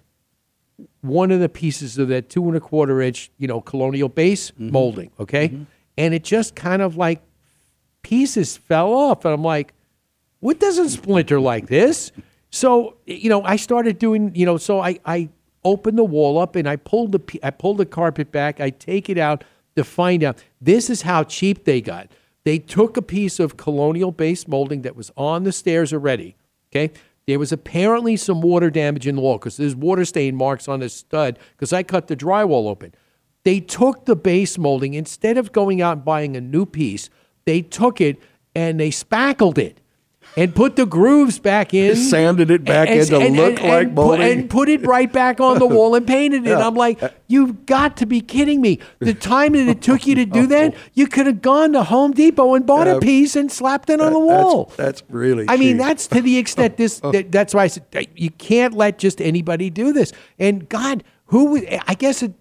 one 1.01 1.31
of 1.31 1.39
the 1.39 1.49
pieces 1.49 1.97
of 1.97 2.07
that 2.09 2.29
two 2.29 2.47
and 2.47 2.55
a 2.55 2.59
quarter 2.59 3.01
inch, 3.01 3.31
you 3.37 3.47
know, 3.47 3.61
colonial 3.61 4.09
base 4.09 4.51
mm-hmm. 4.51 4.71
molding. 4.71 5.11
Okay, 5.19 5.49
mm-hmm. 5.49 5.63
and 5.97 6.13
it 6.13 6.23
just 6.23 6.55
kind 6.55 6.81
of 6.81 6.97
like 6.97 7.21
pieces 8.01 8.57
fell 8.57 8.93
off, 8.93 9.25
and 9.25 9.33
I'm 9.33 9.43
like, 9.43 9.73
what 10.39 10.59
doesn't 10.59 10.89
splinter 10.89 11.39
like 11.39 11.67
this? 11.67 12.11
So 12.49 12.97
you 13.05 13.29
know, 13.29 13.43
I 13.43 13.55
started 13.55 13.97
doing, 13.97 14.35
you 14.35 14.45
know, 14.45 14.57
so 14.57 14.79
I 14.79 14.99
I 15.05 15.29
opened 15.63 15.97
the 15.97 16.03
wall 16.03 16.37
up 16.37 16.55
and 16.55 16.67
I 16.67 16.75
pulled 16.75 17.13
the 17.13 17.39
I 17.41 17.49
pulled 17.49 17.77
the 17.77 17.85
carpet 17.85 18.31
back. 18.31 18.59
I 18.59 18.69
take 18.69 19.09
it 19.09 19.17
out 19.17 19.43
to 19.75 19.83
find 19.83 20.23
out 20.23 20.43
this 20.61 20.89
is 20.89 21.03
how 21.03 21.23
cheap 21.23 21.65
they 21.65 21.81
got. 21.81 22.11
They 22.43 22.59
took 22.59 22.97
a 22.97 23.01
piece 23.01 23.39
of 23.39 23.57
colonial 23.57 24.11
base 24.11 24.47
molding 24.47 24.81
that 24.81 24.95
was 24.95 25.11
on 25.15 25.43
the 25.43 25.51
stairs 25.51 25.93
already. 25.93 26.35
Okay. 26.71 26.91
There 27.25 27.39
was 27.39 27.53
apparently 27.53 28.17
some 28.17 28.41
water 28.41 28.69
damage 28.69 29.07
in 29.07 29.15
the 29.15 29.21
wall 29.21 29.37
because 29.37 29.55
there's 29.55 29.75
water 29.75 30.03
stain 30.03 30.35
marks 30.35 30.67
on 30.67 30.81
the 30.81 30.89
stud 30.89 31.39
because 31.51 31.71
I 31.71 31.83
cut 31.83 32.07
the 32.07 32.17
drywall 32.17 32.67
open. 32.67 32.93
They 33.43 33.59
took 33.59 34.05
the 34.05 34.15
base 34.15 34.57
molding 34.57 34.93
instead 34.93 35.37
of 35.37 35.51
going 35.51 35.81
out 35.81 35.97
and 35.97 36.05
buying 36.05 36.35
a 36.35 36.41
new 36.41 36.65
piece. 36.65 37.09
They 37.45 37.61
took 37.61 38.01
it 38.01 38.17
and 38.53 38.79
they 38.79 38.91
spackled 38.91 39.57
it 39.57 39.79
and 40.35 40.55
put 40.55 40.75
the 40.75 40.85
grooves 40.85 41.39
back 41.39 41.73
in, 41.73 41.95
Sanded 41.95 42.51
it 42.51 42.63
back 42.63 42.89
in 42.89 43.05
to 43.05 43.29
look 43.29 43.61
like 43.61 43.95
put, 43.95 44.19
and 44.19 44.49
put 44.49 44.69
it 44.69 44.85
right 44.85 45.11
back 45.11 45.39
on 45.39 45.59
the 45.59 45.65
wall 45.65 45.95
and 45.95 46.07
painted 46.07 46.47
it. 46.47 46.57
I'm 46.57 46.75
like, 46.75 46.99
you've 47.27 47.65
got 47.65 47.97
to 47.97 48.05
be 48.05 48.21
kidding 48.21 48.61
me! 48.61 48.79
The 48.99 49.13
time 49.13 49.53
that 49.53 49.67
it 49.67 49.81
took 49.81 50.07
you 50.07 50.15
to 50.15 50.25
do 50.25 50.39
oh. 50.43 50.47
that, 50.47 50.75
you 50.93 51.07
could 51.07 51.27
have 51.27 51.41
gone 51.41 51.73
to 51.73 51.83
Home 51.83 52.11
Depot 52.11 52.55
and 52.55 52.65
bought 52.65 52.87
a 52.87 52.99
piece 52.99 53.35
and 53.35 53.51
slapped 53.51 53.89
it 53.89 54.01
on 54.01 54.13
the 54.13 54.19
wall. 54.19 54.71
That's, 54.77 55.03
really. 55.09 55.45
I 55.47 55.57
mean, 55.57 55.77
that's 55.77 56.07
to 56.07 56.21
the 56.21 56.37
extent 56.37 56.77
this. 56.77 56.99
that- 56.99 57.31
that's 57.31 57.53
why 57.53 57.63
I 57.63 57.67
said 57.67 57.85
you 58.15 58.31
can't 58.31 58.73
let 58.73 58.97
just 58.97 59.21
anybody 59.21 59.69
do 59.69 59.93
this. 59.93 60.11
And 60.39 60.67
God, 60.69 61.03
who? 61.27 61.65
I 61.87 61.93
guess 61.95 62.23
it. 62.23 62.33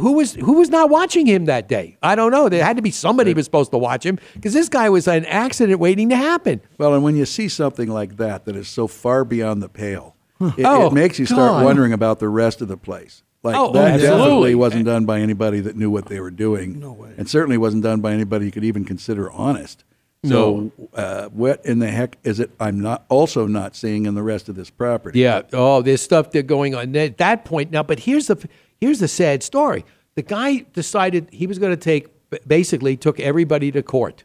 Who 0.00 0.12
was 0.12 0.34
who 0.34 0.54
was 0.54 0.68
not 0.70 0.90
watching 0.90 1.26
him 1.26 1.44
that 1.46 1.68
day? 1.68 1.96
I 2.02 2.14
don't 2.14 2.30
know. 2.32 2.48
There 2.48 2.64
had 2.64 2.76
to 2.76 2.82
be 2.82 2.90
somebody 2.90 3.30
who 3.30 3.36
was 3.36 3.44
supposed 3.44 3.70
to 3.72 3.78
watch 3.78 4.04
him 4.04 4.18
because 4.34 4.52
this 4.54 4.68
guy 4.68 4.88
was 4.88 5.06
an 5.08 5.24
accident 5.26 5.78
waiting 5.80 6.08
to 6.10 6.16
happen. 6.16 6.60
Well, 6.78 6.94
and 6.94 7.02
when 7.02 7.16
you 7.16 7.26
see 7.26 7.48
something 7.48 7.88
like 7.88 8.16
that 8.16 8.44
that 8.46 8.56
is 8.56 8.68
so 8.68 8.86
far 8.86 9.24
beyond 9.24 9.62
the 9.62 9.68
pale, 9.68 10.16
it, 10.40 10.64
Oh, 10.64 10.86
it 10.88 10.92
makes 10.92 11.18
you 11.18 11.26
start 11.26 11.52
God. 11.52 11.64
wondering 11.64 11.92
about 11.92 12.18
the 12.18 12.28
rest 12.28 12.60
of 12.62 12.68
the 12.68 12.76
place. 12.76 13.22
Like 13.42 13.56
Oh, 13.56 13.72
that 13.72 13.94
absolutely. 13.94 14.18
definitely 14.18 14.54
wasn't 14.54 14.84
done 14.84 15.04
by 15.06 15.20
anybody 15.20 15.60
that 15.60 15.76
knew 15.76 15.90
what 15.90 16.06
they 16.06 16.20
were 16.20 16.30
doing. 16.30 16.78
No 16.80 16.92
way. 16.92 17.10
And 17.16 17.28
certainly 17.28 17.56
wasn't 17.58 17.82
done 17.82 18.00
by 18.00 18.12
anybody 18.12 18.46
you 18.46 18.50
could 18.52 18.64
even 18.64 18.84
consider 18.84 19.30
honest. 19.30 19.84
So, 20.22 20.70
uh, 20.92 21.28
what 21.28 21.64
in 21.64 21.78
the 21.78 21.88
heck 21.88 22.18
is 22.24 22.40
it? 22.40 22.50
I'm 22.60 22.78
not 22.80 23.06
also 23.08 23.46
not 23.46 23.74
seeing 23.74 24.04
in 24.04 24.14
the 24.14 24.22
rest 24.22 24.50
of 24.50 24.54
this 24.54 24.68
property. 24.68 25.20
Yeah. 25.20 25.42
Oh, 25.54 25.80
there's 25.80 26.02
stuff 26.02 26.30
that 26.32 26.46
going 26.46 26.74
on 26.74 26.94
at 26.94 27.16
that 27.16 27.46
point 27.46 27.70
now. 27.70 27.82
But 27.82 28.00
here's 28.00 28.26
the 28.26 28.36
here's 28.80 28.98
the 28.98 29.08
sad 29.08 29.42
story. 29.42 29.84
The 30.14 30.22
guy 30.22 30.66
decided 30.72 31.28
he 31.32 31.46
was 31.46 31.58
going 31.58 31.72
to 31.72 31.76
take 31.76 32.08
basically 32.46 32.96
took 32.96 33.18
everybody 33.20 33.70
to 33.72 33.82
court. 33.82 34.24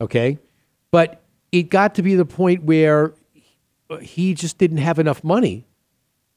Okay, 0.00 0.38
but 0.90 1.22
it 1.52 1.64
got 1.64 1.94
to 1.96 2.02
be 2.02 2.14
the 2.14 2.24
point 2.24 2.64
where 2.64 3.14
he 4.00 4.34
just 4.34 4.58
didn't 4.58 4.78
have 4.78 4.98
enough 4.98 5.22
money 5.22 5.66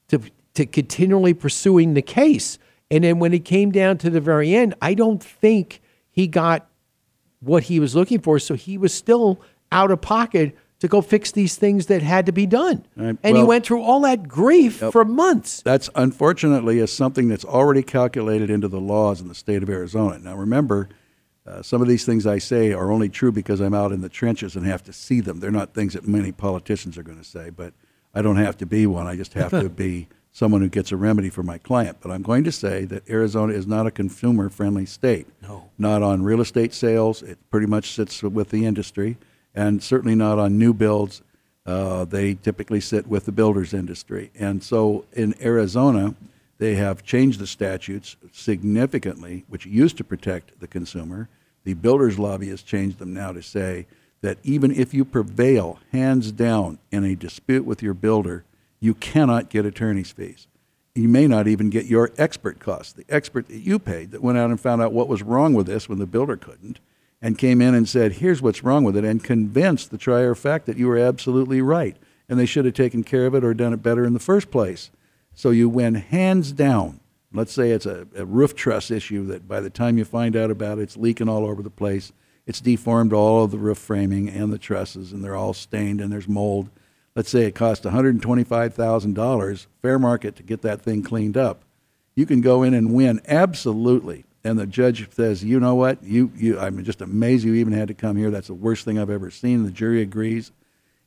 to 0.10 0.22
to 0.54 0.66
continually 0.66 1.34
pursuing 1.34 1.94
the 1.94 2.02
case. 2.02 2.58
And 2.90 3.04
then 3.04 3.20
when 3.20 3.34
it 3.34 3.46
came 3.46 3.72
down 3.72 3.98
to 4.00 4.10
the 4.10 4.22
very 4.22 4.56
end, 4.56 4.74
I 4.82 4.94
don't 4.94 5.22
think 5.22 5.82
he 6.10 6.28
got 6.28 6.68
what 7.40 7.64
he 7.64 7.80
was 7.80 7.96
looking 7.96 8.20
for. 8.20 8.40
So 8.40 8.56
he 8.56 8.78
was 8.78 8.94
still 8.94 9.42
out 9.72 9.92
of 9.92 10.02
pocket 10.02 10.56
to 10.80 10.88
go 10.88 11.02
fix 11.02 11.32
these 11.32 11.56
things 11.56 11.88
that 11.88 12.02
had 12.02 12.26
to 12.28 12.32
be 12.32 12.46
done. 12.46 12.86
Right. 12.96 13.18
And 13.24 13.36
he 13.36 13.44
went 13.44 13.66
through 13.66 13.82
all 13.82 14.02
that 14.02 14.28
grief 14.28 14.78
for 14.78 15.04
months. 15.04 15.62
That's 15.62 15.90
unfortunately 15.96 16.80
is 16.80 16.94
something 16.94 17.28
that's 17.28 17.46
already 17.46 17.82
calculated 17.82 18.50
into 18.50 18.68
the 18.68 18.80
laws 18.80 19.20
in 19.20 19.28
the 19.28 19.36
state 19.36 19.64
of 19.64 19.70
Arizona. 19.70 20.20
Now, 20.20 20.36
remember, 20.36 20.90
uh, 21.48 21.62
some 21.62 21.82
of 21.82 21.88
these 21.88 22.06
things 22.06 22.28
I 22.28 22.38
say 22.38 22.74
are 22.74 22.92
only 22.92 23.10
true 23.10 23.32
because 23.32 23.60
I'm 23.60 23.74
out 23.74 23.92
in 23.92 24.02
the 24.02 24.10
trenches 24.10 24.56
and 24.56 24.66
have 24.66 24.84
to 24.84 24.94
see 24.94 25.22
them. 25.22 25.40
They're 25.40 25.50
not 25.50 25.74
things 25.74 25.94
that 25.94 26.08
many 26.08 26.32
politicians 26.32 26.98
are 26.98 27.04
going 27.04 27.18
to 27.18 27.24
say, 27.24 27.50
but 27.50 27.74
I 28.14 28.22
don't 28.22 28.38
have 28.38 28.58
to 28.58 28.66
be 28.66 28.86
one. 28.86 29.08
I 29.08 29.16
just 29.16 29.34
have 29.34 29.52
to 29.52 29.70
be 29.70 30.08
someone 30.32 30.62
who 30.62 30.70
gets 30.70 30.92
a 30.92 30.98
remedy 30.98 31.30
for 31.30 31.42
my 31.42 31.58
client. 31.58 31.98
But 32.02 32.12
I'm 32.12 32.22
going 32.22 32.44
to 32.44 32.52
say 32.52 32.86
that 32.86 33.10
Arizona 33.10 33.54
is 33.54 33.66
not 33.66 33.88
a 33.88 33.92
consumer 33.92 34.50
friendly 34.50 34.86
state. 34.86 35.26
No. 35.42 35.70
Not 35.80 36.04
on 36.04 36.22
real 36.22 36.42
estate 36.42 36.74
sales. 36.74 37.24
It 37.24 37.40
pretty 37.50 37.66
much 37.66 37.94
sits 37.94 38.22
with 38.22 38.50
the 38.50 38.66
industry, 38.66 39.18
and 39.58 39.82
certainly 39.82 40.14
not 40.14 40.38
on 40.38 40.60
new 40.60 40.72
builds. 40.72 41.24
Uh, 41.66 42.06
they 42.06 42.36
typically 42.36 42.80
sit 42.80 43.08
with 43.08 43.26
the 43.26 43.32
builders 43.32 43.74
industry. 43.74 44.30
And 44.38 44.64
so 44.64 45.06
in 45.14 45.34
Arizona, 45.44 46.14
they 46.60 46.76
have 46.76 47.04
changed 47.04 47.40
the 47.40 47.48
statutes 47.48 48.16
significantly, 48.32 49.46
which 49.50 49.66
used 49.66 49.98
to 49.98 50.04
protect 50.04 50.60
the 50.60 50.68
consumer. 50.68 51.28
The 51.64 51.74
builders 51.74 52.20
lobby 52.20 52.50
has 52.50 52.62
changed 52.62 53.00
them 53.00 53.16
now 53.16 53.32
to 53.32 53.42
say 53.42 53.88
that 54.22 54.38
even 54.44 54.72
if 54.72 54.94
you 54.94 55.04
prevail 55.04 55.80
hands 55.92 56.32
down 56.32 56.78
in 56.92 57.04
a 57.04 57.16
dispute 57.16 57.66
with 57.66 57.82
your 57.82 57.96
builder, 57.96 58.44
you 58.80 58.94
cannot 58.94 59.50
get 59.50 59.66
attorney's 59.66 60.12
fees. 60.12 60.48
You 60.94 61.08
may 61.08 61.28
not 61.28 61.48
even 61.48 61.72
get 61.72 61.86
your 61.86 62.12
expert 62.18 62.60
costs. 62.60 62.94
The 62.94 63.06
expert 63.10 63.48
that 63.48 63.58
you 63.58 63.80
paid 63.80 64.12
that 64.12 64.22
went 64.22 64.38
out 64.38 64.52
and 64.52 64.60
found 64.60 64.84
out 64.84 64.94
what 64.94 65.08
was 65.08 65.24
wrong 65.24 65.56
with 65.56 65.66
this 65.66 65.90
when 65.90 65.98
the 65.98 66.06
builder 66.06 66.38
couldn't 66.38 66.80
and 67.22 67.38
came 67.38 67.62
in 67.62 67.74
and 67.74 67.90
said, 67.90 68.14
here's 68.14 68.42
what's 68.42 68.64
wrong 68.64 68.84
with 68.84 68.96
it, 68.96 69.04
and 69.04 69.24
convinced 69.24 69.92
the 69.92 69.98
trier 69.98 70.32
of 70.32 70.40
fact 70.40 70.66
that 70.66 70.78
you 70.78 70.88
were 70.88 70.98
absolutely 70.98 71.62
right 71.62 71.98
and 72.30 72.40
they 72.40 72.46
should 72.46 72.66
have 72.66 72.74
taken 72.74 73.04
care 73.04 73.26
of 73.26 73.36
it 73.36 73.44
or 73.44 73.54
done 73.54 73.74
it 73.74 73.82
better 73.82 74.06
in 74.06 74.14
the 74.14 74.20
first 74.20 74.52
place. 74.52 74.92
So 75.34 75.50
you 75.50 75.70
win 75.70 75.96
hands 75.96 76.52
down. 76.52 77.00
Let's 77.32 77.54
say 77.54 77.72
it's 77.72 77.86
a, 77.86 78.08
a 78.16 78.26
roof 78.26 78.56
truss 78.56 78.90
issue 78.90 79.26
that 79.28 79.48
by 79.48 79.60
the 79.60 79.70
time 79.70 79.98
you 79.98 80.06
find 80.06 80.36
out 80.36 80.52
about 80.52 80.80
it, 80.80 80.84
it's 80.84 80.98
leaking 80.98 81.30
all 81.30 81.46
over 81.46 81.62
the 81.62 81.70
place. 81.70 82.12
It's 82.46 82.62
deformed 82.62 83.14
all 83.14 83.44
of 83.44 83.52
the 83.52 83.58
roof 83.58 83.78
framing 83.78 84.30
and 84.30 84.52
the 84.52 84.58
trusses, 84.58 85.12
and 85.12 85.24
they're 85.24 85.36
all 85.36 85.54
stained 85.54 86.02
and 86.02 86.12
there's 86.12 86.28
mold. 86.28 86.70
Let's 87.16 87.30
say 87.30 87.46
it 87.46 87.56
cost 87.56 87.84
$125,000 87.84 89.66
fair 89.82 90.00
market 90.00 90.36
to 90.36 90.44
get 90.44 90.62
that 90.62 90.82
thing 90.82 91.04
cleaned 91.04 91.38
up. 91.38 91.64
You 92.16 92.26
can 92.26 92.42
go 92.42 92.64
in 92.64 92.74
and 92.74 92.94
win 92.94 93.22
absolutely. 93.28 94.26
And 94.48 94.58
the 94.58 94.66
judge 94.66 95.12
says, 95.12 95.44
you 95.44 95.60
know 95.60 95.76
what? 95.76 96.02
You, 96.02 96.32
you, 96.36 96.58
I'm 96.58 96.82
just 96.86 97.02
amazed 97.02 97.44
you 97.44 97.54
even 97.56 97.74
had 97.74 97.90
to 97.90 97.94
come 97.94 98.16
here. 98.16 98.32
That's 98.32 98.48
the 98.48 98.54
worst 98.54 98.86
thing 98.86 98.98
I've 98.98 99.10
ever 99.10 99.30
seen. 99.30 99.64
The 99.64 99.72
jury 99.72 100.02
agrees 100.02 100.52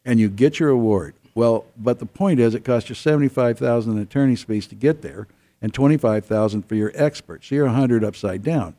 and 0.04 0.20
you 0.20 0.28
get 0.28 0.60
your 0.60 0.68
award. 0.68 1.14
Well, 1.34 1.64
but 1.76 2.00
the 2.00 2.06
point 2.06 2.38
is, 2.38 2.54
it 2.54 2.64
costs 2.64 2.88
you 2.90 2.94
seventy-five 2.94 3.58
thousand 3.58 3.92
in 3.96 4.02
attorney's 4.02 4.42
fees 4.42 4.66
to 4.66 4.74
get 4.74 5.00
there, 5.00 5.26
and 5.62 5.72
twenty-five 5.72 6.24
thousand 6.26 6.62
for 6.66 6.74
your 6.74 6.90
expert. 6.94 7.44
So 7.44 7.54
you're 7.54 7.66
a 7.66 7.72
hundred 7.72 8.02
upside 8.04 8.42
down. 8.42 8.74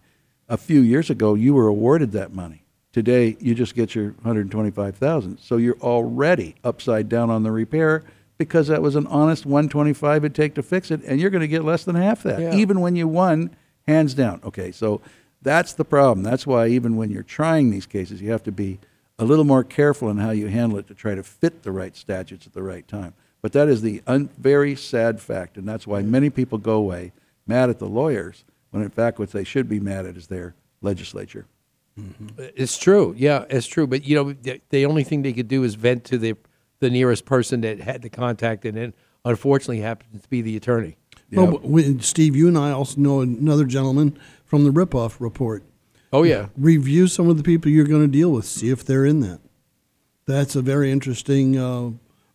A 0.50 0.58
few 0.58 0.82
years 0.82 1.10
ago, 1.10 1.34
you 1.34 1.54
were 1.54 1.68
awarded 1.68 2.12
that 2.12 2.34
money. 2.34 2.64
Today, 2.92 3.38
you 3.40 3.56
just 3.56 3.74
get 3.74 3.96
your 3.96 4.16
hundred 4.24 4.52
twenty-five 4.52 4.96
thousand. 4.98 5.38
So 5.40 5.58
you're 5.58 5.80
already 5.80 6.56
upside 6.64 7.08
down 7.08 7.30
on 7.30 7.44
the 7.44 7.52
repair 7.52 8.04
because 8.38 8.68
that 8.68 8.82
was 8.82 8.96
an 8.98 9.08
honest 9.08 9.46
one 9.46 9.70
twenty-five 9.70 10.26
it'd 10.26 10.36
take 10.36 10.54
to 10.56 10.62
fix 10.64 10.92
it, 10.92 11.02
and 11.06 11.22
you're 11.22 11.30
going 11.30 11.42
to 11.42 11.48
get 11.48 11.64
less 11.64 11.86
than 11.86 11.96
half 11.96 12.22
that, 12.24 12.40
Yeah. 12.40 12.56
even 12.56 12.82
when 12.82 12.96
you 12.98 13.08
won 13.08 13.56
hands 13.88 14.14
down. 14.14 14.42
Okay, 14.44 14.72
so 14.72 15.02
that's 15.42 15.74
the 15.74 15.86
problem. 15.86 16.24
That's 16.24 16.46
why 16.46 16.68
even 16.68 16.96
when 16.96 17.10
you're 17.10 17.24
trying 17.24 17.72
these 17.72 17.86
cases, 17.86 18.22
you 18.22 18.32
have 18.32 18.44
to 18.44 18.52
be 18.52 18.80
a 19.18 19.26
little 19.26 19.46
more 19.46 19.64
careful 19.64 20.10
in 20.10 20.18
how 20.18 20.32
you 20.32 20.48
handle 20.48 20.78
it 20.80 20.88
to 20.88 20.96
try 20.96 21.16
to 21.16 21.24
fit 21.24 21.64
the 21.64 21.72
right 21.72 21.96
statutes 21.96 22.48
at 22.48 22.54
the 22.54 22.64
right 22.64 22.88
time. 22.88 23.14
But 23.42 23.54
that 23.54 23.68
is 23.68 23.82
the 23.82 24.02
un- 24.08 24.30
very 24.38 24.76
sad 24.76 25.20
fact, 25.20 25.58
and 25.58 25.68
that's 25.68 25.88
why 25.88 26.02
many 26.02 26.30
people 26.30 26.58
go 26.58 26.74
away 26.74 27.12
mad 27.48 27.70
at 27.70 27.80
the 27.80 27.88
lawyers 27.88 28.44
when 28.70 28.84
in 28.84 28.90
fact 28.90 29.20
what 29.20 29.32
they 29.32 29.44
should 29.44 29.68
be 29.68 29.80
mad 29.80 30.06
at 30.06 30.16
is 30.16 30.28
their 30.28 30.56
legislature. 30.82 31.46
Mm-hmm. 32.00 32.28
It's 32.56 32.78
true. 32.78 33.14
Yeah, 33.18 33.46
it's 33.50 33.68
true. 33.68 33.86
But 33.86 34.06
you 34.06 34.16
know, 34.16 34.34
the, 34.34 34.62
the 34.70 34.86
only 34.86 35.04
thing 35.04 35.22
they 35.22 35.34
could 35.34 35.48
do 35.48 35.64
is 35.64 35.76
vent 35.76 36.04
to 36.06 36.18
the 36.18 36.36
the 36.80 36.90
nearest 36.90 37.26
person 37.26 37.62
that 37.62 37.80
had 37.80 38.02
the 38.02 38.10
contact, 38.10 38.66
and 38.66 38.78
it 38.78 38.96
unfortunately 39.24 39.82
happens 39.82 40.24
to 40.24 40.30
be 40.30 40.42
the 40.42 40.58
attorney. 40.58 40.98
Well, 41.32 41.52
but 41.52 41.64
we, 41.64 42.00
Steve, 42.00 42.36
you 42.36 42.48
and 42.48 42.58
I 42.58 42.72
also 42.72 43.00
know 43.00 43.22
another 43.22 43.66
gentleman 43.66 44.20
from 44.46 44.64
the 44.64 44.70
ripoff 44.70 45.16
report. 45.20 45.64
Oh 46.14 46.24
yeah. 46.24 46.48
Review 46.58 47.08
some 47.08 47.30
of 47.30 47.38
the 47.38 47.44
people 47.44 47.72
you're 47.72 47.86
going 47.86 48.02
to 48.02 48.08
deal 48.08 48.32
with. 48.32 48.46
See 48.46 48.70
if 48.70 48.84
they're 48.86 49.06
in 49.06 49.22
that. 49.22 49.40
That's 50.26 50.56
a 50.56 50.62
very 50.62 50.92
interesting 50.92 51.58
uh, 51.58 51.92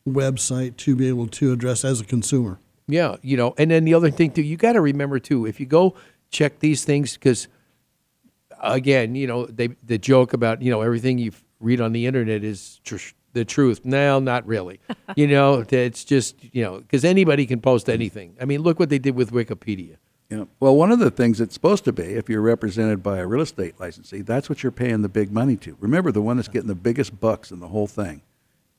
website 0.09 0.77
to 0.79 0.97
be 0.97 1.09
able 1.09 1.27
to 1.29 1.53
address 1.53 1.85
as 1.85 2.01
a 2.01 2.05
consumer. 2.05 2.59
Yeah, 2.89 3.17
you 3.23 3.37
know, 3.37 3.55
and 3.59 3.71
then 3.71 3.85
the 3.85 3.95
other 3.95 4.11
thing 4.11 4.31
too, 4.31 4.43
you 4.43 4.57
got 4.57 4.75
to 4.75 4.81
remember 4.81 5.19
too, 5.19 5.45
if 5.45 5.59
you 5.59 5.67
go 5.67 5.95
check 6.31 6.61
these 6.61 6.85
things, 6.85 7.15
because 7.15 7.49
again, 8.63 9.15
you 9.15 9.27
know, 9.27 9.47
they 9.47 9.69
the 9.83 9.99
joke 9.99 10.33
about 10.33 10.63
you 10.63 10.71
know 10.71 10.83
everything 10.83 11.19
you 11.19 11.33
read 11.61 11.81
on 11.81 11.93
the 11.93 12.07
internet 12.07 12.45
is 12.45 12.81
tr- 12.85 13.13
the 13.37 13.45
truth. 13.45 13.85
No, 13.85 14.19
not 14.19 14.47
really. 14.47 14.81
you 15.17 15.29
know, 15.29 15.65
it's 15.69 16.05
just 16.05 16.37
you 16.53 16.65
know 16.65 16.81
because 16.81 17.05
anybody 17.05 17.47
can 17.47 17.61
post 17.61 17.89
anything. 17.89 18.37
I 18.41 18.45
mean, 18.45 18.63
look 18.63 18.81
what 18.81 18.89
they 18.89 18.99
did 18.99 19.15
with 19.15 19.31
Wikipedia. 19.31 19.97
Yeah. 20.29 20.47
Well, 20.59 20.75
one 20.75 20.91
of 20.91 20.99
the 20.99 21.13
things 21.13 21.41
it's 21.41 21.55
supposed 21.55 21.85
to 21.85 21.93
be, 21.93 22.03
if 22.03 22.29
you're 22.29 22.43
represented 22.43 23.01
by 23.01 23.19
a 23.19 23.27
real 23.27 23.43
estate 23.43 23.79
licensee, 23.79 24.23
that's 24.23 24.49
what 24.49 24.65
you're 24.65 24.73
paying 24.73 25.03
the 25.03 25.09
big 25.09 25.31
money 25.31 25.57
to. 25.59 25.77
Remember, 25.79 26.11
the 26.11 26.21
one 26.21 26.37
that's 26.37 26.49
getting 26.49 26.67
the 26.67 26.75
biggest 26.75 27.21
bucks 27.21 27.53
in 27.53 27.61
the 27.61 27.69
whole 27.69 27.87
thing 27.87 28.23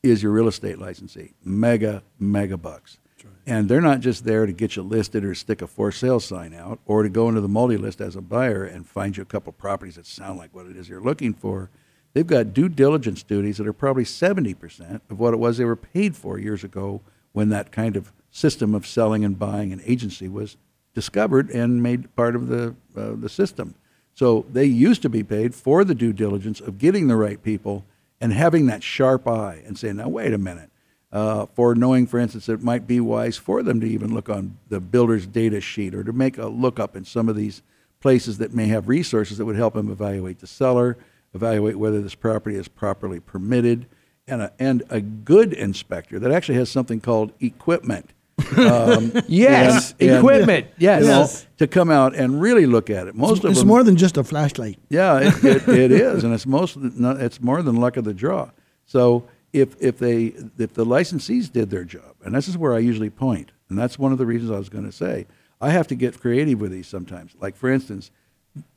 is 0.02 0.22
your 0.22 0.32
real 0.32 0.48
estate 0.48 0.78
licensee. 0.78 1.32
Mega, 1.42 2.02
mega 2.18 2.58
bucks. 2.58 2.98
And 3.46 3.66
they're 3.66 3.80
not 3.80 4.00
just 4.00 4.26
there 4.26 4.44
to 4.44 4.52
get 4.52 4.76
you 4.76 4.82
listed 4.82 5.24
or 5.24 5.34
stick 5.34 5.62
a 5.62 5.66
for 5.66 5.90
sale 5.90 6.20
sign 6.20 6.52
out 6.52 6.80
or 6.84 7.02
to 7.02 7.08
go 7.08 7.30
into 7.30 7.40
the 7.40 7.48
multi 7.48 7.78
list 7.78 7.98
as 8.02 8.14
a 8.14 8.20
buyer 8.20 8.62
and 8.64 8.86
find 8.86 9.16
you 9.16 9.22
a 9.22 9.26
couple 9.26 9.50
properties 9.54 9.94
that 9.94 10.04
sound 10.04 10.38
like 10.38 10.54
what 10.54 10.66
it 10.66 10.76
is 10.76 10.86
you're 10.86 11.00
looking 11.00 11.32
for. 11.32 11.70
They've 12.18 12.26
got 12.26 12.52
due 12.52 12.68
diligence 12.68 13.22
duties 13.22 13.58
that 13.58 13.68
are 13.68 13.72
probably 13.72 14.02
70% 14.02 15.02
of 15.08 15.20
what 15.20 15.34
it 15.34 15.36
was 15.36 15.56
they 15.56 15.64
were 15.64 15.76
paid 15.76 16.16
for 16.16 16.36
years 16.36 16.64
ago 16.64 17.00
when 17.30 17.48
that 17.50 17.70
kind 17.70 17.94
of 17.94 18.10
system 18.32 18.74
of 18.74 18.88
selling 18.88 19.24
and 19.24 19.38
buying 19.38 19.70
and 19.70 19.80
agency 19.86 20.26
was 20.26 20.56
discovered 20.94 21.48
and 21.50 21.80
made 21.80 22.12
part 22.16 22.34
of 22.34 22.48
the, 22.48 22.74
uh, 22.96 23.12
the 23.14 23.28
system. 23.28 23.76
So 24.14 24.46
they 24.52 24.64
used 24.64 25.00
to 25.02 25.08
be 25.08 25.22
paid 25.22 25.54
for 25.54 25.84
the 25.84 25.94
due 25.94 26.12
diligence 26.12 26.60
of 26.60 26.78
getting 26.78 27.06
the 27.06 27.14
right 27.14 27.40
people 27.40 27.84
and 28.20 28.32
having 28.32 28.66
that 28.66 28.82
sharp 28.82 29.28
eye 29.28 29.62
and 29.64 29.78
saying, 29.78 29.94
now, 29.94 30.08
wait 30.08 30.32
a 30.32 30.38
minute. 30.38 30.70
Uh, 31.12 31.46
for 31.54 31.76
knowing, 31.76 32.08
for 32.08 32.18
instance, 32.18 32.48
it 32.48 32.64
might 32.64 32.88
be 32.88 32.98
wise 32.98 33.36
for 33.36 33.62
them 33.62 33.80
to 33.80 33.86
even 33.86 34.12
look 34.12 34.28
on 34.28 34.58
the 34.68 34.80
builder's 34.80 35.24
data 35.24 35.60
sheet 35.60 35.94
or 35.94 36.02
to 36.02 36.12
make 36.12 36.36
a 36.36 36.48
lookup 36.48 36.96
in 36.96 37.04
some 37.04 37.28
of 37.28 37.36
these 37.36 37.62
places 38.00 38.38
that 38.38 38.52
may 38.52 38.66
have 38.66 38.88
resources 38.88 39.38
that 39.38 39.44
would 39.44 39.54
help 39.54 39.74
them 39.74 39.88
evaluate 39.88 40.40
the 40.40 40.48
seller, 40.48 40.96
evaluate 41.34 41.76
whether 41.78 42.00
this 42.00 42.14
property 42.14 42.56
is 42.56 42.68
properly 42.68 43.20
permitted, 43.20 43.86
and 44.26 44.42
a, 44.42 44.52
and 44.58 44.82
a 44.90 45.00
good 45.00 45.52
inspector 45.52 46.18
that 46.18 46.30
actually 46.30 46.56
has 46.56 46.70
something 46.70 47.00
called 47.00 47.32
equipment. 47.40 48.10
Um, 48.56 49.12
Yes, 49.26 49.94
equipment, 49.98 50.68
yes. 50.78 51.02
you 51.02 51.08
know, 51.08 51.18
Yes. 51.20 51.46
to 51.58 51.66
come 51.66 51.90
out 51.90 52.14
and 52.14 52.40
really 52.40 52.66
look 52.66 52.88
at 52.88 53.06
it. 53.08 53.14
Most 53.14 53.42
of 53.44 53.50
it's 53.50 53.60
them, 53.60 53.68
more 53.68 53.82
than 53.82 53.96
just 53.96 54.16
a 54.16 54.22
flashlight. 54.24 54.78
yeah, 54.88 55.18
it, 55.20 55.44
it, 55.44 55.68
it 55.68 55.92
is, 55.92 56.24
and 56.24 56.32
it's 56.32 56.46
most 56.46 56.76
of 56.76 56.82
the- 56.82 57.00
no, 57.00 57.10
it's 57.10 57.40
more 57.42 57.62
than 57.62 57.76
luck 57.76 57.96
of 57.96 58.04
the 58.04 58.14
draw. 58.14 58.50
So 58.86 59.24
if 59.52 59.74
if 59.80 59.98
they 59.98 60.34
if 60.56 60.72
the 60.74 60.86
licensees 60.86 61.50
did 61.52 61.70
their 61.70 61.84
job, 61.84 62.14
and 62.24 62.34
this 62.34 62.48
is 62.48 62.56
where 62.56 62.74
I 62.74 62.78
usually 62.78 63.10
point, 63.10 63.50
and 63.68 63.78
that's 63.78 63.98
one 63.98 64.12
of 64.12 64.18
the 64.18 64.26
reasons 64.26 64.50
I 64.50 64.58
was 64.58 64.68
going 64.68 64.84
to 64.86 64.92
say 64.92 65.26
I 65.60 65.70
have 65.70 65.86
to 65.88 65.94
get 65.94 66.20
creative 66.20 66.60
with 66.60 66.70
these 66.70 66.86
sometimes. 66.86 67.34
Like 67.40 67.56
for 67.56 67.70
instance, 67.70 68.10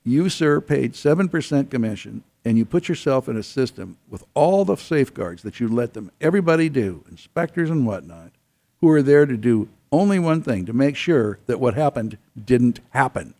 you 0.04 0.28
sir 0.30 0.60
paid 0.60 0.96
seven 0.96 1.30
percent 1.30 1.70
commission, 1.70 2.24
and 2.44 2.58
you 2.58 2.66
put 2.66 2.90
yourself 2.90 3.28
in 3.30 3.38
a 3.38 3.44
system 3.44 3.98
with 4.10 4.24
all 4.34 4.66
the 4.66 4.76
safeguards 4.76 5.44
that 5.44 5.60
you 5.60 5.68
let 5.68 5.94
them 5.94 6.12
everybody 6.20 6.70
do, 6.70 7.04
inspectors 7.10 7.70
and 7.70 7.86
whatnot, 7.86 8.32
who 8.80 8.90
are 8.90 9.02
there 9.02 9.26
to 9.26 9.38
do 9.38 9.70
only 9.92 10.18
one 10.20 10.42
thing 10.42 10.66
to 10.66 10.74
make 10.74 10.96
sure 10.96 11.38
that 11.46 11.60
what 11.60 11.74
happened 11.76 12.18
didn't 12.46 12.80
happen, 12.92 13.34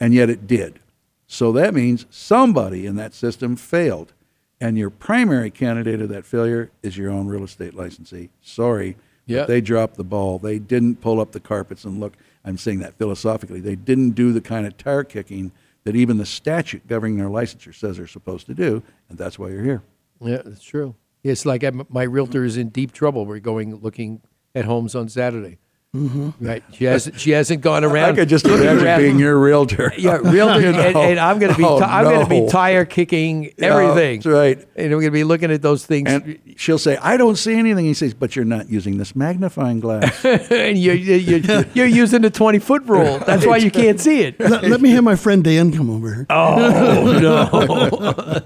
and 0.00 0.14
yet 0.14 0.30
it 0.30 0.46
did. 0.46 0.80
So 1.26 1.52
that 1.52 1.74
means 1.74 2.06
somebody 2.10 2.86
in 2.86 2.96
that 2.96 3.14
system 3.14 3.56
failed. 3.56 4.12
And 4.60 4.78
your 4.78 4.90
primary 4.90 5.50
candidate 5.50 6.00
of 6.00 6.08
that 6.10 6.24
failure 6.24 6.70
is 6.82 6.96
your 6.96 7.10
own 7.10 7.26
real 7.26 7.44
estate 7.44 7.74
licensee. 7.74 8.30
Sorry, 8.42 8.96
Yep. 9.26 9.46
they 9.48 9.60
dropped 9.60 9.96
the 9.96 10.04
ball. 10.04 10.38
They 10.38 10.58
didn't 10.58 11.00
pull 11.00 11.20
up 11.20 11.32
the 11.32 11.40
carpets 11.40 11.84
and 11.84 12.00
look. 12.00 12.14
I'm 12.44 12.58
saying 12.58 12.80
that 12.80 12.94
philosophically. 12.98 13.60
They 13.60 13.76
didn't 13.76 14.10
do 14.10 14.32
the 14.32 14.40
kind 14.40 14.66
of 14.66 14.76
tire 14.76 15.04
kicking 15.04 15.52
that 15.84 15.96
even 15.96 16.18
the 16.18 16.26
statute 16.26 16.86
governing 16.86 17.16
their 17.18 17.28
licensure 17.28 17.74
says 17.74 17.96
they're 17.96 18.06
supposed 18.06 18.46
to 18.46 18.54
do, 18.54 18.82
and 19.08 19.18
that's 19.18 19.38
why 19.38 19.48
you're 19.48 19.64
here. 19.64 19.82
Yeah, 20.20 20.42
that's 20.44 20.62
true. 20.62 20.94
It's 21.24 21.46
like 21.46 21.62
I'm, 21.62 21.86
my 21.88 22.02
realtor 22.02 22.44
is 22.44 22.56
in 22.56 22.68
deep 22.68 22.92
trouble. 22.92 23.26
We're 23.26 23.40
going 23.40 23.76
looking 23.76 24.22
at 24.54 24.64
homes 24.64 24.94
on 24.94 25.08
Saturday. 25.08 25.58
Mm-hmm. 25.94 26.30
Right? 26.46 26.64
She 26.72 26.84
hasn't. 26.86 27.20
She 27.20 27.32
hasn't 27.32 27.60
gone 27.60 27.84
around. 27.84 28.12
I 28.12 28.16
could 28.16 28.28
just 28.30 28.46
looking 28.46 28.62
imagine 28.66 28.86
around. 28.86 29.00
being 29.02 29.18
your 29.18 29.38
realtor. 29.38 29.92
Yeah, 29.98 30.16
realtor, 30.22 30.60
You 30.62 30.68
and, 30.70 30.94
know? 30.94 31.02
and 31.02 31.20
I'm 31.20 31.38
going 31.38 31.52
to 31.52 31.58
be. 31.58 31.64
Oh, 31.64 31.78
ti- 31.78 31.84
I'm 31.84 32.04
going 32.04 32.24
to 32.24 32.30
be 32.30 32.48
tire 32.48 32.86
kicking 32.86 33.52
Yeah, 33.58 33.76
everything. 33.76 34.20
that's 34.20 34.26
right. 34.26 34.58
And 34.74 34.86
I'm 34.86 34.92
going 35.00 35.02
to 35.04 35.10
be 35.10 35.22
looking 35.24 35.50
at 35.52 35.60
those 35.60 35.84
things. 35.84 36.10
And 36.10 36.38
she'll 36.56 36.78
say, 36.78 36.96
"I 36.96 37.18
don't 37.18 37.36
see 37.36 37.52
anything." 37.56 37.84
He 37.84 37.92
says, 37.92 38.14
"But 38.14 38.34
you're 38.34 38.46
not 38.46 38.70
using 38.70 38.96
this 38.96 39.14
magnifying 39.14 39.80
glass." 39.80 40.24
and 40.24 40.78
you're, 40.78 40.94
you're, 40.94 41.38
you're, 41.38 41.64
you're 41.74 41.86
using 41.86 42.22
the 42.22 42.30
20 42.30 42.58
foot 42.58 42.84
rule. 42.86 43.18
That's 43.18 43.44
why 43.44 43.58
you 43.58 43.70
can't 43.70 44.00
see 44.00 44.22
it. 44.22 44.40
let, 44.40 44.64
let 44.64 44.80
me 44.80 44.92
have 44.92 45.04
my 45.04 45.14
friend 45.16 45.44
Dan 45.44 45.72
come 45.72 45.90
over 45.90 46.14
here. 46.14 46.26
Oh, 46.30 47.18
no. 47.20 48.40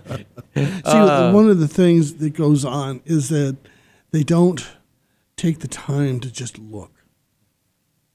See, 0.56 0.72
Uh. 0.84 1.30
one 1.32 1.48
of 1.48 1.60
the 1.60 1.68
things 1.68 2.14
that 2.14 2.30
goes 2.30 2.64
on 2.64 3.02
is 3.04 3.28
that 3.28 3.56
they 4.10 4.24
don't 4.24 4.66
take 5.36 5.60
the 5.60 5.68
time 5.68 6.18
to 6.18 6.32
just 6.32 6.58
look. 6.58 6.95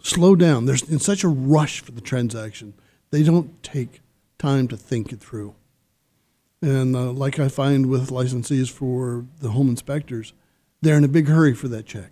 Slow 0.03 0.35
down. 0.35 0.65
There's 0.65 0.83
in 0.83 0.99
such 0.99 1.23
a 1.23 1.27
rush 1.27 1.79
for 1.81 1.91
the 1.91 2.01
transaction. 2.01 2.73
They 3.11 3.23
don't 3.23 3.61
take 3.61 4.01
time 4.37 4.67
to 4.69 4.77
think 4.77 5.11
it 5.11 5.19
through. 5.19 5.53
And 6.61 6.95
uh, 6.95 7.11
like 7.11 7.39
I 7.39 7.47
find 7.47 7.87
with 7.87 8.09
licensees 8.09 8.69
for 8.69 9.25
the 9.39 9.49
home 9.49 9.69
inspectors, 9.69 10.33
they're 10.81 10.97
in 10.97 11.03
a 11.03 11.09
big 11.09 11.27
hurry 11.27 11.53
for 11.53 11.67
that 11.69 11.85
check. 11.85 12.11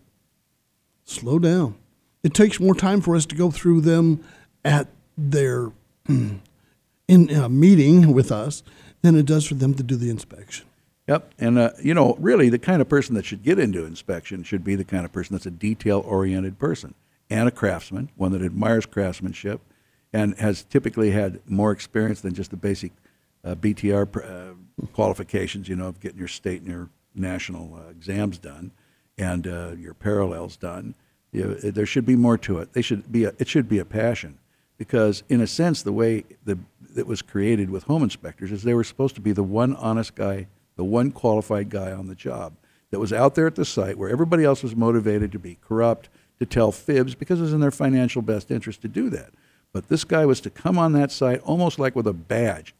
Slow 1.03 1.39
down. 1.39 1.75
It 2.23 2.33
takes 2.33 2.59
more 2.59 2.75
time 2.75 3.01
for 3.01 3.15
us 3.15 3.25
to 3.27 3.35
go 3.35 3.49
through 3.49 3.81
them 3.81 4.23
at 4.63 4.87
their 5.17 5.71
in 6.07 7.29
a 7.29 7.49
meeting 7.49 8.13
with 8.13 8.31
us 8.31 8.63
than 9.01 9.15
it 9.15 9.25
does 9.25 9.45
for 9.45 9.55
them 9.55 9.73
to 9.75 9.83
do 9.83 9.95
the 9.95 10.09
inspection. 10.09 10.65
Yep. 11.07 11.33
And, 11.39 11.57
uh, 11.57 11.71
you 11.81 11.93
know, 11.93 12.15
really, 12.19 12.49
the 12.49 12.59
kind 12.59 12.81
of 12.81 12.89
person 12.89 13.15
that 13.15 13.25
should 13.25 13.41
get 13.41 13.57
into 13.57 13.83
inspection 13.83 14.43
should 14.43 14.63
be 14.63 14.75
the 14.75 14.83
kind 14.83 15.05
of 15.05 15.11
person 15.11 15.35
that's 15.35 15.47
a 15.47 15.51
detail 15.51 16.03
oriented 16.05 16.59
person 16.59 16.93
and 17.29 17.47
a 17.47 17.51
craftsman, 17.51 18.09
one 18.15 18.31
that 18.31 18.41
admires 18.41 18.85
craftsmanship 18.85 19.61
and 20.11 20.37
has 20.39 20.63
typically 20.63 21.11
had 21.11 21.39
more 21.47 21.71
experience 21.71 22.21
than 22.21 22.33
just 22.33 22.51
the 22.51 22.57
basic 22.57 22.91
uh, 23.43 23.55
BTR 23.55 24.51
uh, 24.51 24.85
qualifications, 24.93 25.69
you 25.69 25.75
know, 25.75 25.87
of 25.87 25.99
getting 25.99 26.17
your 26.17 26.27
state 26.27 26.61
and 26.61 26.69
your 26.69 26.89
national 27.15 27.75
uh, 27.75 27.89
exams 27.89 28.37
done 28.37 28.71
and 29.17 29.47
uh, 29.47 29.71
your 29.77 29.93
parallels 29.93 30.57
done. 30.57 30.95
You 31.31 31.55
there 31.55 31.85
should 31.85 32.05
be 32.05 32.15
more 32.15 32.37
to 32.39 32.57
it. 32.57 32.73
They 32.73 32.81
should 32.81 33.11
be 33.11 33.25
a, 33.25 33.33
it 33.37 33.47
should 33.47 33.69
be 33.69 33.77
a 33.77 33.85
passion 33.85 34.39
because, 34.77 35.23
in 35.29 35.41
a 35.41 35.47
sense, 35.47 35.83
the 35.83 35.93
way 35.93 36.23
the, 36.45 36.57
that 36.95 37.05
was 37.05 37.21
created 37.21 37.69
with 37.69 37.83
home 37.83 38.01
inspectors 38.01 38.51
is 38.51 38.63
they 38.63 38.73
were 38.73 38.83
supposed 38.83 39.13
to 39.15 39.21
be 39.21 39.31
the 39.31 39.43
one 39.43 39.75
honest 39.75 40.15
guy, 40.15 40.47
the 40.75 40.83
one 40.83 41.11
qualified 41.11 41.69
guy 41.69 41.91
on 41.91 42.07
the 42.07 42.15
job 42.15 42.53
that 42.89 42.99
was 42.99 43.13
out 43.13 43.35
there 43.35 43.45
at 43.45 43.55
the 43.55 43.65
site 43.65 43.97
where 43.97 44.09
everybody 44.09 44.43
else 44.43 44.63
was 44.63 44.75
motivated 44.75 45.31
to 45.31 45.37
be 45.37 45.59
corrupt, 45.61 46.09
to 46.39 46.45
tell 46.45 46.71
fibs 46.71 47.15
because 47.15 47.39
it 47.39 47.43
was 47.43 47.53
in 47.53 47.59
their 47.59 47.71
financial 47.71 48.21
best 48.21 48.49
interest 48.51 48.81
to 48.81 48.87
do 48.87 49.09
that. 49.09 49.31
But 49.71 49.87
this 49.87 50.03
guy 50.03 50.25
was 50.25 50.41
to 50.41 50.49
come 50.49 50.77
on 50.77 50.93
that 50.93 51.11
site 51.11 51.41
almost 51.41 51.79
like 51.79 51.95
with 51.95 52.07
a 52.07 52.13
badge, 52.13 52.73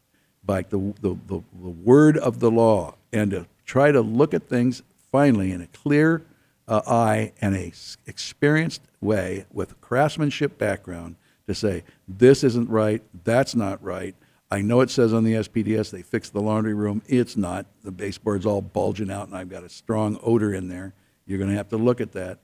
like 0.47 0.69
the, 0.69 0.93
the, 1.01 1.17
the, 1.27 1.41
the 1.61 1.69
word 1.69 2.17
of 2.17 2.39
the 2.39 2.49
law, 2.49 2.95
and 3.13 3.31
to 3.31 3.47
try 3.65 3.91
to 3.91 4.01
look 4.01 4.33
at 4.33 4.49
things 4.49 4.81
finally 5.11 5.51
in 5.51 5.61
a 5.61 5.67
clear 5.67 6.23
uh, 6.67 6.81
eye 6.87 7.33
and 7.41 7.55
a 7.55 7.71
experienced 8.07 8.81
way 9.01 9.45
with 9.51 9.79
craftsmanship 9.81 10.57
background 10.57 11.15
to 11.47 11.53
say, 11.53 11.83
this 12.07 12.43
isn't 12.43 12.69
right, 12.69 13.01
that's 13.23 13.55
not 13.55 13.83
right. 13.83 14.15
I 14.51 14.61
know 14.61 14.81
it 14.81 14.89
says 14.89 15.13
on 15.13 15.23
the 15.23 15.33
SPDS 15.33 15.91
they 15.91 16.01
fixed 16.01 16.33
the 16.33 16.41
laundry 16.41 16.73
room. 16.73 17.03
It's 17.07 17.37
not. 17.37 17.67
The 17.83 17.91
baseboard's 17.91 18.45
all 18.45 18.61
bulging 18.61 19.11
out, 19.11 19.27
and 19.27 19.37
I've 19.37 19.49
got 19.49 19.63
a 19.63 19.69
strong 19.69 20.19
odor 20.23 20.53
in 20.53 20.69
there. 20.69 20.93
You're 21.27 21.37
going 21.37 21.51
to 21.51 21.55
have 21.55 21.69
to 21.69 21.77
look 21.77 22.01
at 22.01 22.13
that. 22.13 22.39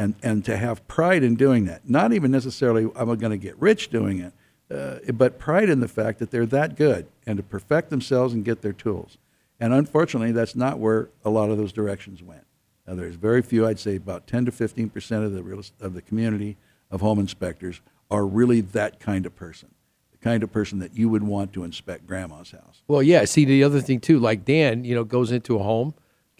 And, 0.00 0.14
and 0.22 0.42
to 0.46 0.56
have 0.56 0.86
pride 0.88 1.22
in 1.22 1.34
doing 1.34 1.66
that. 1.66 1.86
Not 1.86 2.14
even 2.14 2.30
necessarily, 2.30 2.84
I'm 2.96 3.14
going 3.18 3.32
to 3.32 3.36
get 3.36 3.54
rich 3.60 3.90
doing 3.90 4.18
it, 4.20 4.32
uh, 4.74 5.12
but 5.12 5.38
pride 5.38 5.68
in 5.68 5.80
the 5.80 5.88
fact 5.88 6.20
that 6.20 6.30
they're 6.30 6.46
that 6.46 6.74
good 6.74 7.06
and 7.26 7.36
to 7.36 7.42
perfect 7.42 7.90
themselves 7.90 8.32
and 8.32 8.42
get 8.42 8.62
their 8.62 8.72
tools. 8.72 9.18
And 9.60 9.74
unfortunately, 9.74 10.32
that's 10.32 10.56
not 10.56 10.78
where 10.78 11.10
a 11.22 11.28
lot 11.28 11.50
of 11.50 11.58
those 11.58 11.72
directions 11.72 12.22
went. 12.22 12.46
Now, 12.86 12.94
there's 12.94 13.16
very 13.16 13.42
few, 13.42 13.66
I'd 13.66 13.78
say 13.78 13.96
about 13.96 14.26
10 14.26 14.46
to 14.46 14.52
15 14.52 14.88
percent 14.88 15.24
of 15.24 15.32
the 15.32 15.42
real, 15.42 15.62
of 15.80 15.92
the 15.92 16.02
community 16.02 16.56
of 16.90 17.02
home 17.02 17.18
inspectors 17.18 17.82
are 18.10 18.26
really 18.26 18.62
that 18.62 19.00
kind 19.00 19.26
of 19.26 19.36
person, 19.36 19.68
the 20.12 20.18
kind 20.18 20.42
of 20.42 20.50
person 20.50 20.78
that 20.78 20.96
you 20.96 21.08
would 21.10 21.22
want 21.22 21.52
to 21.52 21.62
inspect 21.62 22.06
grandma's 22.06 22.52
house. 22.52 22.82
Well, 22.88 23.02
yeah. 23.02 23.26
See, 23.26 23.44
the 23.44 23.62
other 23.62 23.80
thing 23.80 24.00
too, 24.00 24.18
like 24.18 24.44
Dan, 24.44 24.84
you 24.84 24.94
know, 24.94 25.04
goes 25.04 25.30
into 25.30 25.56
a 25.56 25.62
home, 25.62 25.92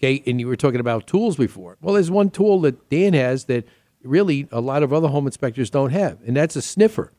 okay, 0.03 0.23
and 0.25 0.39
you 0.39 0.47
were 0.47 0.55
talking 0.55 0.79
about 0.79 1.07
tools 1.07 1.35
before. 1.37 1.77
Well, 1.81 1.93
there's 1.95 2.11
one 2.11 2.29
tool 2.29 2.61
that 2.61 2.89
Dan 2.89 3.13
has 3.13 3.45
that 3.45 3.65
really 4.03 4.47
a 4.51 4.59
lot 4.61 4.83
of 4.83 4.91
other 4.93 5.07
home 5.07 5.27
inspectors 5.27 5.69
don't 5.69 5.91
have, 5.91 6.17
and 6.25 6.35
that's 6.35 6.55
a 6.55 6.61
sniffer. 6.61 7.11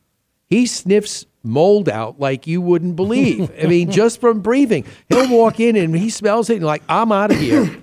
He 0.46 0.66
sniffs 0.66 1.24
mold 1.42 1.88
out 1.88 2.20
like 2.20 2.46
you 2.46 2.60
wouldn't 2.60 2.94
believe. 2.94 3.50
I 3.62 3.66
mean, 3.66 3.90
just 4.00 4.20
from 4.20 4.40
breathing, 4.40 4.84
he'll 5.08 5.28
walk 5.30 5.60
in 5.60 5.76
and 5.76 5.96
he 5.96 6.10
smells 6.10 6.50
it 6.50 6.56
and 6.56 6.64
like, 6.64 6.82
I'm 6.88 7.10
out 7.10 7.30
of 7.32 7.38
here. 7.38 7.74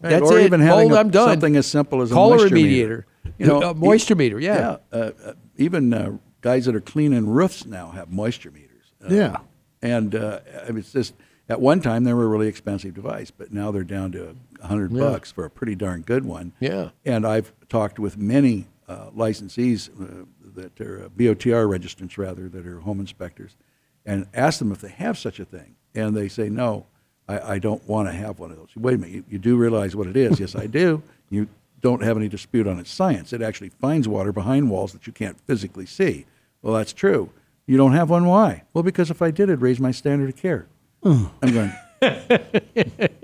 That's 0.00 0.22
or 0.30 0.38
it. 0.38 0.46
even 0.46 0.64
mold, 0.64 0.92
a- 0.92 0.98
I'm 0.98 1.10
done. 1.10 1.28
something 1.28 1.56
as 1.56 1.66
simple 1.66 2.00
as 2.00 2.10
a 2.12 2.14
moisture 2.14 2.48
remediator. 2.48 2.54
meter. 2.54 3.06
You 3.38 3.46
know, 3.46 3.62
Uh, 3.70 3.74
moisture 3.74 4.14
meter. 4.14 4.40
Yeah. 4.40 4.78
Yeah, 4.92 4.98
uh, 4.98 5.10
uh, 5.26 5.32
even 5.58 5.92
uh, 5.92 6.16
guys 6.40 6.64
that 6.64 6.74
are 6.74 6.80
cleaning 6.80 7.26
roofs 7.26 7.66
now 7.66 7.90
have 7.90 8.10
moisture 8.10 8.50
meters. 8.50 8.92
Uh, 9.04 9.14
Yeah. 9.14 9.36
and 9.82 10.14
uh, 10.14 10.40
I 10.64 10.68
mean, 10.68 10.78
it's 10.78 10.92
just 10.92 11.12
At 11.48 11.60
one 11.60 11.80
time, 11.80 12.04
they 12.04 12.12
were 12.12 12.24
a 12.24 12.28
really 12.28 12.48
expensive 12.48 12.94
device, 12.94 13.30
but 13.30 13.52
now 13.52 13.70
they're 13.70 13.84
down 13.84 14.12
to 14.12 14.34
a 14.60 14.66
hundred 14.66 14.92
Yeah. 14.92 15.00
bucks 15.00 15.30
for 15.30 15.44
a 15.44 15.50
pretty 15.50 15.74
darn 15.76 16.02
good 16.02 16.24
one. 16.24 16.52
Yeah. 16.60 16.90
And 17.04 17.24
I've 17.26 17.52
talked 17.68 17.98
with 17.98 18.16
many 18.18 18.66
uh, 18.88 19.10
licensees 19.16 19.88
uh, 20.00 20.24
that 20.56 20.80
are 20.80 21.04
uh, 21.04 21.08
BOTR 21.08 21.66
registrants, 21.68 22.18
rather, 22.18 22.48
that 22.48 22.66
are 22.66 22.80
home 22.80 22.98
inspectors, 23.00 23.56
and 24.04 24.26
asked 24.34 24.58
them 24.58 24.72
if 24.72 24.80
they 24.80 24.88
have 24.88 25.16
such 25.18 25.38
a 25.38 25.44
thing. 25.44 25.76
And 25.94 26.16
they 26.16 26.28
say, 26.28 26.48
no, 26.48 26.86
I, 27.28 27.54
I 27.54 27.58
don't 27.58 27.86
want 27.88 28.08
to 28.08 28.12
have 28.12 28.38
one 28.38 28.50
of 28.50 28.56
those. 28.56 28.68
Wait 28.76 28.94
a 28.94 28.98
minute, 28.98 29.14
you, 29.14 29.24
you 29.30 29.38
do 29.38 29.56
realize 29.56 29.94
what 29.96 30.06
it 30.08 30.16
is? 30.16 30.40
yes, 30.40 30.54
I 30.56 30.66
do. 30.66 31.02
You 31.28 31.48
don't 31.80 32.04
have 32.04 32.16
any 32.16 32.28
dispute 32.28 32.68
on 32.68 32.78
its 32.78 32.90
science. 32.92 33.32
It 33.32 33.42
actually 33.42 33.70
finds 33.70 34.06
water 34.06 34.30
behind 34.32 34.70
walls 34.70 34.92
that 34.92 35.08
you 35.08 35.12
can't 35.12 35.40
physically 35.40 35.84
see. 35.86 36.24
Well, 36.62 36.72
that's 36.74 36.92
true. 36.92 37.30
You 37.66 37.76
don't 37.76 37.94
have 37.94 38.08
one? 38.10 38.26
Why? 38.26 38.62
Well, 38.72 38.84
because 38.84 39.10
if 39.10 39.20
I 39.20 39.32
did, 39.32 39.48
it'd 39.48 39.60
raise 39.60 39.80
my 39.80 39.90
standard 39.90 40.28
of 40.28 40.36
care. 40.36 40.66
Hmm. 41.02 41.24
I'm 41.42 41.52
going, 41.52 41.72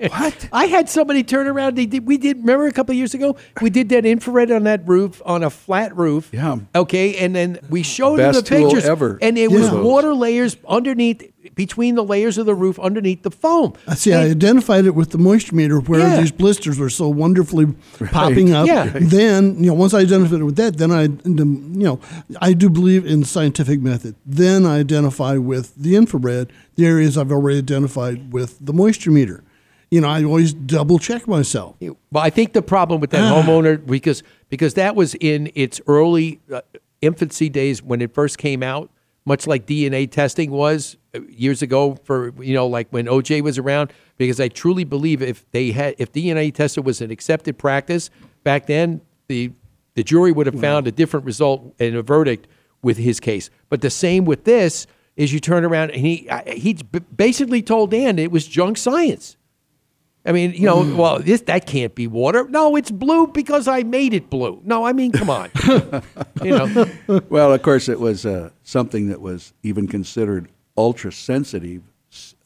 what? 0.08 0.48
I 0.52 0.66
had 0.66 0.88
somebody 0.88 1.22
turn 1.22 1.46
around. 1.46 1.76
They 1.76 1.86
did. 1.86 2.06
We 2.06 2.16
did. 2.16 2.38
Remember 2.38 2.66
a 2.66 2.72
couple 2.72 2.92
of 2.92 2.96
years 2.96 3.14
ago, 3.14 3.36
we 3.60 3.70
did 3.70 3.88
that 3.90 4.06
infrared 4.06 4.50
on 4.50 4.64
that 4.64 4.86
roof 4.88 5.20
on 5.24 5.42
a 5.42 5.50
flat 5.50 5.96
roof. 5.96 6.30
Yeah. 6.32 6.56
Okay, 6.74 7.16
and 7.16 7.34
then 7.34 7.58
we 7.68 7.82
showed 7.82 8.18
them 8.18 8.32
the 8.32 8.38
Best 8.40 8.46
tool 8.46 8.70
pictures, 8.70 8.84
ever. 8.84 9.18
and 9.20 9.36
it 9.36 9.50
was 9.50 9.70
water 9.70 10.14
layers 10.14 10.56
underneath, 10.66 11.31
between 11.54 11.94
the 11.94 12.04
layers 12.04 12.38
of 12.38 12.46
the 12.46 12.54
roof, 12.54 12.78
underneath 12.78 13.22
the 13.22 13.30
foam. 13.30 13.74
I 13.86 13.94
see. 13.94 14.12
I 14.12 14.22
identified 14.30 14.84
it 14.84 14.94
with 14.94 15.10
the 15.10 15.18
moisture 15.18 15.54
meter 15.54 15.78
where 15.80 16.00
Yeah. 16.00 16.20
these 16.20 16.30
blisters 16.32 16.78
were 16.78 16.90
so 16.90 17.08
wonderfully 17.08 17.66
popping 18.10 18.52
up. 18.52 18.66
Yeah. 18.66 18.90
Then 18.94 19.56
you 19.58 19.66
know, 19.66 19.74
once 19.74 19.94
I 19.94 20.00
identified 20.00 20.40
it 20.40 20.44
with 20.44 20.56
that, 20.56 20.76
then 20.78 20.90
I, 20.90 21.02
you 21.04 21.14
know, 21.24 22.00
I 22.40 22.52
do 22.52 22.70
believe 22.70 23.04
in 23.06 23.24
scientific 23.24 23.80
method. 23.80 24.14
Then 24.24 24.64
I 24.66 24.78
identify 24.80 25.36
with 25.36 25.74
the 25.76 25.96
infrared 25.96 26.52
the 26.76 26.86
areas 26.86 27.18
I've 27.18 27.32
already 27.32 27.58
identified 27.58 28.32
with 28.32 28.58
the 28.64 28.72
moisture 28.72 29.10
meter. 29.10 29.42
You 29.90 30.00
know, 30.00 30.08
I 30.08 30.24
always 30.24 30.54
double 30.54 30.98
check 30.98 31.28
myself. 31.28 31.76
Well, 31.80 31.96
I 32.24 32.30
think 32.30 32.54
the 32.54 32.62
problem 32.62 33.00
with 33.00 33.10
that 33.10 33.20
homeowner 33.30 33.84
because 33.84 34.22
because 34.48 34.74
that 34.74 34.96
was 34.96 35.14
in 35.16 35.50
its 35.54 35.80
early 35.86 36.40
uh, 36.50 36.62
infancy 37.02 37.48
days 37.50 37.82
when 37.82 38.00
it 38.00 38.14
first 38.14 38.38
came 38.38 38.62
out, 38.62 38.90
much 39.24 39.46
like 39.46 39.66
DNA 39.66 40.10
testing 40.10 40.50
was 40.50 40.96
uh, 41.14 41.20
years 41.28 41.62
ago 41.62 41.96
for 42.04 42.32
you 42.42 42.54
know 42.54 42.66
like 42.66 42.88
when 42.90 43.06
OJ 43.06 43.42
was 43.42 43.58
around. 43.58 43.92
Because 44.18 44.40
I 44.40 44.48
truly 44.48 44.84
believe 44.84 45.22
if 45.22 45.50
they 45.50 45.72
had 45.72 45.94
if 45.98 46.12
DNA 46.12 46.54
testing 46.54 46.84
was 46.84 47.00
an 47.00 47.10
accepted 47.10 47.58
practice 47.58 48.10
back 48.44 48.66
then, 48.66 49.00
the 49.28 49.52
the 49.94 50.02
jury 50.02 50.32
would 50.32 50.46
have 50.46 50.58
found 50.58 50.86
a 50.86 50.92
different 50.92 51.26
result 51.26 51.74
and 51.78 51.94
a 51.94 52.02
verdict 52.02 52.48
with 52.82 52.96
his 52.96 53.20
case. 53.20 53.50
But 53.68 53.80
the 53.80 53.90
same 53.90 54.24
with 54.24 54.44
this 54.44 54.86
is 55.16 55.32
you 55.32 55.40
turn 55.40 55.64
around 55.64 55.90
and 55.90 56.00
he 56.00 56.28
he 56.46 56.74
basically 57.14 57.62
told 57.62 57.90
Dan 57.90 58.18
it 58.18 58.30
was 58.30 58.46
junk 58.46 58.78
science. 58.78 59.36
I 60.24 60.32
mean, 60.32 60.52
you 60.52 60.66
know, 60.66 60.94
well, 60.94 61.18
this 61.18 61.40
that 61.42 61.66
can't 61.66 61.94
be 61.94 62.06
water. 62.06 62.46
No, 62.48 62.76
it's 62.76 62.90
blue 62.90 63.26
because 63.26 63.66
I 63.66 63.82
made 63.82 64.14
it 64.14 64.30
blue. 64.30 64.60
No, 64.64 64.86
I 64.86 64.92
mean, 64.92 65.10
come 65.10 65.28
on. 65.28 65.50
you 66.42 66.56
know, 66.56 66.86
well, 67.28 67.52
of 67.52 67.62
course, 67.62 67.88
it 67.88 67.98
was 67.98 68.24
uh, 68.24 68.50
something 68.62 69.08
that 69.08 69.20
was 69.20 69.52
even 69.62 69.88
considered 69.88 70.48
ultra 70.76 71.10
sensitive 71.10 71.82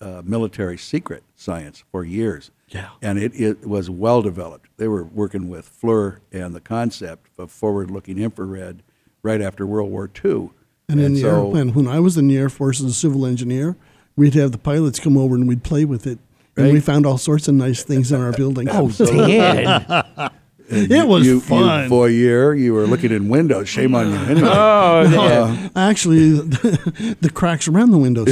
uh, 0.01 0.23
military 0.25 0.79
secret 0.79 1.23
science 1.35 1.85
for 1.91 2.05
years. 2.05 2.51
Yeah. 2.69 2.91
And 3.03 3.19
it, 3.19 3.39
it 3.39 3.67
was 3.67 3.91
well 3.91 4.23
developed. 4.23 4.69
They 4.77 4.89
were 4.89 5.05
working 5.05 5.49
with 5.49 5.71
FLIR 5.81 6.19
and 6.33 6.55
the 6.55 6.61
concept 6.61 7.31
of 7.39 7.51
forward 7.51 7.91
looking 7.91 8.19
infrared 8.19 8.83
right 9.23 9.41
after 9.41 9.67
World 9.67 9.91
War 9.91 10.11
II. 10.25 10.51
And, 10.89 11.01
in 11.01 11.15
the 11.15 11.21
so- 11.21 11.47
airplane, 11.47 11.75
when 11.75 11.89
I 11.89 12.01
was 12.01 12.17
in 12.17 12.29
the 12.29 12.37
Air 12.37 12.49
Force 12.49 12.81
as 12.81 12.87
a 12.87 12.95
civil 12.95 13.27
engineer, 13.27 13.77
we'd 14.15 14.35
have 14.35 14.53
the 14.53 14.59
pilots 14.59 14.99
come 14.99 15.17
over 15.17 15.35
and 15.35 15.47
we'd 15.47 15.63
play 15.63 15.85
with 15.85 16.07
it. 16.07 16.19
And 16.57 16.73
we 16.73 16.81
found 16.81 17.05
all 17.07 17.19
sorts 17.19 17.49
of 17.49 17.55
nice 17.55 17.83
things 17.85 18.13
in 18.13 18.21
our 18.21 18.33
building. 18.33 18.69
oh, 18.71 18.89
Dan. 18.99 19.85
it 20.69 21.07
was 21.07 21.25
you, 21.25 21.35
you 21.35 21.41
fun. 21.41 21.89
voyeur, 21.89 22.59
you 22.59 22.75
were 22.75 22.87
looking 22.87 23.13
in 23.13 23.29
windows. 23.29 23.69
Shame 23.69 23.95
on 23.95 24.11
you. 24.11 24.17
Anyway. 24.17 24.49
Oh, 24.53 25.01
uh, 25.01 25.11
Dan. 25.11 25.71
Actually, 25.77 26.31
the 26.41 27.31
cracks 27.33 27.69
around 27.69 27.91
the 27.91 27.99
windows. 27.99 28.27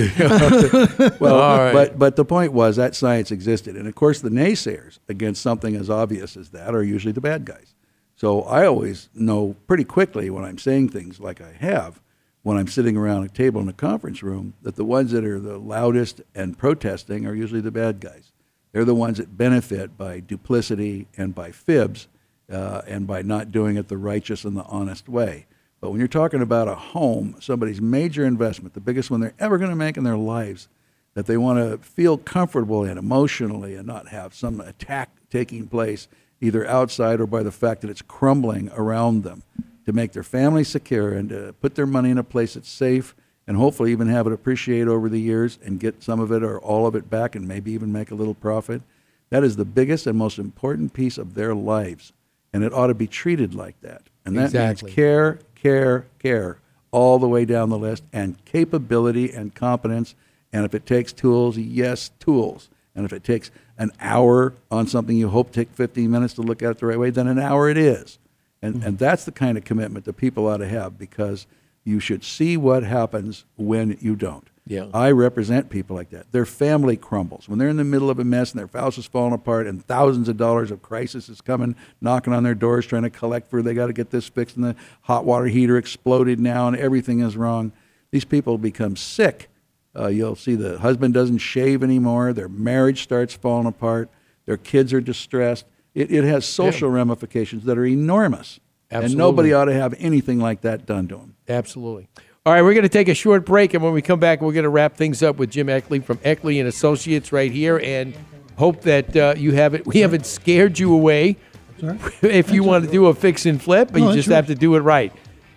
Well, 1.20 1.34
All 1.40 1.58
right. 1.58 1.72
but 1.72 1.98
but 1.98 2.16
the 2.16 2.24
point 2.24 2.52
was 2.52 2.76
that 2.76 2.94
science 2.96 3.30
existed, 3.30 3.76
and 3.76 3.86
of 3.86 3.94
course 3.94 4.20
the 4.20 4.30
naysayers 4.30 4.98
against 5.08 5.42
something 5.42 5.76
as 5.76 5.90
obvious 5.90 6.36
as 6.36 6.50
that 6.50 6.74
are 6.74 6.82
usually 6.82 7.12
the 7.12 7.20
bad 7.20 7.44
guys. 7.44 7.74
So 8.16 8.42
I 8.42 8.66
always 8.66 9.08
know 9.14 9.54
pretty 9.66 9.84
quickly 9.84 10.30
when 10.30 10.44
I'm 10.44 10.58
saying 10.58 10.88
things 10.90 11.20
like 11.20 11.40
I 11.40 11.52
have, 11.60 12.00
when 12.44 12.58
I'm 12.58 12.68
sitting 12.68 12.94
around 12.94 13.24
a 13.24 13.28
table 13.28 13.62
in 13.62 13.68
a 13.68 13.72
conference 13.72 14.22
room, 14.22 14.52
that 14.62 14.76
the 14.76 14.84
ones 14.84 15.12
that 15.12 15.24
are 15.24 15.40
the 15.40 15.56
loudest 15.56 16.20
and 16.34 16.56
protesting 16.56 17.26
are 17.26 17.34
usually 17.34 17.62
the 17.62 17.70
bad 17.70 18.00
guys. 18.00 18.32
They're 18.70 18.84
the 18.84 18.94
ones 18.94 19.16
that 19.16 19.36
benefit 19.36 19.96
by 19.96 20.20
duplicity 20.20 21.08
and 21.16 21.34
by 21.34 21.52
fibs, 21.52 22.06
uh, 22.52 22.82
and 22.86 23.06
by 23.06 23.22
not 23.22 23.50
doing 23.50 23.78
it 23.78 23.88
the 23.88 23.96
righteous 23.96 24.44
and 24.44 24.54
the 24.54 24.64
honest 24.64 25.08
way. 25.08 25.46
But 25.80 25.90
when 25.90 25.98
you're 25.98 26.06
talking 26.06 26.42
about 26.42 26.68
a 26.68 26.74
home, 26.74 27.36
somebody's 27.40 27.80
major 27.80 28.26
investment, 28.26 28.74
the 28.74 28.80
biggest 28.80 29.10
one 29.10 29.20
they're 29.20 29.32
ever 29.38 29.56
going 29.56 29.70
to 29.70 29.76
make 29.76 29.96
in 29.96 30.04
their 30.04 30.18
lives, 30.18 30.68
that 31.14 31.24
they 31.24 31.38
want 31.38 31.58
to 31.58 31.78
feel 31.78 32.18
comfortable 32.18 32.84
in 32.84 32.98
emotionally 32.98 33.74
and 33.74 33.86
not 33.86 34.08
have 34.08 34.34
some 34.34 34.60
attack 34.60 35.16
taking 35.30 35.66
place 35.66 36.08
either 36.42 36.66
outside 36.66 37.20
or 37.20 37.26
by 37.26 37.42
the 37.42 37.50
fact 37.50 37.80
that 37.80 37.90
it's 37.90 38.02
crumbling 38.02 38.70
around 38.76 39.22
them 39.22 39.44
to 39.86 39.92
make 39.92 40.12
their 40.12 40.22
family 40.22 40.64
secure 40.64 41.12
and 41.12 41.28
to 41.28 41.54
put 41.60 41.74
their 41.74 41.86
money 41.86 42.10
in 42.10 42.18
a 42.18 42.24
place 42.24 42.54
that's 42.54 42.68
safe 42.68 43.14
and 43.46 43.56
hopefully 43.56 43.92
even 43.92 44.08
have 44.08 44.26
it 44.26 44.32
appreciate 44.32 44.88
over 44.88 45.08
the 45.08 45.20
years 45.20 45.58
and 45.64 45.78
get 45.78 46.02
some 46.02 46.20
of 46.20 46.32
it 46.32 46.42
or 46.42 46.58
all 46.58 46.86
of 46.86 46.94
it 46.94 47.10
back 47.10 47.34
and 47.34 47.46
maybe 47.46 47.72
even 47.72 47.92
make 47.92 48.10
a 48.10 48.14
little 48.14 48.34
profit. 48.34 48.82
That 49.30 49.44
is 49.44 49.56
the 49.56 49.64
biggest 49.64 50.06
and 50.06 50.16
most 50.18 50.38
important 50.38 50.92
piece 50.92 51.18
of 51.18 51.34
their 51.34 51.54
lives. 51.54 52.12
And 52.52 52.62
it 52.62 52.72
ought 52.72 52.86
to 52.86 52.94
be 52.94 53.06
treated 53.06 53.54
like 53.54 53.78
that. 53.82 54.02
And 54.24 54.36
that 54.38 54.46
Exactly. 54.46 54.86
means 54.86 54.94
care, 54.94 55.38
care, 55.54 56.06
care 56.18 56.58
all 56.90 57.18
the 57.18 57.28
way 57.28 57.44
down 57.44 57.68
the 57.68 57.78
list 57.78 58.04
and 58.12 58.42
capability 58.44 59.32
and 59.32 59.54
competence. 59.54 60.14
And 60.52 60.64
if 60.64 60.74
it 60.74 60.86
takes 60.86 61.12
tools, 61.12 61.58
yes, 61.58 62.10
tools. 62.20 62.70
And 62.94 63.04
if 63.04 63.12
it 63.12 63.24
takes 63.24 63.50
an 63.76 63.90
hour 64.00 64.54
on 64.70 64.86
something 64.86 65.16
you 65.16 65.28
hope 65.28 65.50
take 65.50 65.68
15 65.70 66.08
minutes 66.08 66.34
to 66.34 66.42
look 66.42 66.62
at 66.62 66.70
it 66.70 66.78
the 66.78 66.86
right 66.86 66.98
way, 66.98 67.10
then 67.10 67.26
an 67.26 67.40
hour 67.40 67.68
it 67.68 67.76
is. 67.76 68.18
And, 68.64 68.82
and 68.82 68.98
that's 68.98 69.24
the 69.24 69.32
kind 69.32 69.58
of 69.58 69.64
commitment 69.64 70.06
that 70.06 70.14
people 70.14 70.46
ought 70.46 70.56
to 70.58 70.68
have 70.68 70.98
because 70.98 71.46
you 71.84 72.00
should 72.00 72.24
see 72.24 72.56
what 72.56 72.82
happens 72.82 73.44
when 73.56 73.98
you 74.00 74.16
don't. 74.16 74.48
Yeah. 74.66 74.86
I 74.94 75.10
represent 75.10 75.68
people 75.68 75.94
like 75.94 76.08
that. 76.10 76.32
Their 76.32 76.46
family 76.46 76.96
crumbles. 76.96 77.46
When 77.46 77.58
they're 77.58 77.68
in 77.68 77.76
the 77.76 77.84
middle 77.84 78.08
of 78.08 78.18
a 78.18 78.24
mess 78.24 78.52
and 78.52 78.58
their 78.58 78.80
house 78.80 78.96
is 78.96 79.04
falling 79.04 79.34
apart 79.34 79.66
and 79.66 79.84
thousands 79.84 80.30
of 80.30 80.38
dollars 80.38 80.70
of 80.70 80.80
crisis 80.80 81.28
is 81.28 81.42
coming, 81.42 81.76
knocking 82.00 82.32
on 82.32 82.42
their 82.42 82.54
doors, 82.54 82.86
trying 82.86 83.02
to 83.02 83.10
collect 83.10 83.50
for, 83.50 83.60
they 83.60 83.74
got 83.74 83.88
to 83.88 83.92
get 83.92 84.08
this 84.08 84.26
fixed, 84.26 84.56
and 84.56 84.64
the 84.64 84.76
hot 85.02 85.26
water 85.26 85.46
heater 85.46 85.76
exploded 85.76 86.40
now 86.40 86.66
and 86.66 86.76
everything 86.78 87.20
is 87.20 87.36
wrong. 87.36 87.72
These 88.12 88.24
people 88.24 88.56
become 88.56 88.96
sick. 88.96 89.50
Uh, 89.94 90.06
you'll 90.06 90.36
see 90.36 90.54
the 90.54 90.78
husband 90.78 91.12
doesn't 91.12 91.38
shave 91.38 91.82
anymore. 91.82 92.32
Their 92.32 92.48
marriage 92.48 93.02
starts 93.02 93.34
falling 93.34 93.66
apart. 93.66 94.08
Their 94.46 94.56
kids 94.56 94.94
are 94.94 95.02
distressed. 95.02 95.66
It, 95.94 96.10
it 96.10 96.24
has 96.24 96.44
social 96.44 96.90
ramifications 96.90 97.64
that 97.64 97.78
are 97.78 97.86
enormous. 97.86 98.60
And 98.90 99.16
nobody 99.16 99.52
ought 99.52 99.64
to 99.64 99.74
have 99.74 99.94
anything 99.98 100.38
like 100.38 100.60
that 100.60 100.86
done 100.86 101.08
to 101.08 101.16
them. 101.16 101.36
Absolutely. 101.48 102.08
All 102.46 102.52
right, 102.52 102.62
we're 102.62 102.74
going 102.74 102.82
to 102.82 102.90
take 102.90 103.08
a 103.08 103.14
short 103.14 103.46
break, 103.46 103.72
and 103.72 103.82
when 103.82 103.94
we 103.94 104.02
come 104.02 104.20
back, 104.20 104.42
we're 104.42 104.52
going 104.52 104.64
to 104.64 104.68
wrap 104.68 104.96
things 104.96 105.22
up 105.22 105.36
with 105.36 105.50
Jim 105.50 105.68
Eckley 105.68 106.04
from 106.04 106.18
Eckley 106.18 106.58
and 106.58 106.68
Associates 106.68 107.32
right 107.32 107.50
here, 107.50 107.78
and 107.82 108.14
hope 108.56 108.82
that 108.82 109.16
uh, 109.16 109.34
you 109.36 109.52
haven't 109.52 109.86
we 109.86 110.00
haven't 110.00 110.26
scared 110.26 110.78
you 110.78 110.92
away. 110.92 111.36
if 112.22 112.50
you 112.50 112.62
want 112.62 112.84
to 112.84 112.90
do 112.90 113.06
a 113.06 113.14
fix 113.14 113.46
and 113.46 113.60
flip, 113.60 113.88
but 113.92 113.98
No, 113.98 114.04
you 114.04 114.06
that's 114.08 114.26
just 114.26 114.28
have 114.34 114.46
to 114.46 114.54
do 114.54 114.74
it 114.76 114.80
right. 114.80 115.12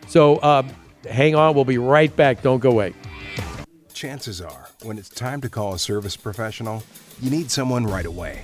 So 0.08 0.42
um, 0.42 0.70
hang 1.08 1.36
on, 1.36 1.56
we'll 1.56 1.66
be 1.66 1.78
right 1.78 2.14
back. 2.16 2.42
Don't 2.42 2.60
go 2.60 2.72
away. 2.72 2.94
Chances 3.94 4.42
are, 4.42 4.70
when 4.84 4.98
it's 4.98 5.10
time 5.10 5.42
to 5.42 5.50
call 5.50 5.74
a 5.74 5.80
service 5.80 6.16
professional, 6.16 6.84
you 7.22 7.30
need 7.30 7.52
someone 7.52 7.86
right 7.86 8.06
away. 8.06 8.44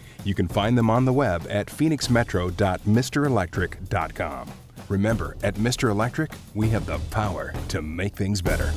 You 0.23 0.35
can 0.35 0.47
find 0.47 0.77
them 0.77 0.89
on 0.89 1.03
the 1.05 1.13
web 1.13 1.47
at 1.49 1.67
phoenixmetro.mrelectric.com. 1.67 4.51
Remember, 4.89 5.37
at 5.41 5.55
Mr. 5.55 5.89
Electric, 5.89 6.31
we 6.53 6.67
have 6.69 6.85
the 6.85 6.99
power 7.11 7.53
to 7.69 7.81
make 7.81 8.13
things 8.15 8.41
better. 8.41 8.71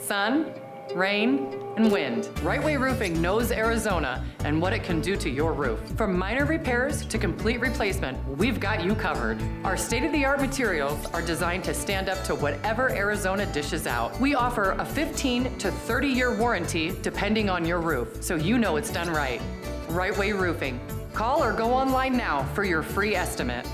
Sun, 0.00 0.54
rain, 0.94 1.52
and 1.76 1.92
wind. 1.92 2.30
Right 2.42 2.62
Way 2.62 2.76
Roofing 2.76 3.20
knows 3.20 3.50
Arizona 3.52 4.24
and 4.44 4.62
what 4.62 4.72
it 4.72 4.82
can 4.82 5.02
do 5.02 5.14
to 5.16 5.28
your 5.28 5.52
roof. 5.52 5.78
From 5.96 6.18
minor 6.18 6.46
repairs 6.46 7.04
to 7.06 7.18
complete 7.18 7.60
replacement, 7.60 8.16
we've 8.38 8.58
got 8.58 8.82
you 8.82 8.94
covered. 8.94 9.38
Our 9.64 9.76
state 9.76 10.04
of 10.04 10.12
the 10.12 10.24
art 10.24 10.40
materials 10.40 11.04
are 11.06 11.20
designed 11.20 11.64
to 11.64 11.74
stand 11.74 12.08
up 12.08 12.24
to 12.24 12.34
whatever 12.34 12.90
Arizona 12.90 13.44
dishes 13.52 13.86
out. 13.86 14.18
We 14.18 14.34
offer 14.34 14.70
a 14.78 14.86
15 14.86 15.58
to 15.58 15.70
30 15.70 16.08
year 16.08 16.34
warranty 16.34 16.96
depending 17.02 17.50
on 17.50 17.66
your 17.66 17.80
roof, 17.80 18.22
so 18.22 18.36
you 18.36 18.56
know 18.58 18.76
it's 18.76 18.90
done 18.90 19.10
right. 19.10 19.42
Right 19.88 20.16
Way 20.16 20.32
Roofing. 20.32 20.80
Call 21.14 21.42
or 21.42 21.52
go 21.52 21.72
online 21.72 22.16
now 22.16 22.44
for 22.54 22.64
your 22.64 22.82
free 22.82 23.14
estimate. 23.14 23.66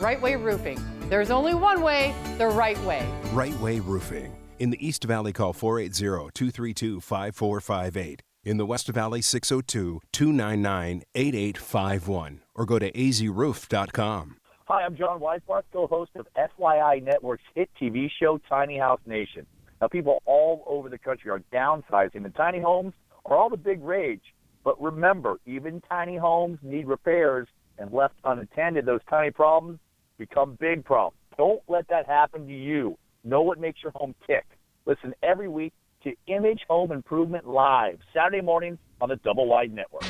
Right 0.00 0.20
Way 0.20 0.36
Roofing. 0.36 0.78
There's 1.08 1.30
only 1.30 1.54
one 1.54 1.82
way, 1.82 2.14
the 2.36 2.48
right 2.48 2.78
way. 2.84 3.06
Right 3.32 3.58
Way 3.60 3.80
Roofing. 3.80 4.34
In 4.58 4.70
the 4.70 4.86
East 4.86 5.04
Valley, 5.04 5.32
call 5.32 5.52
480 5.52 6.30
232 6.34 7.00
5458. 7.00 8.22
In 8.44 8.56
the 8.56 8.66
West 8.66 8.88
Valley, 8.88 9.22
602 9.22 10.00
299 10.12 11.02
8851. 11.14 12.40
Or 12.54 12.66
go 12.66 12.78
to 12.78 12.92
azroof.com. 12.92 14.36
Hi, 14.66 14.82
I'm 14.82 14.96
John 14.96 15.20
Weisbarth, 15.20 15.62
co-host 15.72 16.10
of 16.16 16.26
FYI 16.36 17.02
Network's 17.02 17.42
hit 17.54 17.70
TV 17.80 18.10
show 18.20 18.38
Tiny 18.48 18.78
House 18.78 19.00
Nation. 19.06 19.46
Now, 19.80 19.88
people 19.88 20.22
all 20.26 20.62
over 20.66 20.88
the 20.88 20.98
country 20.98 21.30
are 21.30 21.40
downsizing, 21.52 22.24
and 22.24 22.34
tiny 22.34 22.60
homes 22.60 22.92
are 23.24 23.36
all 23.36 23.48
the 23.48 23.56
big 23.56 23.82
rage. 23.82 24.22
But 24.68 24.82
remember, 24.82 25.36
even 25.46 25.80
tiny 25.88 26.18
homes 26.18 26.58
need 26.60 26.86
repairs, 26.88 27.48
and 27.78 27.90
left 27.90 28.16
unattended, 28.22 28.84
those 28.84 29.00
tiny 29.08 29.30
problems 29.30 29.78
become 30.18 30.58
big 30.60 30.84
problems. 30.84 31.16
Don't 31.38 31.62
let 31.68 31.88
that 31.88 32.04
happen 32.06 32.46
to 32.46 32.52
you. 32.52 32.98
Know 33.24 33.40
what 33.40 33.58
makes 33.58 33.82
your 33.82 33.92
home 33.92 34.14
tick. 34.26 34.44
Listen 34.84 35.14
every 35.22 35.48
week 35.48 35.72
to 36.04 36.12
Image 36.26 36.60
Home 36.68 36.92
Improvement 36.92 37.48
Live, 37.48 37.98
Saturday 38.12 38.42
mornings 38.42 38.76
on 39.00 39.08
the 39.08 39.16
Double 39.16 39.46
Wide 39.46 39.72
Network. 39.72 40.04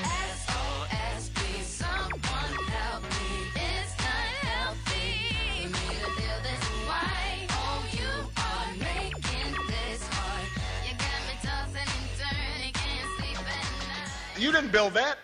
You 14.39 14.53
didn't 14.53 14.73
build 14.73 14.95
that. 14.95 15.19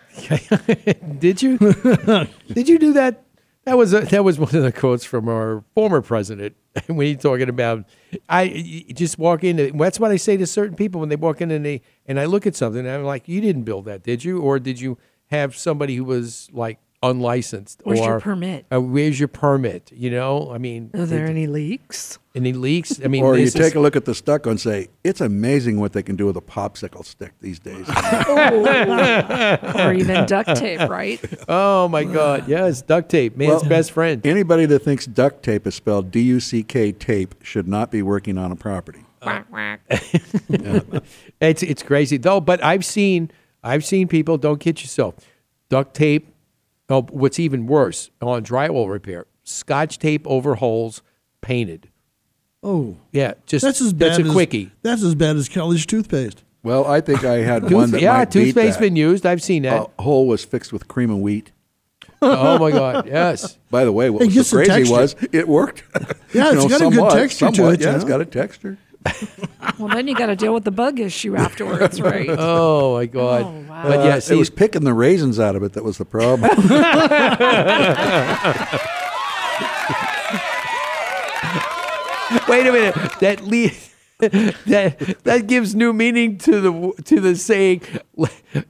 Did 1.20 1.42
you? 1.42 1.58
Did 2.52 2.68
you 2.68 2.78
do 2.78 2.92
that? 2.94 3.22
That 3.64 3.78
was 3.78 3.94
a, 3.94 4.00
that 4.00 4.24
was 4.24 4.38
one 4.38 4.54
of 4.54 4.62
the 4.62 4.72
quotes 4.72 5.04
from 5.04 5.28
our 5.28 5.64
former 5.74 6.02
president 6.02 6.54
when 6.86 7.06
he's 7.06 7.22
talking 7.22 7.48
about. 7.48 7.84
I 8.28 8.84
just 8.94 9.18
walk 9.18 9.42
in. 9.44 9.76
That's 9.78 9.98
what 9.98 10.10
I 10.10 10.16
say 10.16 10.36
to 10.36 10.46
certain 10.46 10.76
people 10.76 11.00
when 11.00 11.08
they 11.08 11.16
walk 11.16 11.40
in 11.40 11.50
and 11.50 11.64
they 11.64 11.80
and 12.06 12.20
I 12.20 12.26
look 12.26 12.46
at 12.46 12.54
something 12.54 12.80
and 12.80 12.90
I'm 12.90 13.04
like, 13.04 13.26
you 13.28 13.40
didn't 13.40 13.62
build 13.62 13.86
that, 13.86 14.02
did 14.02 14.24
you? 14.24 14.40
Or 14.40 14.58
did 14.58 14.80
you 14.80 14.98
have 15.26 15.56
somebody 15.56 15.96
who 15.96 16.04
was 16.04 16.48
like 16.52 16.78
unlicensed? 17.11 17.82
Where's 17.84 18.00
your 18.00 18.18
permit? 18.20 18.66
Uh, 18.72 18.80
where's 18.80 19.18
your 19.20 19.28
permit? 19.28 19.92
You 19.94 20.11
know, 20.11 20.50
I 20.52 20.59
mean, 20.59 20.90
Are 20.94 21.07
there 21.07 21.26
it- 21.26 21.30
any 21.30 21.46
leaks? 21.46 22.18
any 22.34 22.52
leaks? 22.52 23.00
I 23.05 23.07
mean, 23.09 23.22
or 23.22 23.36
you 23.38 23.44
this 23.44 23.52
take 23.55 23.62
is- 23.66 23.74
a 23.74 23.80
look 23.80 23.94
at 23.94 24.07
the 24.07 24.14
stucco 24.14 24.50
and 24.50 24.61
say, 24.61 24.88
it's 25.05 25.20
amazing 25.20 25.78
what 25.78 25.92
they 25.92 26.02
can 26.02 26.16
do 26.16 26.26
with 26.26 26.36
a 26.36 26.40
popsicle 26.40 27.05
stick 27.05 27.32
these 27.40 27.59
days. 27.61 27.86
or 28.28 29.92
even 29.92 30.26
duct 30.26 30.57
tape, 30.57 30.88
right? 30.88 31.20
Oh 31.48 31.88
my 31.88 32.05
God! 32.05 32.48
Yes, 32.48 32.82
duct 32.82 33.09
tape, 33.09 33.36
man's 33.36 33.62
Well, 33.62 33.68
best 33.68 33.92
friend. 33.92 34.24
Anybody 34.26 34.66
that 34.66 34.80
thinks 34.80 35.07
duct 35.07 35.42
tape 35.42 35.66
is 35.66 35.74
spelled 35.74 36.11
D 36.11 36.20
U 36.22 36.40
C 36.40 36.62
K 36.62 36.92
tape 36.92 37.34
should 37.42 37.68
not 37.68 37.90
be 37.90 38.02
working 38.02 38.38
on 38.38 38.50
a 38.52 38.57
property. 38.57 39.05
Whack, 39.22 39.46
whack. 39.50 39.80
It's 41.40 41.62
it's 41.62 41.82
crazy 41.82 42.16
though. 42.16 42.40
But 42.40 42.62
I've 42.64 42.84
seen 42.84 43.30
I've 43.62 43.84
seen 43.84 44.09
people. 44.09 44.38
Don't 44.38 44.59
kid 44.61 44.80
yourself. 44.82 45.14
Duct 45.68 45.94
tape. 45.94 46.34
Oh, 46.89 47.03
what's 47.11 47.39
even 47.41 47.66
worse 47.66 48.11
on 48.20 48.45
drywall 48.45 48.91
repair? 48.91 49.26
Scotch 49.43 49.99
tape 49.99 50.26
over 50.26 50.57
holes, 50.57 51.03
painted. 51.41 51.89
Oh, 52.62 52.97
Yeah, 53.12 53.35
just 53.47 53.64
that's 53.64 53.80
as 53.80 53.93
bad 53.93 54.11
that's 54.12 54.18
a 54.20 54.22
as 54.24 54.32
quickie. 54.32 54.70
That's 54.82 55.03
as 55.03 55.14
bad 55.14 55.37
as 55.37 55.49
Kelly's 55.49 55.85
toothpaste. 55.87 56.45
Well, 56.62 56.87
I 56.87 57.01
think 57.03 57.24
I 57.24 57.39
had 57.39 57.70
one 57.70 57.91
that 57.91 58.01
yeah, 58.01 58.14
might 58.14 58.32
beat 58.32 58.45
toothpaste 58.47 58.78
that. 58.78 58.85
been 58.85 58.97
used. 58.97 59.26
I've 59.26 59.43
seen 59.43 59.62
that. 59.64 59.91
A 59.99 60.03
hole 60.03 60.26
was 60.26 60.45
fixed 60.45 60.72
with 60.72 60.89
Cream 60.89 61.11
of 61.11 61.18
Wheat. 61.18 61.53
oh 62.22 62.59
my 62.59 62.70
God! 62.70 63.07
Yes. 63.07 63.59
By 63.70 63.85
the 63.85 63.93
way, 63.93 64.09
what 64.09 64.22
It 64.22 64.35
was 64.35 64.49
so 64.49 64.57
crazy 64.64 64.91
was 64.91 65.14
it 65.32 65.47
worked. 65.47 65.85
Yeah, 66.32 66.53
You 66.53 66.62
it's 66.62 66.64
know, 66.64 66.68
got 66.68 66.80
a 66.80 66.85
good 66.85 66.95
somewhat- 66.95 67.12
texture 67.14 67.51
to 67.51 67.68
it, 67.70 67.80
Yeah, 67.80 67.91
you 67.91 67.95
it's 67.97 68.05
know? 68.05 68.09
got 68.09 68.20
a 68.22 68.24
texture. 68.24 68.78
Well, 69.78 69.88
then 69.88 70.07
you 70.07 70.14
got 70.14 70.26
to 70.26 70.36
deal 70.36 70.55
with 70.55 70.62
the 70.64 70.70
bug 70.70 71.00
issue 71.00 71.34
afterwards, 71.46 72.00
right? 72.00 72.28
Oh 72.30 72.94
my 72.94 73.07
God! 73.07 73.42
Oh, 73.44 73.64
wow. 73.68 73.82
But 73.82 74.00
Uh, 74.00 74.05
yeah, 74.05 74.20
it 74.34 74.38
was 74.38 74.48
picking 74.50 74.84
the 74.84 74.94
raisins 74.94 75.40
out 75.40 75.57
of 75.57 75.62
it 75.64 75.72
that 75.72 75.82
was 75.82 75.98
the 75.98 76.05
problem. 76.05 76.42
wait 82.48 82.66
a 82.66 82.72
minute. 82.72 82.94
That 83.20 83.40
le- 83.42 83.70
that 84.66 85.16
that 85.24 85.46
gives 85.46 85.74
new 85.74 85.92
meaning 85.92 86.38
to 86.38 86.61
the 86.61 87.02
to 87.05 87.20
the 87.20 87.36
saying 87.36 87.82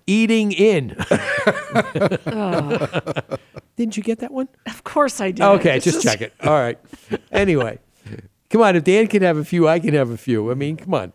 "eating 0.07 0.53
in." 0.53 0.89
Didn't 3.76 3.97
you 3.97 4.03
get 4.03 4.20
that 4.20 4.32
one? 4.32 4.49
Of 4.66 4.85
course 4.85 5.20
I 5.20 5.30
did. 5.32 5.43
Okay, 5.43 5.76
It's 5.76 5.85
just 5.85 6.03
check 6.03 6.20
it. 6.20 6.32
All 6.43 6.53
right. 6.53 6.78
Anyway, 7.32 7.78
come 8.55 8.62
on. 8.62 8.76
If 8.76 8.84
Dan 8.84 9.09
can 9.09 9.22
have 9.22 9.36
a 9.36 9.44
few, 9.44 9.66
I 9.66 9.80
can 9.80 9.94
have 9.94 10.11
a 10.11 10.16
few. 10.16 10.50
I 10.50 10.55
mean, 10.55 10.76
come 10.76 10.94
on. 10.94 11.12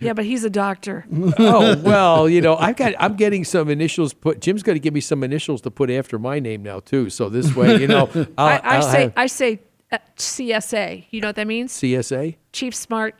Yeah, 0.00 0.14
but 0.14 0.24
he's 0.24 0.44
a 0.44 0.50
doctor. 0.50 1.04
Oh 1.38 1.76
well, 1.82 2.28
you 2.28 2.40
know, 2.40 2.56
I've 2.56 2.76
got. 2.76 2.94
I'm 2.98 3.16
getting 3.16 3.44
some 3.44 3.68
initials 3.68 4.14
put. 4.14 4.40
Jim's 4.40 4.62
going 4.62 4.76
to 4.76 4.80
give 4.80 4.94
me 4.94 5.00
some 5.00 5.22
initials 5.22 5.60
to 5.62 5.70
put 5.70 5.90
after 5.90 6.18
my 6.18 6.38
name 6.38 6.62
now 6.62 6.80
too. 6.80 7.10
So 7.10 7.28
this 7.28 7.54
way, 7.54 7.76
you 7.80 7.88
know, 7.88 8.08
I'll, 8.14 8.48
I, 8.48 8.56
I 8.56 8.76
I'll 8.76 8.82
say 8.82 9.02
have 9.02 9.12
I 9.16 9.26
say 9.26 9.60
uh, 9.92 9.98
CSA. 10.16 11.04
You 11.10 11.20
know 11.20 11.28
what 11.28 11.36
that 11.36 11.46
means? 11.46 11.72
CSA. 11.72 12.36
Chief 12.52 12.74
Smart. 12.74 13.14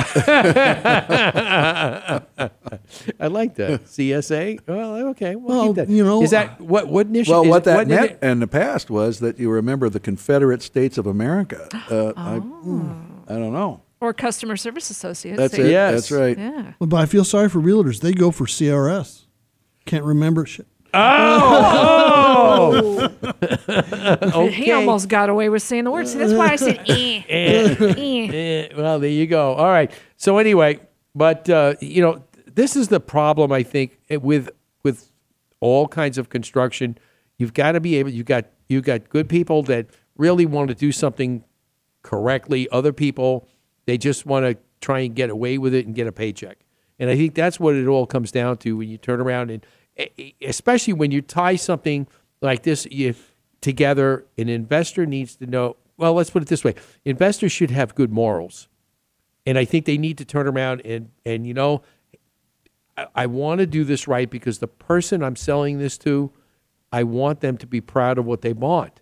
I 3.20 3.26
like 3.28 3.54
that 3.56 3.84
CSA. 3.84 4.60
Well, 4.66 5.08
okay. 5.08 5.36
We'll, 5.36 5.56
Well, 5.64 5.72
that. 5.74 5.88
you 5.88 6.04
know, 6.04 6.22
is 6.22 6.30
that 6.30 6.60
what 6.60 6.88
what 6.88 7.06
initial? 7.06 7.32
well, 7.34 7.42
is- 7.44 7.48
what 7.50 7.64
that 7.64 7.88
did 7.88 7.94
meant 7.94 8.10
it- 8.12 8.18
in 8.22 8.40
the 8.40 8.46
past 8.46 8.90
was 8.90 9.20
that 9.20 9.38
you 9.38 9.50
remember 9.50 9.88
the 9.88 10.00
Confederate 10.00 10.62
States 10.62 10.98
of 10.98 11.06
America. 11.06 11.68
Uh, 11.90 12.12
I, 12.16 12.36
I 12.36 13.38
don't 13.38 13.52
know. 13.52 13.82
Or 14.00 14.12
customer 14.14 14.56
service 14.56 14.90
associates. 14.90 15.38
That's 15.38 15.54
it. 15.54 15.70
Yes. 15.70 15.92
That's 15.94 16.12
right. 16.12 16.38
Yeah. 16.38 16.72
Well, 16.78 16.86
but 16.86 16.98
I 16.98 17.06
feel 17.06 17.24
sorry 17.24 17.48
for 17.48 17.58
realtors. 17.60 18.00
They 18.00 18.12
go 18.12 18.30
for 18.30 18.46
CRS. 18.46 19.24
Can't 19.86 20.04
remember 20.04 20.46
shit. 20.46 20.66
Oh, 20.92 22.48
He 24.50 24.72
almost 24.72 25.08
got 25.08 25.30
away 25.30 25.48
with 25.48 25.62
saying 25.62 25.84
the 25.84 25.90
word. 25.90 26.08
See, 26.08 26.18
that's 26.18 26.32
why 26.32 26.50
I 26.52 26.56
said 26.56 26.78
eh. 26.88 27.22
eh. 27.28 27.76
Eh, 28.32 28.68
well, 28.76 28.98
there 28.98 29.10
you 29.10 29.26
go. 29.26 29.54
All 29.54 29.68
right. 29.68 29.90
So 30.16 30.38
anyway, 30.38 30.80
but 31.14 31.48
uh, 31.48 31.74
you 31.80 32.02
know, 32.02 32.24
this 32.46 32.76
is 32.76 32.88
the 32.88 33.00
problem 33.00 33.52
I 33.52 33.62
think 33.62 33.98
eh, 34.08 34.16
with 34.16 34.50
with 34.82 35.10
all 35.60 35.88
kinds 35.88 36.18
of 36.18 36.28
construction. 36.28 36.98
You've 37.38 37.54
got 37.54 37.72
to 37.72 37.80
be 37.80 37.96
able. 37.96 38.10
You 38.10 38.24
got 38.24 38.46
you 38.68 38.80
got 38.80 39.08
good 39.08 39.28
people 39.28 39.62
that 39.64 39.86
really 40.16 40.46
want 40.46 40.68
to 40.68 40.74
do 40.74 40.92
something 40.92 41.44
correctly. 42.02 42.68
Other 42.70 42.92
people 42.92 43.48
they 43.86 43.98
just 43.98 44.26
want 44.26 44.46
to 44.46 44.56
try 44.80 45.00
and 45.00 45.14
get 45.14 45.30
away 45.30 45.58
with 45.58 45.74
it 45.74 45.86
and 45.86 45.94
get 45.94 46.06
a 46.06 46.12
paycheck. 46.12 46.58
And 46.98 47.10
I 47.10 47.16
think 47.16 47.34
that's 47.34 47.58
what 47.58 47.74
it 47.74 47.86
all 47.86 48.06
comes 48.06 48.30
down 48.30 48.58
to 48.58 48.76
when 48.76 48.88
you 48.88 48.98
turn 48.98 49.20
around 49.20 49.50
and 49.50 49.64
eh, 49.64 49.66
eh, 49.66 49.79
especially 50.42 50.92
when 50.92 51.10
you 51.10 51.22
tie 51.22 51.56
something 51.56 52.06
like 52.40 52.62
this 52.62 52.86
you, 52.90 53.14
together. 53.60 54.24
An 54.38 54.48
investor 54.48 55.06
needs 55.06 55.36
to 55.36 55.46
know. 55.46 55.76
Well, 55.96 56.14
let's 56.14 56.30
put 56.30 56.42
it 56.42 56.48
this 56.48 56.64
way: 56.64 56.74
investors 57.04 57.52
should 57.52 57.70
have 57.70 57.94
good 57.94 58.10
morals, 58.10 58.68
and 59.46 59.58
I 59.58 59.64
think 59.64 59.84
they 59.84 59.98
need 59.98 60.18
to 60.18 60.24
turn 60.24 60.46
around 60.46 60.82
and 60.84 61.10
and 61.24 61.46
you 61.46 61.54
know, 61.54 61.82
I, 62.96 63.06
I 63.14 63.26
want 63.26 63.60
to 63.60 63.66
do 63.66 63.84
this 63.84 64.08
right 64.08 64.28
because 64.28 64.58
the 64.58 64.68
person 64.68 65.22
I'm 65.22 65.36
selling 65.36 65.78
this 65.78 65.98
to, 65.98 66.32
I 66.92 67.02
want 67.04 67.40
them 67.40 67.56
to 67.58 67.66
be 67.66 67.80
proud 67.80 68.18
of 68.18 68.24
what 68.24 68.42
they 68.42 68.52
bought, 68.52 69.00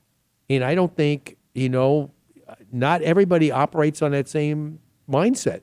and 0.51 0.65
I 0.65 0.75
don't 0.75 0.95
think 0.97 1.37
you 1.55 1.69
know, 1.69 2.11
not 2.73 3.03
everybody 3.03 3.51
operates 3.51 4.03
on 4.03 4.13
that 4.13 4.29
same 4.29 4.81
mindset. 5.11 5.61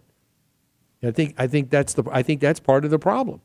I 1.04 1.12
think 1.12 1.36
I 1.38 1.48
think 1.48 1.70
that's 1.70 1.94
the 1.94 2.04
I 2.12 2.24
think 2.24 2.42
that's 2.42 2.60
part 2.60 2.86
of 2.86 2.92
the 2.92 3.00
problem. 3.00 3.42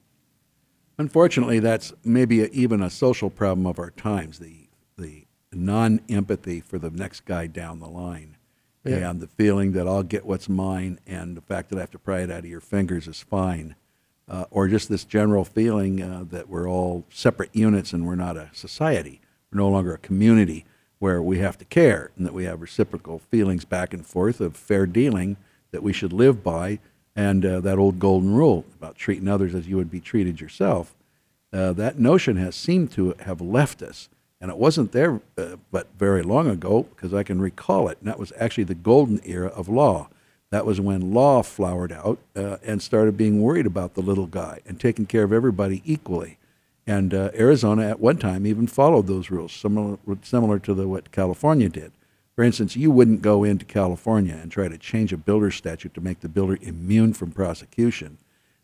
Unfortunately, 1.00 1.60
that's 1.60 1.94
maybe 2.04 2.42
a, 2.42 2.48
even 2.48 2.82
a 2.82 2.90
social 2.90 3.30
problem 3.30 3.66
of 3.66 3.78
our 3.78 3.90
times. 3.90 4.38
The 4.38 4.68
the 4.98 5.24
non 5.54 6.02
empathy 6.10 6.60
for 6.60 6.78
the 6.78 6.90
next 6.90 7.24
guy 7.24 7.46
down 7.46 7.80
the 7.80 7.88
line, 7.88 8.36
Yeah. 8.84 9.08
and 9.10 9.18
the 9.18 9.26
feeling 9.26 9.72
that 9.72 9.88
I'll 9.88 10.02
get 10.02 10.26
what's 10.26 10.46
mine, 10.46 11.00
and 11.06 11.38
the 11.38 11.40
fact 11.40 11.70
that 11.70 11.78
I 11.78 11.80
have 11.80 11.90
to 11.92 11.98
pry 11.98 12.20
it 12.20 12.30
out 12.30 12.40
of 12.40 12.50
your 12.50 12.60
fingers 12.60 13.08
is 13.08 13.22
fine, 13.22 13.76
uh, 14.28 14.44
or 14.50 14.68
just 14.68 14.90
this 14.90 15.04
general 15.04 15.46
feeling 15.46 16.02
uh, 16.02 16.24
that 16.28 16.50
we're 16.50 16.68
all 16.68 17.06
separate 17.08 17.48
units 17.54 17.94
and 17.94 18.06
we're 18.06 18.14
not 18.14 18.36
a 18.36 18.50
society. 18.52 19.22
We're 19.50 19.58
no 19.58 19.70
longer 19.70 19.94
a 19.94 19.98
community 19.98 20.66
where 20.98 21.22
we 21.22 21.38
have 21.38 21.56
to 21.58 21.64
care 21.64 22.10
and 22.18 22.26
that 22.26 22.34
we 22.34 22.44
have 22.44 22.60
reciprocal 22.60 23.20
feelings 23.20 23.64
back 23.64 23.94
and 23.94 24.06
forth 24.06 24.38
of 24.38 24.54
fair 24.54 24.84
dealing 24.84 25.38
that 25.70 25.82
we 25.82 25.94
should 25.94 26.12
live 26.12 26.44
by 26.44 26.78
And 27.16 27.44
uh, 27.44 27.60
that 27.60 27.78
old 27.78 27.98
golden 27.98 28.32
rule 28.32 28.64
about 28.78 28.96
treating 28.96 29.28
others 29.28 29.54
as 29.54 29.66
you 29.66 29.76
would 29.76 29.90
be 29.90 30.00
treated 30.00 30.40
yourself, 30.40 30.94
uh, 31.52 31.72
that 31.72 31.98
notion 31.98 32.36
has 32.36 32.54
seemed 32.54 32.92
to 32.92 33.14
have 33.20 33.40
left 33.40 33.82
us. 33.82 34.08
And 34.40 34.50
it 34.50 34.56
wasn't 34.56 34.92
there 34.92 35.20
uh, 35.36 35.56
but 35.70 35.88
very 35.98 36.22
long 36.22 36.48
ago 36.48 36.84
because 36.84 37.12
I 37.12 37.22
can 37.22 37.40
recall 37.40 37.88
it. 37.88 37.98
And 38.00 38.08
that 38.08 38.18
was 38.18 38.32
actually 38.38 38.64
the 38.64 38.74
golden 38.74 39.20
era 39.24 39.48
of 39.48 39.68
law. 39.68 40.08
That 40.50 40.66
was 40.66 40.80
when 40.80 41.12
law 41.12 41.42
flowered 41.42 41.92
out 41.92 42.18
uh, 42.34 42.56
and 42.64 42.82
started 42.82 43.16
being 43.16 43.40
worried 43.42 43.66
about 43.66 43.94
the 43.94 44.00
little 44.00 44.26
guy 44.26 44.60
and 44.66 44.80
taking 44.80 45.06
care 45.06 45.22
of 45.24 45.32
everybody 45.32 45.82
equally. 45.84 46.38
And 46.86 47.14
uh, 47.14 47.30
Arizona 47.34 47.88
at 47.88 48.00
one 48.00 48.16
time 48.16 48.46
even 48.46 48.66
followed 48.66 49.06
those 49.06 49.30
rules, 49.30 49.52
similar, 49.52 49.98
similar 50.22 50.58
to 50.60 50.74
the, 50.74 50.88
what 50.88 51.12
California 51.12 51.68
did. 51.68 51.92
For 52.36 52.44
instance, 52.44 52.76
you 52.76 52.90
wouldn't 52.90 53.22
go 53.22 53.44
into 53.44 53.64
California 53.64 54.38
and 54.40 54.50
try 54.50 54.68
to 54.68 54.78
change 54.78 55.12
a 55.12 55.16
builder 55.16 55.50
statute 55.50 55.94
to 55.94 56.00
make 56.00 56.20
the 56.20 56.28
builder 56.28 56.58
immune 56.62 57.12
from 57.12 57.32
prosecution, 57.32 58.18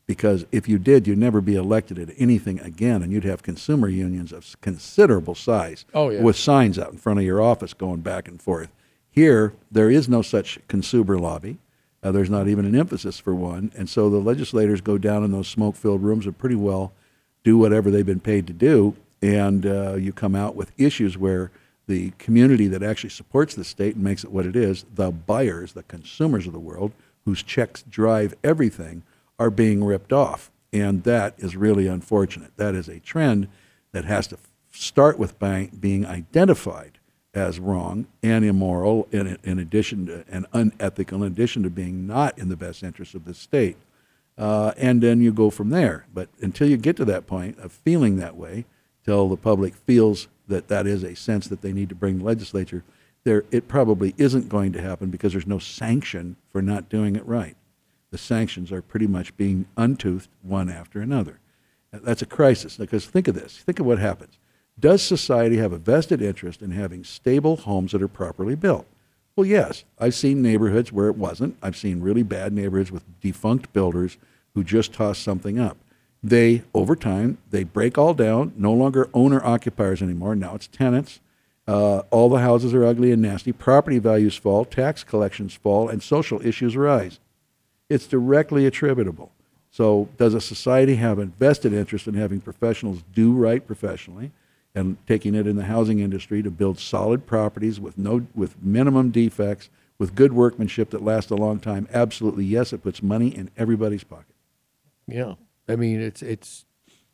because 0.06 0.46
if 0.52 0.68
you 0.68 0.78
did, 0.78 1.06
you'd 1.06 1.18
never 1.18 1.40
be 1.40 1.56
elected 1.56 1.98
at 1.98 2.14
anything 2.16 2.60
again, 2.60 3.02
and 3.02 3.12
you'd 3.12 3.24
have 3.24 3.42
consumer 3.42 3.88
unions 3.88 4.32
of 4.32 4.58
considerable 4.60 5.34
size 5.34 5.84
Oh, 5.92 6.10
yeah. 6.10 6.22
with 6.22 6.36
signs 6.36 6.78
out 6.78 6.92
in 6.92 6.98
front 6.98 7.18
of 7.18 7.24
your 7.24 7.42
office 7.42 7.74
going 7.74 8.00
back 8.00 8.28
and 8.28 8.40
forth. 8.40 8.70
Here, 9.10 9.52
there 9.70 9.90
is 9.90 10.08
no 10.08 10.22
such 10.22 10.58
consumer 10.68 11.18
lobby. 11.18 11.58
Uh, 12.02 12.12
there's 12.12 12.30
not 12.30 12.46
even 12.46 12.64
an 12.66 12.76
emphasis 12.76 13.18
for 13.18 13.34
one, 13.34 13.72
and 13.76 13.88
so 13.90 14.08
the 14.08 14.18
legislators 14.18 14.80
go 14.80 14.96
down 14.96 15.24
in 15.24 15.32
those 15.32 15.48
smoke-filled 15.48 16.02
rooms 16.02 16.24
and 16.26 16.38
pretty 16.38 16.54
well 16.54 16.92
do 17.42 17.58
whatever 17.58 17.90
they've 17.90 18.06
been 18.06 18.20
paid 18.20 18.46
to 18.46 18.52
do, 18.52 18.94
and 19.22 19.66
uh, 19.66 19.94
you 19.94 20.12
come 20.12 20.34
out 20.36 20.54
with 20.54 20.70
issues 20.78 21.18
where 21.18 21.50
the 21.87 22.11
community 22.18 22.66
that 22.68 22.82
actually 22.82 23.11
supports 23.11 23.55
the 23.55 23.64
state 23.64 23.95
and 23.95 24.05
makes 24.05 24.24
it 24.24 24.32
what 24.32 24.47
it 24.47 24.57
is, 24.57 24.84
the 24.95 25.11
buyers, 25.11 25.72
the 25.72 25.84
consumers 25.84 26.47
of 26.47 26.53
the 26.53 26.59
world, 26.59 26.93
whose 27.24 27.43
checks 27.43 27.82
drive 27.89 28.34
everything, 28.43 29.03
are 29.39 29.51
being 29.51 29.84
ripped 29.84 30.12
off. 30.12 30.51
And 30.72 31.05
that 31.05 31.34
is 31.39 31.57
really 31.57 31.87
unfortunate. 31.87 32.57
That 32.57 32.74
is 32.74 32.89
a 32.89 33.01
trend 33.01 33.49
that 33.93 34.05
has 34.05 34.26
to 34.28 34.39
start 34.72 35.18
with 35.18 35.39
being 35.39 36.05
identified 36.05 36.99
as 37.32 37.61
wrong 37.61 38.07
and 38.22 38.45
immoral 38.45 39.07
in, 39.12 39.39
in 39.45 39.59
addition 39.59 40.07
to, 40.07 40.24
and 40.28 40.47
unethical 40.53 41.22
in 41.22 41.32
addition 41.32 41.62
to 41.62 41.70
being 41.70 42.07
not 42.07 42.37
in 42.39 42.49
the 42.49 42.57
best 42.57 42.82
interest 42.82 43.14
of 43.14 43.24
the 43.24 43.34
state. 43.34 43.76
Uh, 44.39 44.72
and 44.76 45.03
then 45.03 45.20
you 45.20 45.32
go 45.32 45.51
from 45.51 45.70
there. 45.70 46.07
But 46.12 46.28
until 46.41 46.68
you 46.68 46.76
get 46.76 46.97
to 46.97 47.05
that 47.07 47.26
point 47.26 47.59
of 47.59 47.72
feeling 47.72 48.16
that 48.16 48.37
way, 48.37 48.64
till 49.05 49.28
the 49.28 49.37
public 49.37 49.74
feels 49.74 50.28
that 50.49 50.68
that 50.68 50.86
is 50.86 51.03
a 51.03 51.16
sense 51.16 51.49
that 51.49 51.62
they 51.62 51.72
need 51.72 51.88
to 51.88 51.94
bring 51.94 52.18
the 52.18 52.24
legislature, 52.24 52.84
there 53.24 53.44
it 53.51 53.68
probably 53.68 54.14
isn't 54.16 54.49
going 54.49 54.72
to 54.72 54.80
happen 54.80 55.11
because 55.11 55.32
there's 55.32 55.47
no 55.47 55.59
sanction 55.59 56.36
for 56.51 56.62
not 56.62 56.88
doing 56.88 57.16
it 57.16 57.26
right. 57.26 57.57
The 58.11 58.18
sanctions 58.18 58.70
are 58.70 58.82
pretty 58.82 59.07
much 59.07 59.36
being 59.36 59.66
untoothed 59.76 60.28
one 60.42 60.70
after 60.70 61.01
another. 61.01 61.40
That's 61.90 62.22
a 62.22 62.26
crisis 62.26 62.76
because 62.76 63.07
think 63.07 63.28
of 63.28 63.34
this. 63.34 63.59
Think 63.59 63.80
of 63.80 63.86
what 63.86 63.99
happens. 63.99 64.38
Does 64.78 65.03
society 65.03 65.57
have 65.57 65.72
a 65.72 65.78
vested 65.78 66.20
interest 66.22 66.62
in 66.62 66.70
having 66.70 67.03
stable 67.03 67.57
homes 67.57 67.92
that 67.92 68.03
are 68.03 68.09
properly 68.09 68.55
built? 68.55 68.86
Well, 69.34 69.47
yes. 69.47 69.84
I've 69.99 70.14
seen 70.14 70.42
neighborhoods 70.42 70.92
where 70.92 71.09
it 71.09 71.16
wasn't. 71.16 71.57
I've 71.62 71.76
seen 71.76 72.01
really 72.01 72.22
bad 72.22 72.53
neighborhoods 72.53 72.92
with 72.92 73.05
defunct 73.20 73.72
builders 73.72 74.18
who 74.55 74.62
just 74.64 74.92
toss 74.92 75.18
something 75.18 75.59
up. 75.59 75.76
They, 76.22 76.62
over 76.74 76.96
time, 76.96 77.38
they 77.50 77.64
break 77.64 77.98
all 77.98 78.14
down, 78.14 78.52
no 78.56 78.72
longer 78.72 79.08
owner 79.14 79.44
occupiers 79.44 80.02
anymore. 80.02 80.34
Now 80.34 80.54
it's 80.54 80.66
tenants. 80.66 81.20
Uh, 81.68 81.98
all 82.10 82.28
the 82.28 82.38
houses 82.38 82.72
are 82.74 82.84
ugly 82.84 83.12
and 83.12 83.22
nasty. 83.22 83.52
Property 83.52 83.98
values 83.98 84.36
fall, 84.36 84.64
tax 84.64 85.02
collections 85.02 85.54
fall, 85.54 85.88
and 85.88 86.02
social 86.02 86.44
issues 86.46 86.76
rise. 86.76 87.18
It's 87.88 88.06
directly 88.06 88.66
attributable. 88.66 89.32
So, 89.70 90.08
does 90.16 90.32
a 90.32 90.40
society 90.40 90.96
have 90.96 91.18
a 91.18 91.26
vested 91.26 91.72
interest 91.72 92.06
in 92.06 92.14
having 92.14 92.40
professionals 92.40 93.02
do 93.12 93.32
right 93.32 93.64
professionally 93.64 94.32
and 94.74 94.96
taking 95.06 95.34
it 95.34 95.46
in 95.46 95.56
the 95.56 95.64
housing 95.64 95.98
industry 95.98 96.42
to 96.42 96.50
build 96.50 96.78
solid 96.78 97.26
properties 97.26 97.78
with 97.78 97.98
no 97.98 98.26
with 98.34 98.62
minimum 98.62 99.10
defects, 99.10 99.68
with 99.98 100.14
good 100.14 100.32
workmanship 100.32 100.90
that 100.90 101.02
lasts 101.02 101.30
a 101.30 101.36
long 101.36 101.58
time? 101.58 101.88
Absolutely, 101.92 102.44
yes. 102.44 102.72
It 102.72 102.82
puts 102.82 103.02
money 103.02 103.28
in 103.28 103.50
everybody's 103.56 104.04
pocket. 104.04 104.34
Yeah, 105.06 105.34
I 105.68 105.76
mean 105.76 106.00
it's 106.00 106.22
it's 106.22 106.64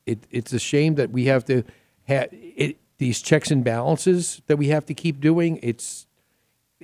it, 0.07 0.26
it's 0.30 0.53
a 0.53 0.59
shame 0.59 0.96
that 0.96 1.11
we 1.11 1.26
have 1.26 1.44
to 1.46 1.62
have 2.05 2.28
it, 2.32 2.78
these 2.98 3.20
checks 3.20 3.50
and 3.50 3.64
balances 3.64 4.42
that 4.46 4.57
we 4.57 4.68
have 4.68 4.86
to 4.86 4.94
keep 4.94 5.20
doing. 5.20 5.59
It's 5.62 6.07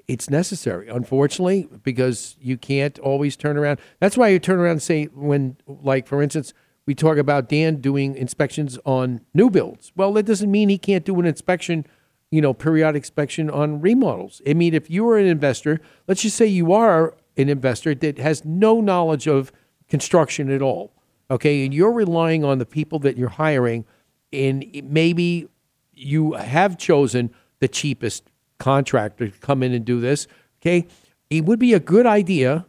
it's 0.06 0.30
necessary, 0.30 0.88
unfortunately, 0.88 1.68
because 1.82 2.36
you 2.40 2.56
can't 2.56 2.98
always 3.00 3.36
turn 3.36 3.56
around. 3.56 3.78
That's 4.00 4.16
why 4.16 4.28
you 4.28 4.38
turn 4.38 4.58
around 4.58 4.72
and 4.72 4.82
say 4.82 5.04
when, 5.06 5.56
like 5.66 6.06
for 6.06 6.22
instance, 6.22 6.54
we 6.86 6.94
talk 6.94 7.18
about 7.18 7.48
Dan 7.48 7.76
doing 7.76 8.16
inspections 8.16 8.78
on 8.86 9.20
new 9.34 9.50
builds. 9.50 9.92
Well, 9.94 10.12
that 10.14 10.24
doesn't 10.24 10.50
mean 10.50 10.70
he 10.70 10.78
can't 10.78 11.04
do 11.04 11.18
an 11.20 11.26
inspection, 11.26 11.86
you 12.30 12.40
know, 12.40 12.54
periodic 12.54 13.02
inspection 13.02 13.50
on 13.50 13.80
remodels. 13.80 14.40
I 14.46 14.54
mean, 14.54 14.72
if 14.72 14.88
you 14.88 15.06
are 15.08 15.18
an 15.18 15.26
investor, 15.26 15.80
let's 16.06 16.22
just 16.22 16.36
say 16.36 16.46
you 16.46 16.72
are 16.72 17.14
an 17.36 17.48
investor 17.48 17.94
that 17.94 18.18
has 18.18 18.44
no 18.44 18.80
knowledge 18.80 19.26
of 19.26 19.52
construction 19.88 20.50
at 20.50 20.62
all, 20.62 20.94
okay, 21.30 21.64
and 21.64 21.74
you're 21.74 21.92
relying 21.92 22.44
on 22.44 22.58
the 22.58 22.66
people 22.66 22.98
that 23.00 23.16
you're 23.16 23.28
hiring, 23.28 23.84
and 24.32 24.64
maybe 24.84 25.48
you 25.94 26.32
have 26.34 26.78
chosen 26.78 27.30
the 27.60 27.68
cheapest 27.68 28.24
contractor 28.58 29.28
to 29.28 29.38
come 29.38 29.62
in 29.62 29.72
and 29.72 29.84
do 29.84 30.00
this, 30.00 30.26
okay, 30.60 30.86
it 31.30 31.44
would 31.44 31.58
be 31.58 31.74
a 31.74 31.80
good 31.80 32.06
idea, 32.06 32.66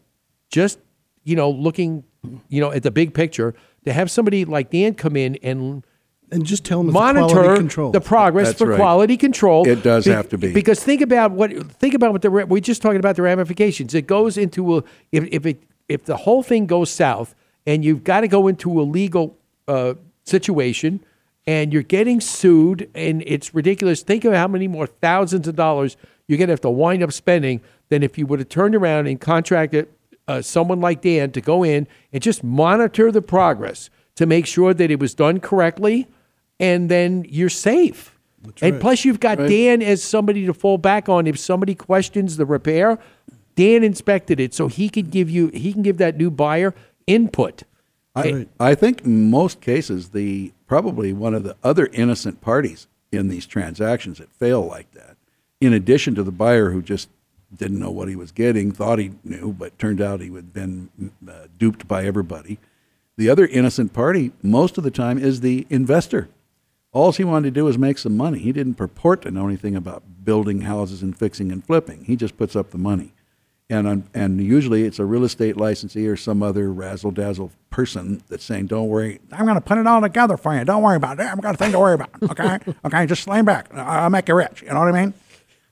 just 0.50 0.80
you 1.24 1.36
know, 1.36 1.50
looking, 1.50 2.04
you 2.48 2.60
know, 2.60 2.72
at 2.72 2.84
the 2.84 2.92
big 2.92 3.14
picture, 3.14 3.54
to 3.86 3.94
have 3.94 4.10
somebody 4.10 4.46
like 4.46 4.72
Dan 4.72 4.94
come 4.96 5.16
in 5.16 5.36
and 5.38 5.86
and 6.32 6.46
just 6.46 6.64
tell 6.64 6.84
them 6.84 6.94
monitor 6.94 7.56
control. 7.56 7.92
the 7.92 8.02
progress 8.02 8.50
That's 8.50 8.60
for 8.60 8.68
right. 8.68 8.78
quality 8.78 9.18
control. 9.18 9.68
It 9.68 9.84
does 9.84 10.06
have 10.06 10.30
to 10.30 10.38
be. 10.38 10.54
because 10.54 10.84
think 10.84 11.02
about 11.02 11.32
what 11.32 11.52
think 11.74 11.94
about 11.94 12.12
what 12.12 12.22
the 12.22 12.30
ra- 12.30 12.46
we're 12.46 12.62
just 12.62 12.82
talking 12.82 13.00
about 13.00 13.16
the 13.16 13.24
ramifications. 13.24 13.94
It 13.96 14.06
goes 14.08 14.38
into 14.38 14.78
a 14.78 14.84
if 15.12 15.28
if 15.32 15.46
it 15.46 15.64
if 15.88 16.06
the 16.06 16.18
whole 16.18 16.44
thing 16.44 16.68
goes 16.68 16.92
south 16.92 17.34
and 17.66 17.84
you've 17.84 18.04
got 18.04 18.22
to 18.22 18.28
go 18.28 18.48
into 18.48 18.80
a 18.80 18.84
legal 18.84 19.38
uh, 19.68 19.94
situation 20.24 21.04
and 21.48 21.74
you're 21.74 21.84
getting 21.84 22.22
sued 22.22 22.90
and 22.94 23.24
it's 23.26 23.54
ridiculous. 23.54 24.02
Think 24.04 24.26
of 24.26 24.34
how 24.34 24.48
many 24.48 24.68
more 24.68 24.88
thousands 24.88 25.48
of 25.48 25.56
dollars 25.56 25.98
you're 26.28 26.38
going 26.38 26.48
to 26.48 26.54
have 26.54 26.62
to 26.62 26.70
wind 26.70 27.02
up 27.04 27.12
spending 27.12 27.62
than 27.90 28.04
if 28.04 28.18
you 28.18 28.26
would 28.28 28.40
have 28.40 28.50
turned 28.50 28.76
around 28.76 29.08
and 29.08 29.20
contracted 29.20 29.88
uh, 30.28 30.44
someone 30.44 30.80
like 30.80 31.02
Dan 31.02 31.32
to 31.32 31.42
go 31.42 31.64
in 31.64 31.88
and 32.14 32.22
just 32.22 32.44
monitor 32.44 33.12
the 33.12 33.22
progress 33.22 33.90
to 34.16 34.28
make 34.28 34.46
sure 34.46 34.74
that 34.74 34.92
it 34.92 35.00
was 35.00 35.16
done 35.16 35.40
correctly, 35.40 36.08
and 36.60 36.90
then 36.90 37.26
you're 37.28 37.50
safe. 37.50 38.16
and 38.62 38.74
right. 38.74 38.82
plus, 38.82 39.06
you've 39.06 39.20
got 39.20 39.38
Dan 39.38 39.82
as 39.82 40.04
somebody 40.04 40.46
to 40.46 40.54
fall 40.54 40.78
back 40.78 41.10
on 41.10 41.26
if 41.26 41.40
somebody 41.40 41.74
questions 41.74 42.38
the 42.38 42.46
repair. 42.46 43.00
Dan 43.56 43.84
inspected 43.84 44.40
it, 44.40 44.54
so 44.54 44.68
he 44.68 44.88
could 44.88 45.10
give 45.10 45.30
you 45.30 45.48
he 45.48 45.74
can 45.74 45.82
give 45.82 45.98
that 45.98 46.16
new 46.16 46.30
buyer 46.30 46.76
input. 47.10 47.64
I, 48.16 48.48
I 48.60 48.76
think 48.76 49.02
in 49.06 49.30
most 49.30 49.62
cases, 49.62 50.10
the 50.10 50.52
probably 50.68 51.14
one 51.14 51.34
of 51.34 51.44
the 51.44 51.56
other 51.64 51.88
innocent 51.94 52.42
parties 52.42 52.88
in 53.12 53.28
these 53.30 53.46
transactions 53.46 54.18
that 54.20 54.32
fail 54.32 54.66
like 54.66 54.92
that, 54.92 55.18
in 55.60 55.74
addition 55.74 56.16
to 56.16 56.24
the 56.24 56.32
buyer 56.32 56.72
who 56.72 56.82
just 56.82 57.10
didn't 57.56 57.80
know 57.80 57.90
what 57.90 58.08
he 58.08 58.16
was 58.16 58.32
getting, 58.32 58.72
thought 58.72 59.00
he 59.00 59.12
knew, 59.24 59.54
but 59.54 59.78
turned 59.80 60.02
out 60.02 60.22
he 60.22 60.32
had 60.34 60.54
been 60.54 60.90
uh, 61.28 61.48
duped 61.58 61.88
by 61.88 62.06
everybody. 62.06 62.60
The 63.18 63.30
other 63.30 63.48
innocent 63.48 63.94
party, 63.94 64.32
most 64.44 64.78
of 64.78 64.84
the 64.84 64.92
time, 64.92 65.18
is 65.18 65.42
the 65.42 65.66
investor. 65.70 66.30
All 66.92 67.12
he 67.12 67.24
wanted 67.24 67.54
to 67.54 67.60
do 67.60 67.66
was 67.66 67.78
make 67.78 67.98
some 67.98 68.16
money. 68.16 68.40
He 68.40 68.52
didn't 68.52 68.76
purport 68.76 69.22
to 69.24 69.32
know 69.32 69.48
anything 69.48 69.76
about 69.76 70.04
building 70.24 70.62
houses 70.62 71.02
and 71.02 71.18
fixing 71.18 71.52
and 71.52 71.64
flipping. 71.64 72.06
He 72.06 72.16
just 72.16 72.38
puts 72.38 72.56
up 72.56 72.72
the 72.72 72.78
money. 72.78 73.14
And, 73.72 74.10
and 74.16 74.42
usually 74.42 74.84
it's 74.84 74.98
a 74.98 75.06
real 75.06 75.24
estate 75.24 75.56
licensee 75.56 76.08
or 76.08 76.18
some 76.18 76.42
other 76.42 76.74
razzle 76.74 77.12
dazzle 77.12 77.52
person 77.70 78.24
that's 78.28 78.44
saying, 78.44 78.68
Don't 78.68 78.88
worry, 78.88 79.20
I'm 79.32 79.46
going 79.46 79.56
to 79.56 79.62
put 79.62 79.78
it 79.78 79.86
all 79.86 80.02
together 80.02 80.38
for 80.38 80.58
you. 80.58 80.66
Don't 80.66 80.82
worry 80.82 80.96
about 80.96 81.20
it. 81.20 81.28
I've 81.28 81.40
got 81.42 81.54
a 81.54 81.58
thing 81.58 81.72
to 81.74 81.80
worry 81.80 81.94
about. 81.94 82.10
Okay? 82.24 82.58
okay, 82.86 83.06
just 83.06 83.28
lean 83.28 83.46
back. 83.46 83.72
I'll 83.74 84.10
make 84.10 84.28
you 84.28 84.36
rich. 84.36 84.64
You 84.64 84.70
know 84.70 84.80
what 84.80 84.96
I 84.96 85.06
mean? 85.06 85.14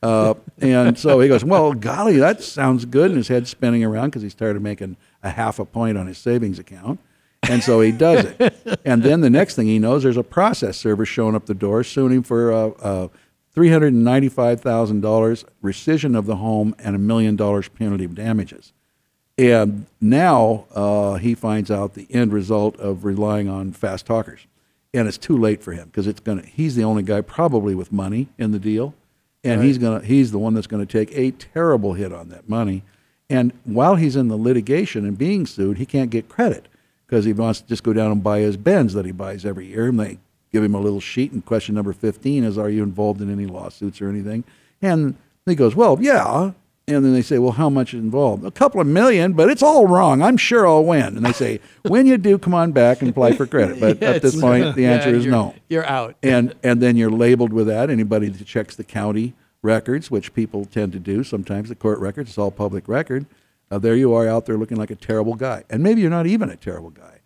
Uh, 0.04 0.36
and 0.60 0.98
so 0.98 1.20
he 1.20 1.28
goes, 1.28 1.44
Well, 1.44 1.74
golly, 1.74 2.18
that 2.18 2.44
sounds 2.44 2.86
good. 2.86 3.10
And 3.10 3.18
his 3.18 3.30
head's 3.30 3.50
spinning 3.50 3.84
around 3.84 4.10
because 4.10 4.22
he 4.22 4.30
started 4.30 4.62
making 4.62 4.96
a 5.24 5.32
half 5.32 5.58
a 5.58 5.66
point 5.66 5.98
on 5.98 6.06
his 6.08 6.18
savings 6.20 6.60
account. 6.60 7.00
And 7.44 7.64
so 7.64 7.82
he 7.82 7.92
does 7.92 8.26
it. 8.26 8.80
and 8.86 9.04
then 9.04 9.22
the 9.22 9.30
next 9.30 9.56
thing 9.56 9.68
he 9.68 9.80
knows, 9.80 10.04
there's 10.04 10.18
a 10.18 10.24
process 10.24 10.78
server 10.78 11.06
showing 11.06 11.36
up 11.36 11.46
the 11.46 11.54
door 11.54 11.84
suing 11.84 12.12
him 12.12 12.24
for 12.24 12.52
uh, 12.52 12.68
uh, 12.82 13.08
$395,000 13.58 15.44
rescission 15.64 16.16
of 16.18 16.28
the 16.28 16.36
home 16.36 16.76
and 16.78 16.96
a 16.96 17.00
million 17.00 17.36
dollars 17.36 17.68
punitive 17.70 18.14
damages. 18.14 18.72
And 19.36 19.88
now 20.00 20.66
uh, 20.76 21.16
he 21.16 21.34
finds 21.34 21.72
out 21.72 21.96
the 21.96 22.08
end 22.12 22.34
result 22.34 22.78
of 22.78 23.04
relying 23.04 23.50
on 23.50 23.72
fast 23.72 24.06
talkers. 24.06 24.46
And 24.94 25.08
it's 25.08 25.18
too 25.18 25.38
late 25.38 25.64
for 25.64 25.74
him 25.74 25.88
because 25.88 26.08
it's 26.08 26.20
gonna. 26.20 26.44
He's 26.44 26.76
the 26.76 26.84
only 26.84 27.04
guy 27.04 27.22
probably 27.22 27.76
with 27.76 27.92
money 27.92 28.30
in 28.38 28.52
the 28.52 28.58
deal, 28.58 28.96
and 29.44 29.62
he's 29.62 29.78
gonna. 29.78 30.04
He's 30.04 30.32
the 30.32 30.40
one 30.40 30.54
that's 30.54 30.66
going 30.66 30.84
to 30.84 30.92
take 30.92 31.16
a 31.16 31.32
terrible 31.32 31.94
hit 31.94 32.14
on 32.14 32.30
that 32.30 32.48
money. 32.48 32.84
And 33.30 33.52
while 33.66 33.96
he's 33.96 34.16
in 34.16 34.30
the 34.30 34.38
litigation 34.38 35.06
and 35.06 35.18
being 35.18 35.46
sued, 35.46 35.78
he 35.78 35.86
can't 35.86 36.10
get 36.10 36.30
credit 36.30 36.68
because 37.06 37.26
he 37.26 37.34
wants 37.34 37.62
to 37.62 37.68
just 37.68 37.84
go 37.84 37.94
down 37.94 38.12
and 38.12 38.24
buy 38.24 38.40
his 38.40 38.56
Benz 38.58 38.94
that 38.94 39.06
he 39.06 39.12
buys 39.12 39.46
every 39.46 39.68
year. 39.68 39.88
And 39.88 40.00
they 40.00 40.20
give 40.52 40.64
him 40.64 40.76
a 40.76 40.80
little 40.80 41.00
sheet, 41.00 41.32
and 41.32 41.46
question 41.46 41.76
number 41.76 41.94
15 41.94 42.44
is, 42.44 42.58
Are 42.58 42.70
you 42.70 42.84
involved 42.84 43.22
in 43.22 43.32
any 43.32 43.46
lawsuits 43.46 44.02
or 44.02 44.10
anything? 44.10 44.44
And 44.82 45.16
he 45.46 45.56
goes, 45.56 45.76
Well, 45.76 45.98
yeah. 46.02 46.52
And 46.90 47.04
then 47.04 47.12
they 47.14 47.22
say, 47.22 47.38
Well, 47.38 47.52
how 47.52 47.70
much 47.70 47.94
is 47.94 48.00
involved? 48.00 48.46
A 48.46 48.52
couple 48.52 48.80
of 48.80 48.88
million, 48.88 49.34
but 49.34 49.50
it's 49.50 49.62
all 49.64 49.88
wrong. 49.88 50.22
I'm 50.22 50.38
sure 50.38 50.66
I'll 50.68 50.86
win. 50.86 51.18
And 51.18 51.26
they 51.26 51.34
say, 51.34 51.60
When 51.84 52.06
you 52.06 52.18
do, 52.18 52.38
come 52.38 52.54
on 52.54 52.72
back 52.72 53.02
and 53.02 53.10
apply 53.10 53.34
for 53.34 53.46
credit. 53.46 53.80
But 53.80 54.02
at 54.02 54.22
this 54.22 54.40
point, 54.40 54.76
the 54.76 54.84
Yeah, 54.84 54.92
answer 54.94 55.10
is 55.10 55.26
you're- 55.26 55.38
no. 55.38 55.54
You're 55.70 55.86
out. 55.86 56.16
And, 56.24 56.56
and 56.64 56.82
then 56.82 56.96
you're 56.96 57.12
labeled 57.12 57.52
with 57.52 57.68
that. 57.68 57.90
Anybody 57.90 58.30
that 58.30 58.46
checks 58.46 58.76
the 58.76 58.84
county 58.86 59.34
records, 59.62 60.10
which 60.10 60.34
people 60.34 60.64
tend 60.64 60.94
to 60.94 61.00
do, 61.00 61.24
sometimes 61.26 61.68
the 61.68 61.76
court 61.76 62.00
records, 62.00 62.30
it's 62.30 62.38
all 62.38 62.52
public 62.52 62.88
record. 62.88 63.26
Uh, 63.70 63.78
there 63.78 63.96
you 63.98 64.14
are 64.14 64.26
out 64.26 64.46
there 64.46 64.56
looking 64.56 64.78
like 64.78 64.92
a 64.92 64.96
terrible 64.96 65.36
guy. 65.36 65.66
And 65.70 65.84
maybe 65.84 66.00
you're 66.00 66.10
not 66.10 66.26
even 66.26 66.50
a 66.50 66.56
terrible 66.56 66.90
guy. 66.92 67.17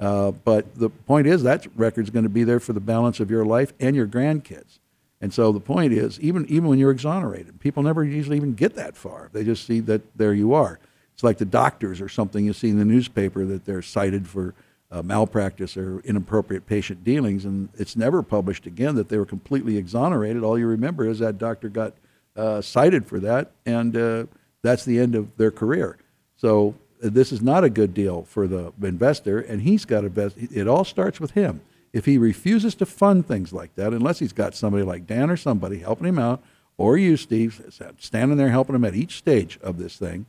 Uh, 0.00 0.30
but 0.30 0.74
the 0.74 0.88
point 0.88 1.26
is 1.26 1.42
that 1.42 1.66
record's 1.76 2.10
going 2.10 2.22
to 2.22 2.30
be 2.30 2.42
there 2.42 2.58
for 2.58 2.72
the 2.72 2.80
balance 2.80 3.20
of 3.20 3.30
your 3.30 3.44
life 3.44 3.74
and 3.78 3.94
your 3.94 4.06
grandkids. 4.06 4.78
And 5.20 5.34
so 5.34 5.52
the 5.52 5.60
point 5.60 5.92
is, 5.92 6.18
even 6.20 6.46
even 6.48 6.68
when 6.68 6.78
you're 6.78 6.90
exonerated, 6.90 7.60
people 7.60 7.82
never 7.82 8.02
usually 8.02 8.38
even 8.38 8.54
get 8.54 8.74
that 8.76 8.96
far. 8.96 9.28
They 9.32 9.44
just 9.44 9.66
see 9.66 9.80
that 9.80 10.00
there 10.16 10.32
you 10.32 10.54
are. 10.54 10.80
It's 11.12 11.22
like 11.22 11.36
the 11.36 11.44
doctors 11.44 12.00
or 12.00 12.08
something 12.08 12.46
you 12.46 12.54
see 12.54 12.70
in 12.70 12.78
the 12.78 12.84
newspaper 12.86 13.44
that 13.44 13.66
they're 13.66 13.82
cited 13.82 14.26
for 14.26 14.54
uh, 14.90 15.02
malpractice 15.02 15.76
or 15.76 16.00
inappropriate 16.00 16.66
patient 16.66 17.04
dealings, 17.04 17.44
and 17.44 17.68
it's 17.76 17.94
never 17.94 18.22
published 18.22 18.66
again 18.66 18.94
that 18.94 19.10
they 19.10 19.18
were 19.18 19.26
completely 19.26 19.76
exonerated. 19.76 20.42
All 20.42 20.58
you 20.58 20.66
remember 20.66 21.06
is 21.06 21.18
that 21.18 21.36
doctor 21.36 21.68
got 21.68 21.92
uh, 22.34 22.62
cited 22.62 23.06
for 23.06 23.20
that, 23.20 23.52
and 23.66 23.94
uh, 23.96 24.24
that's 24.62 24.86
the 24.86 24.98
end 24.98 25.14
of 25.14 25.36
their 25.36 25.50
career. 25.50 25.98
So 26.36 26.74
this 27.00 27.32
is 27.32 27.40
not 27.40 27.64
a 27.64 27.70
good 27.70 27.94
deal 27.94 28.22
for 28.24 28.46
the 28.46 28.72
investor, 28.82 29.40
and 29.40 29.62
he's 29.62 29.84
got 29.84 30.02
to 30.02 30.10
best. 30.10 30.36
It 30.36 30.68
all 30.68 30.84
starts 30.84 31.20
with 31.20 31.32
him. 31.32 31.62
If 31.92 32.04
he 32.04 32.18
refuses 32.18 32.74
to 32.76 32.86
fund 32.86 33.26
things 33.26 33.52
like 33.52 33.74
that, 33.74 33.92
unless 33.92 34.20
he's 34.20 34.32
got 34.32 34.54
somebody 34.54 34.84
like 34.84 35.06
Dan 35.06 35.30
or 35.30 35.36
somebody 35.36 35.78
helping 35.78 36.06
him 36.06 36.18
out, 36.18 36.42
or 36.76 36.96
you, 36.96 37.16
Steve, 37.16 37.80
standing 37.98 38.38
there 38.38 38.50
helping 38.50 38.74
him 38.74 38.84
at 38.84 38.94
each 38.94 39.18
stage 39.18 39.58
of 39.62 39.78
this 39.78 39.96
thing, 39.96 40.26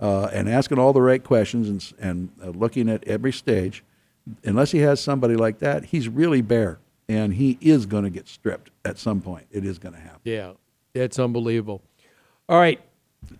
uh, 0.00 0.26
and 0.32 0.48
asking 0.48 0.78
all 0.78 0.92
the 0.92 1.02
right 1.02 1.24
questions 1.24 1.68
and, 1.68 1.94
and 1.98 2.30
uh, 2.42 2.50
looking 2.50 2.88
at 2.88 3.02
every 3.08 3.32
stage, 3.32 3.82
unless 4.44 4.70
he 4.70 4.78
has 4.78 5.00
somebody 5.00 5.34
like 5.34 5.58
that, 5.60 5.86
he's 5.86 6.08
really 6.08 6.42
bare, 6.42 6.78
and 7.08 7.34
he 7.34 7.58
is 7.60 7.86
going 7.86 8.04
to 8.04 8.10
get 8.10 8.28
stripped 8.28 8.70
at 8.84 8.98
some 8.98 9.20
point. 9.20 9.46
It 9.50 9.64
is 9.64 9.78
going 9.78 9.94
to 9.94 10.00
happen. 10.00 10.20
Yeah, 10.24 10.52
it's 10.94 11.18
unbelievable. 11.18 11.82
All 12.48 12.58
right, 12.58 12.80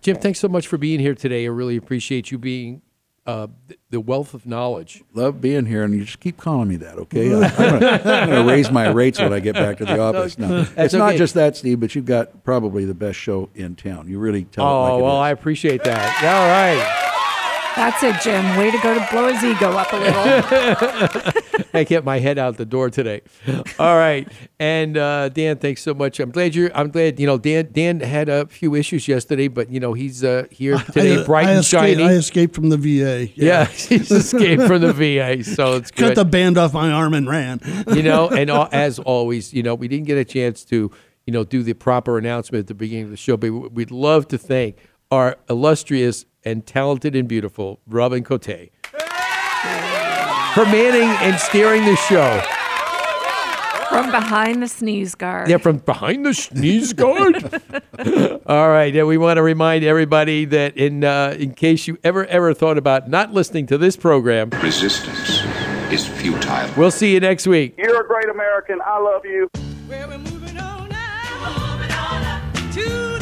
Jim, 0.01 0.15
thanks 0.17 0.39
so 0.39 0.47
much 0.47 0.67
for 0.67 0.77
being 0.77 0.99
here 0.99 1.15
today. 1.15 1.43
I 1.45 1.49
really 1.49 1.75
appreciate 1.77 2.31
you 2.31 2.37
being 2.37 2.81
uh, 3.25 3.47
the 3.89 3.99
wealth 3.99 4.33
of 4.33 4.45
knowledge. 4.45 5.03
Love 5.13 5.41
being 5.41 5.65
here, 5.65 5.83
and 5.83 5.93
you 5.93 6.05
just 6.05 6.19
keep 6.19 6.37
calling 6.37 6.67
me 6.67 6.77
that, 6.77 6.97
okay? 6.97 7.33
I'm 7.33 8.29
going 8.29 8.43
to 8.45 8.49
raise 8.49 8.71
my 8.71 8.89
rates 8.89 9.19
when 9.19 9.33
I 9.33 9.39
get 9.39 9.55
back 9.55 9.77
to 9.77 9.85
the 9.85 9.99
office. 9.99 10.37
No, 10.37 10.65
it's 10.77 10.93
not 10.93 11.15
just 11.15 11.33
that, 11.35 11.57
Steve, 11.57 11.79
but 11.79 11.93
you've 11.95 12.05
got 12.05 12.43
probably 12.43 12.85
the 12.85 12.93
best 12.93 13.19
show 13.19 13.49
in 13.55 13.75
town. 13.75 14.07
You 14.07 14.19
really 14.19 14.45
tell 14.45 14.65
it 14.65 14.69
Oh, 14.69 14.81
like 14.93 14.99
it 14.99 15.03
well, 15.03 15.17
is. 15.17 15.25
I 15.25 15.29
appreciate 15.31 15.83
that. 15.83 16.23
All 16.23 16.47
right. 16.47 17.05
That's 17.79 18.03
it, 18.03 18.21
Jim. 18.21 18.57
Way 18.57 18.71
to 18.71 18.77
go 18.79 18.93
to 18.93 19.07
blow 19.09 19.31
his 19.31 19.41
ego 19.41 19.71
up 19.71 19.93
a 19.93 19.95
little. 19.95 21.63
I 21.73 21.85
get 21.85 22.03
my 22.03 22.19
head 22.19 22.37
out 22.37 22.57
the 22.57 22.65
door 22.65 22.89
today. 22.89 23.21
All 23.79 23.95
right, 23.95 24.27
and 24.59 24.97
uh, 24.97 25.29
Dan, 25.29 25.59
thanks 25.59 25.81
so 25.81 25.93
much. 25.93 26.19
I'm 26.19 26.29
glad 26.29 26.55
you're. 26.55 26.75
I'm 26.75 26.89
glad 26.89 27.21
you 27.21 27.25
know 27.25 27.37
Dan. 27.37 27.69
Dan 27.71 28.01
had 28.01 28.27
a 28.27 28.47
few 28.47 28.75
issues 28.75 29.07
yesterday, 29.07 29.47
but 29.47 29.71
you 29.71 29.79
know 29.79 29.93
he's 29.93 30.25
uh, 30.25 30.47
here 30.51 30.77
today, 30.77 31.21
I, 31.21 31.25
bright 31.25 31.45
I 31.45 31.51
and 31.51 31.59
escaped, 31.61 31.99
shiny. 31.99 32.03
I 32.03 32.13
escaped 32.15 32.53
from 32.53 32.67
the 32.67 32.75
VA. 32.75 33.29
yeah, 33.35 33.65
he's 33.67 34.11
escaped 34.11 34.63
from 34.63 34.81
the 34.81 34.91
VA, 34.91 35.41
so 35.45 35.75
it's 35.75 35.89
good. 35.89 36.07
Cut 36.07 36.15
the 36.15 36.25
band 36.25 36.57
off 36.57 36.73
my 36.73 36.91
arm 36.91 37.13
and 37.13 37.29
ran. 37.29 37.61
you 37.95 38.03
know, 38.03 38.27
and 38.27 38.49
al- 38.49 38.67
as 38.73 38.99
always, 38.99 39.53
you 39.53 39.63
know, 39.63 39.73
we 39.73 39.87
didn't 39.87 40.07
get 40.07 40.17
a 40.17 40.25
chance 40.25 40.65
to, 40.65 40.91
you 41.25 41.31
know, 41.31 41.45
do 41.45 41.63
the 41.63 41.71
proper 41.71 42.17
announcement 42.17 42.63
at 42.63 42.67
the 42.67 42.73
beginning 42.73 43.05
of 43.05 43.11
the 43.11 43.15
show, 43.15 43.37
but 43.37 43.53
we'd 43.71 43.89
love 43.89 44.27
to 44.27 44.37
thank 44.37 44.75
our 45.11 45.37
illustrious 45.49 46.25
and 46.49 46.65
talented 46.65 47.15
and 47.15 47.27
beautiful 47.27 47.79
Robin 47.87 48.23
Cote 48.23 48.71
for 50.53 50.65
manning 50.65 51.09
and 51.21 51.39
steering 51.39 51.85
the 51.85 51.95
show. 51.95 52.41
From 53.89 54.11
behind 54.11 54.61
the 54.61 54.67
sneeze 54.67 55.15
guard. 55.15 55.49
Yeah, 55.49 55.57
from 55.57 55.77
behind 55.77 56.25
the 56.25 56.33
sneeze 56.33 56.93
guard. 56.93 57.61
All 58.45 58.69
right, 58.69 58.95
and 58.95 59.07
we 59.07 59.17
want 59.17 59.37
to 59.37 59.43
remind 59.43 59.83
everybody 59.83 60.45
that 60.45 60.77
in 60.77 61.03
uh, 61.03 61.35
in 61.39 61.53
case 61.53 61.87
you 61.87 61.97
ever 62.03 62.25
ever 62.25 62.53
thought 62.53 62.77
about 62.77 63.09
not 63.09 63.33
listening 63.33 63.65
to 63.67 63.77
this 63.77 63.95
program, 63.97 64.51
Resistance 64.61 65.41
is 65.91 66.07
futile. 66.07 66.69
we'll 66.77 66.91
see 66.91 67.13
you 67.13 67.19
next 67.19 67.47
week. 67.47 67.75
You're 67.77 68.01
a 68.01 68.07
great 68.07 68.29
American. 68.29 68.79
I 68.85 68.99
love 68.99 69.25
you. 69.25 69.49
to 72.71 73.18